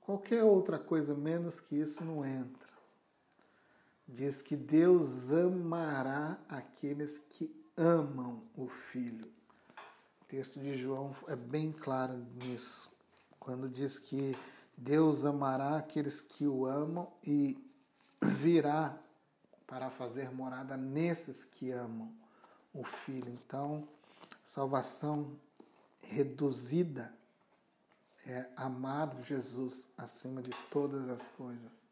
[0.00, 2.72] Qualquer outra coisa menos que isso não entra.
[4.06, 9.30] Diz que Deus amará aqueles que amam o Filho.
[10.20, 12.90] O texto de João é bem claro nisso,
[13.38, 14.36] quando diz que
[14.76, 17.56] Deus amará aqueles que o amam e
[18.20, 18.98] virá
[19.72, 22.12] para fazer morada nesses que amam
[22.74, 23.32] o Filho.
[23.32, 23.88] Então,
[24.44, 25.34] salvação
[26.02, 27.10] reduzida
[28.26, 31.86] é amar Jesus acima de todas as coisas.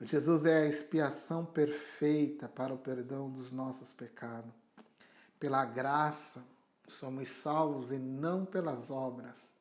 [0.00, 4.50] Jesus é a expiação perfeita para o perdão dos nossos pecados.
[5.38, 6.44] Pela graça
[6.88, 9.56] somos salvos e não pelas obras.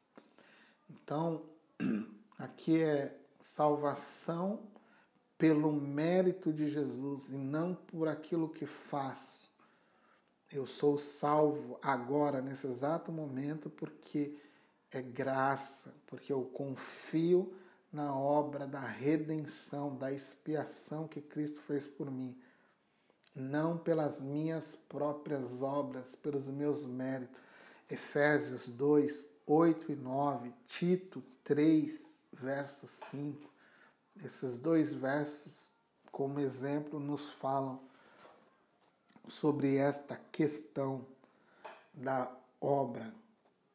[0.89, 1.43] Então,
[2.39, 4.73] aqui é salvação
[5.37, 9.51] pelo mérito de Jesus e não por aquilo que faço.
[10.51, 14.33] Eu sou salvo agora, nesse exato momento, porque
[14.91, 17.53] é graça, porque eu confio
[17.91, 22.37] na obra da redenção, da expiação que Cristo fez por mim,
[23.33, 27.39] não pelas minhas próprias obras, pelos meus méritos.
[27.89, 33.54] Efésios 2, 8 e 9, Tito 3, verso 5.
[34.23, 35.71] Esses dois versos,
[36.11, 37.81] como exemplo, nos falam
[39.27, 41.05] sobre esta questão
[41.93, 42.31] da
[42.61, 43.13] obra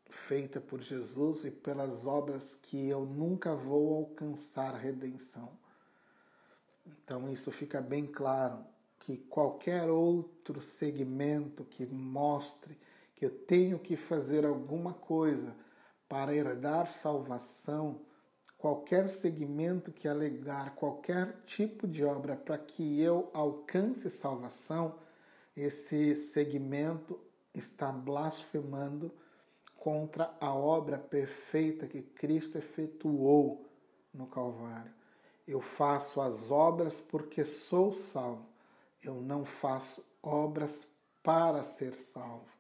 [0.09, 5.51] feita por Jesus e pelas obras que eu nunca vou alcançar redenção.
[6.87, 8.65] Então isso fica bem claro
[8.99, 12.79] que qualquer outro segmento que mostre
[13.15, 15.55] que eu tenho que fazer alguma coisa
[16.09, 18.01] para herdar salvação,
[18.61, 24.99] qualquer segmento que alegar qualquer tipo de obra para que eu alcance salvação,
[25.57, 27.19] esse segmento
[27.55, 29.11] está blasfemando
[29.77, 33.67] contra a obra perfeita que Cristo efetuou
[34.13, 34.93] no Calvário.
[35.49, 38.45] Eu faço as obras porque sou salvo.
[39.03, 40.87] Eu não faço obras
[41.23, 42.55] para ser salvo.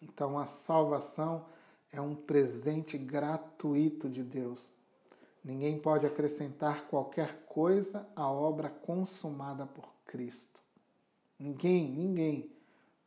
[0.00, 1.46] Então a salvação
[1.90, 4.72] é um presente gratuito de Deus.
[5.44, 10.58] Ninguém pode acrescentar qualquer coisa à obra consumada por Cristo.
[11.38, 12.50] Ninguém, ninguém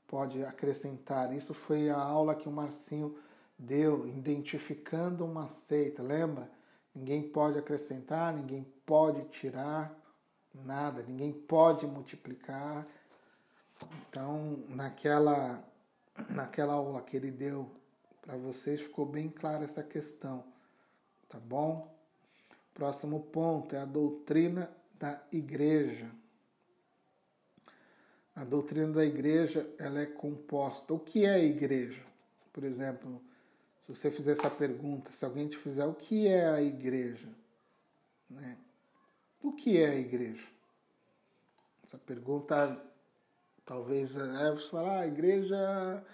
[0.06, 1.34] pode acrescentar.
[1.34, 3.18] Isso foi a aula que o Marcinho
[3.58, 6.52] deu, identificando uma seita, lembra?
[6.94, 9.96] Ninguém pode acrescentar, ninguém pode tirar
[10.54, 12.86] nada, ninguém pode multiplicar.
[14.08, 15.64] Então, naquela,
[16.30, 17.72] naquela aula que ele deu
[18.22, 20.44] para vocês, ficou bem clara essa questão,
[21.28, 21.97] tá bom?
[22.78, 26.12] Próximo ponto é a doutrina da igreja.
[28.36, 30.94] A doutrina da igreja ela é composta.
[30.94, 32.04] O que é a igreja?
[32.54, 33.20] Por exemplo,
[33.82, 37.28] se você fizer essa pergunta, se alguém te fizer o que é a igreja,
[38.30, 38.56] né?
[39.42, 40.48] O que é a igreja?
[41.84, 42.80] Essa pergunta,
[43.66, 46.06] talvez, aí você fala, ah, a igreja,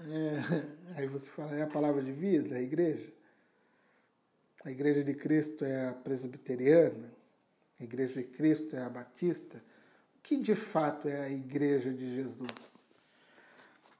[0.00, 0.96] é...
[0.96, 3.15] aí você fala, é a palavra de vida, a igreja.
[4.66, 7.08] A igreja de Cristo é a presbiteriana,
[7.78, 9.58] a igreja de Cristo é a batista.
[10.16, 12.84] O que de fato é a igreja de Jesus?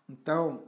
[0.09, 0.64] Então,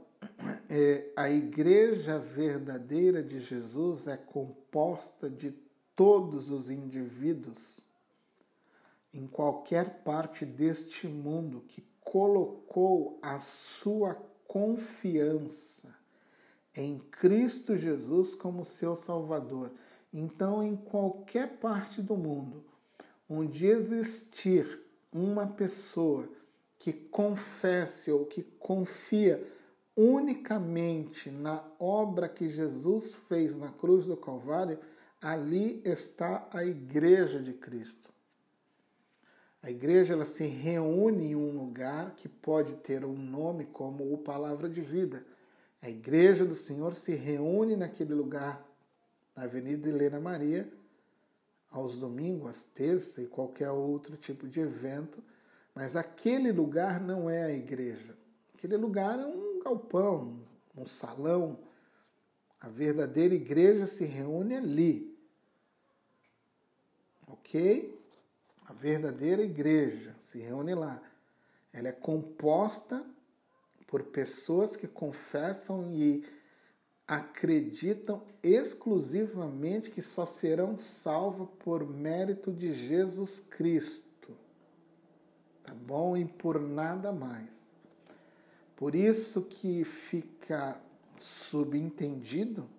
[0.69, 5.51] é, a igreja verdadeira de Jesus é composta de
[5.93, 7.85] todos os indivíduos
[9.13, 14.13] em qualquer parte deste mundo que colocou a sua
[14.47, 15.93] confiança
[16.73, 19.73] em Cristo Jesus como seu Salvador.
[20.11, 22.63] Então, em qualquer parte do mundo
[23.29, 24.81] onde existir
[25.13, 26.27] uma pessoa
[26.79, 29.45] que confesse ou que confia
[29.95, 34.79] unicamente na obra que Jesus fez na cruz do Calvário,
[35.21, 38.09] ali está a igreja de Cristo.
[39.61, 44.17] A igreja ela se reúne em um lugar que pode ter um nome como o
[44.17, 45.25] Palavra de Vida.
[45.81, 48.65] A igreja do Senhor se reúne naquele lugar,
[49.39, 50.69] na Avenida Helena Maria,
[51.71, 55.23] aos domingos, às terças e qualquer outro tipo de evento,
[55.73, 58.17] mas aquele lugar não é a igreja.
[58.53, 60.41] Aquele lugar é um galpão,
[60.75, 61.57] um salão.
[62.59, 65.17] A verdadeira igreja se reúne ali.
[67.25, 67.97] Ok?
[68.65, 71.01] A verdadeira igreja se reúne lá.
[71.71, 73.05] Ela é composta
[73.87, 76.25] por pessoas que confessam e
[77.09, 84.31] acreditam exclusivamente que só serão salvos por mérito de Jesus Cristo.
[85.63, 86.15] Tá bom?
[86.15, 87.71] E por nada mais.
[88.75, 90.79] Por isso que fica
[91.17, 92.69] subentendido,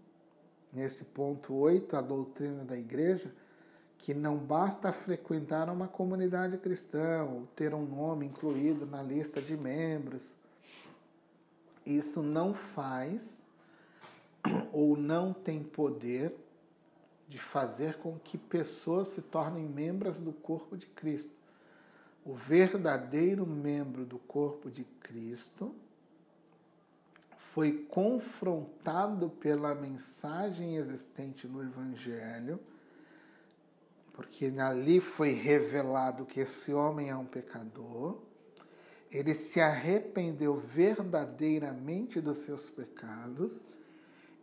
[0.73, 3.35] nesse ponto 8, a doutrina da igreja,
[3.99, 9.57] que não basta frequentar uma comunidade cristã ou ter um nome incluído na lista de
[9.57, 10.35] membros.
[11.85, 13.43] Isso não faz
[14.73, 16.35] ou não tem poder
[17.29, 21.33] de fazer com que pessoas se tornem membros do corpo de Cristo.
[22.25, 25.75] O verdadeiro membro do corpo de Cristo
[27.37, 32.61] foi confrontado pela mensagem existente no Evangelho,
[34.13, 38.19] porque ali foi revelado que esse homem é um pecador,
[39.11, 43.65] ele se arrependeu verdadeiramente dos seus pecados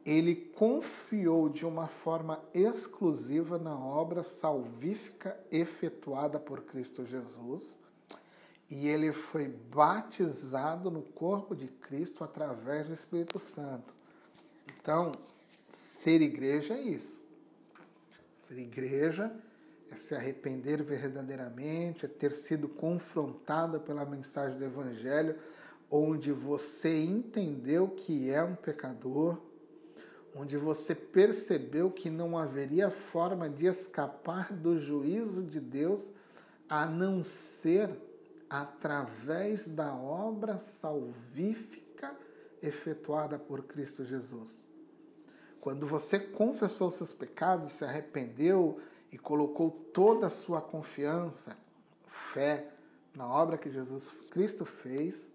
[0.08, 7.78] ele confiou de uma forma exclusiva na obra salvífica efetuada por Cristo Jesus
[8.70, 13.94] e ele foi batizado no corpo de Cristo através do Espírito Santo.
[14.80, 15.12] Então,
[15.70, 17.22] ser igreja é isso.
[18.48, 19.30] Ser igreja
[19.92, 25.38] é se arrepender verdadeiramente, é ter sido confrontado pela mensagem do Evangelho,
[25.92, 29.38] onde você entendeu que é um pecador,
[30.38, 36.12] onde você percebeu que não haveria forma de escapar do juízo de Deus
[36.70, 37.90] a não ser
[38.50, 42.16] através da obra salvífica
[42.62, 44.68] efetuada por Cristo Jesus.
[45.60, 48.80] Quando você confessou seus pecados, se arrependeu
[49.12, 51.58] e colocou toda a sua confiança,
[52.06, 52.70] fé
[53.14, 55.28] na obra que Jesus Cristo fez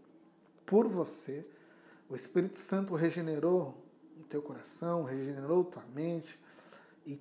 [0.64, 1.44] por você,
[2.08, 3.81] o Espírito Santo regenerou
[4.22, 6.38] teu coração, regenerou tua mente
[7.06, 7.20] e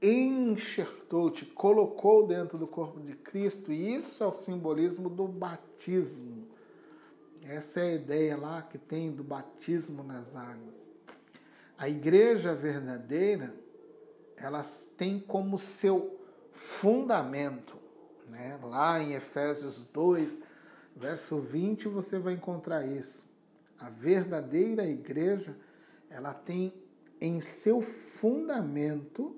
[0.00, 3.72] enxertou-te, colocou dentro do corpo de Cristo.
[3.72, 6.46] E isso é o simbolismo do batismo.
[7.42, 10.88] Essa é a ideia lá que tem do batismo nas águas.
[11.76, 13.54] A igreja verdadeira,
[14.36, 16.18] elas tem como seu
[16.52, 17.78] fundamento,
[18.28, 18.58] né?
[18.62, 20.40] lá em Efésios 2,
[20.94, 23.28] verso 20, você vai encontrar isso.
[23.78, 25.56] A verdadeira igreja
[26.10, 26.72] ela tem
[27.20, 29.36] em seu fundamento,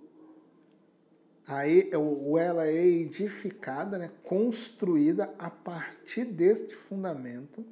[1.96, 7.64] ou ela é edificada, né, construída a partir deste fundamento,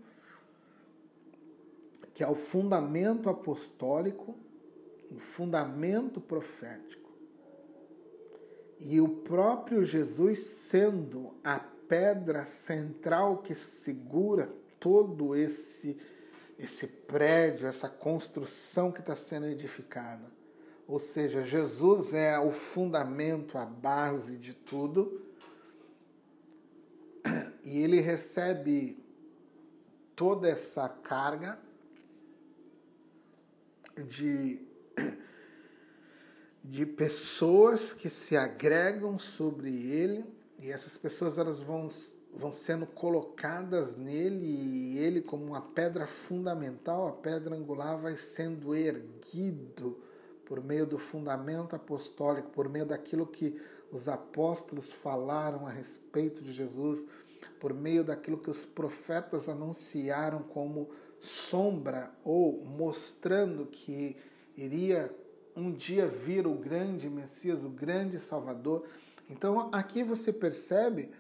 [2.12, 4.34] que é o fundamento apostólico,
[5.10, 7.08] o fundamento profético.
[8.80, 15.96] E o próprio Jesus sendo a pedra central que segura todo esse
[16.59, 20.30] esse prédio, essa construção que está sendo edificada.
[20.86, 25.22] Ou seja, Jesus é o fundamento, a base de tudo.
[27.62, 28.98] E ele recebe
[30.16, 31.60] toda essa carga
[33.97, 34.66] de,
[36.64, 40.24] de pessoas que se agregam sobre ele,
[40.59, 41.90] e essas pessoas elas vão
[42.39, 48.74] vão sendo colocadas nele e ele, como uma pedra fundamental, a pedra angular, vai sendo
[48.74, 49.98] erguido
[50.47, 53.60] por meio do fundamento apostólico, por meio daquilo que
[53.90, 57.05] os apóstolos falaram a respeito de Jesus,
[57.59, 60.89] por meio daquilo que os profetas anunciaram como
[61.20, 64.16] sombra ou mostrando que
[64.56, 65.12] iria
[65.56, 68.85] um dia vir o grande Messias, o grande Salvador.
[69.28, 71.10] Então aqui você percebe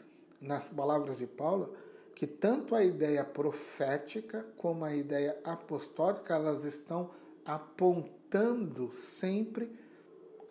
[0.40, 1.74] nas palavras de Paulo,
[2.14, 7.10] que tanto a ideia profética como a ideia apostólica, elas estão
[7.44, 9.70] apontando sempre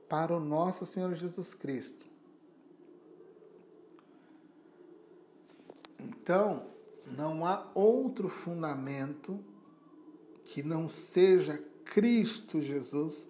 [0.08, 2.06] para o nosso Senhor Jesus Cristo.
[6.00, 6.68] Então,
[7.06, 9.40] não há outro fundamento
[10.46, 13.28] que não seja Cristo Jesus,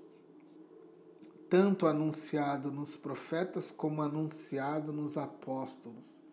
[1.49, 6.26] tanto anunciado nos profetas como anunciado nos apóstolos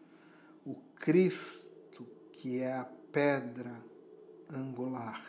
[1.04, 3.78] Cristo, que é a pedra
[4.50, 5.22] angular.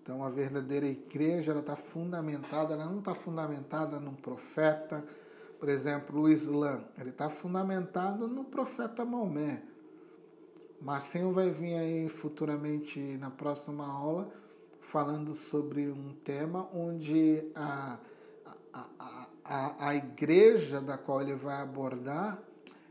[0.00, 5.04] Então, a verdadeira igreja está fundamentada, ela não está fundamentada num profeta,
[5.58, 9.64] por exemplo, o Islã, ele está fundamentado no profeta Maomé.
[10.80, 14.32] Marcinho vai vir aí futuramente na próxima aula
[14.80, 17.98] falando sobre um tema onde a,
[18.72, 22.40] a, a, a, a igreja da qual ele vai abordar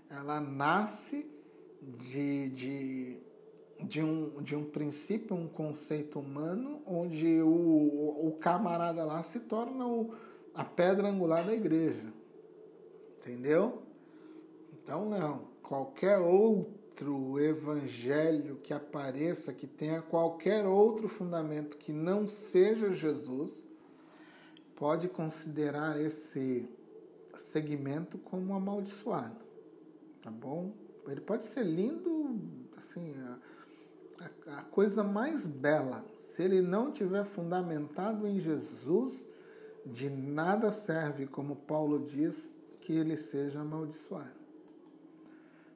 [0.10, 1.30] ela nasce
[1.82, 3.18] de, de,
[3.82, 9.86] de um, de um princípio, um conceito humano, onde o, o camarada lá se torna
[9.86, 10.14] o,
[10.54, 12.12] a pedra angular da igreja.
[13.20, 13.84] Entendeu?
[14.74, 15.48] Então, não.
[15.62, 23.68] Qualquer outro evangelho que apareça, que tenha qualquer outro fundamento que não seja Jesus,
[24.76, 26.68] pode considerar esse
[27.36, 29.49] segmento como amaldiçoado.
[30.22, 30.74] Tá bom?
[31.08, 32.40] Ele pode ser lindo,
[32.78, 33.14] assim,
[34.18, 36.06] a, a coisa mais bela.
[36.16, 39.26] Se ele não tiver fundamentado em Jesus,
[39.86, 44.40] de nada serve, como Paulo diz, que ele seja amaldiçoado.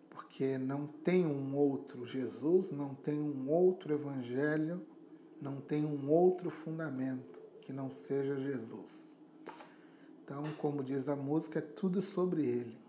[0.09, 4.81] Porque não tem um outro Jesus, não tem um outro evangelho,
[5.41, 9.19] não tem um outro fundamento que não seja Jesus.
[10.23, 12.82] Então, como diz a música, é tudo sobre ele.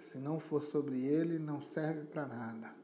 [0.00, 2.74] Se não for sobre ele, não serve para nada.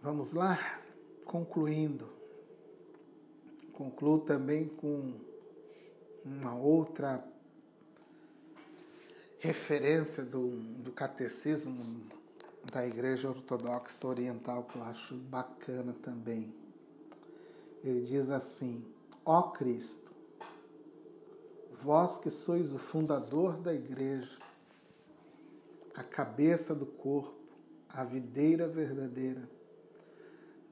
[0.00, 0.80] Vamos lá?
[1.24, 2.08] Concluindo.
[3.72, 5.12] Concluo também com
[6.24, 7.22] uma outra
[9.38, 10.50] referência do,
[10.82, 12.06] do catecismo
[12.72, 16.54] da Igreja Ortodoxa Oriental que eu acho bacana também.
[17.82, 18.84] Ele diz assim:
[19.24, 20.07] Ó Cristo,
[21.82, 24.38] vós que sois o fundador da Igreja,
[25.94, 27.36] a cabeça do corpo,
[27.88, 29.48] a videira verdadeira,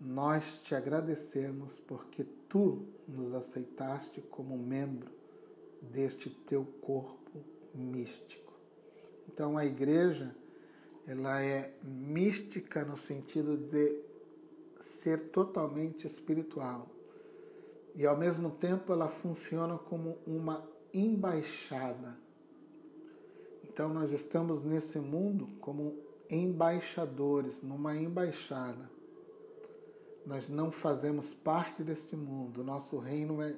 [0.00, 5.10] nós te agradecemos porque tu nos aceitaste como membro
[5.80, 8.52] deste teu corpo místico.
[9.28, 10.34] Então a igreja,
[11.06, 14.00] ela é mística no sentido de
[14.78, 16.88] ser totalmente espiritual.
[17.94, 22.18] E ao mesmo tempo ela funciona como uma embaixada.
[23.64, 25.96] Então nós estamos nesse mundo como
[26.30, 28.96] embaixadores, numa embaixada
[30.26, 32.64] nós não fazemos parte deste mundo.
[32.64, 33.56] Nosso reino é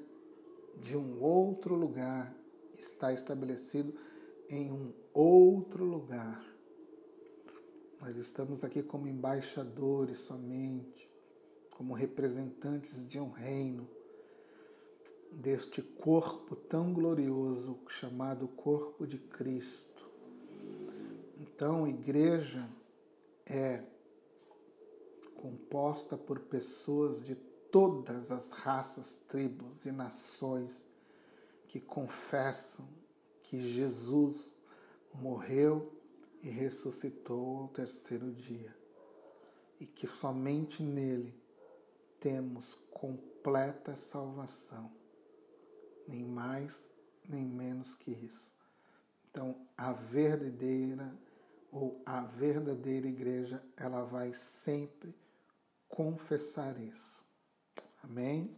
[0.78, 2.36] de um outro lugar,
[2.78, 3.94] está estabelecido
[4.51, 6.44] em um outro lugar.
[7.98, 11.09] Nós estamos aqui como embaixadores somente,
[11.70, 13.89] como representantes de um reino,
[15.32, 20.09] deste corpo tão glorioso chamado corpo de Cristo.
[21.38, 22.68] Então, igreja
[23.46, 23.84] é
[25.34, 27.36] composta por pessoas de
[27.70, 30.86] todas as raças, tribos e nações
[31.68, 32.88] que confessam
[33.42, 34.56] que Jesus
[35.14, 35.92] morreu
[36.42, 38.74] e ressuscitou ao terceiro dia
[39.80, 41.34] e que somente nele
[42.18, 44.90] temos completa salvação,
[46.09, 46.90] nem mais
[47.28, 48.52] nem menos que isso.
[49.30, 51.14] Então, a verdadeira
[51.70, 55.14] ou a verdadeira igreja, ela vai sempre
[55.86, 57.24] confessar isso.
[58.02, 58.56] Amém?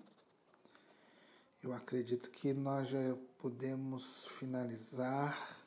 [1.62, 3.00] Eu acredito que nós já
[3.38, 5.58] podemos finalizar.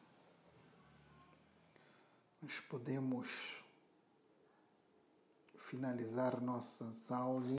[2.41, 3.63] Nós podemos
[5.57, 7.49] finalizar nossas aulas.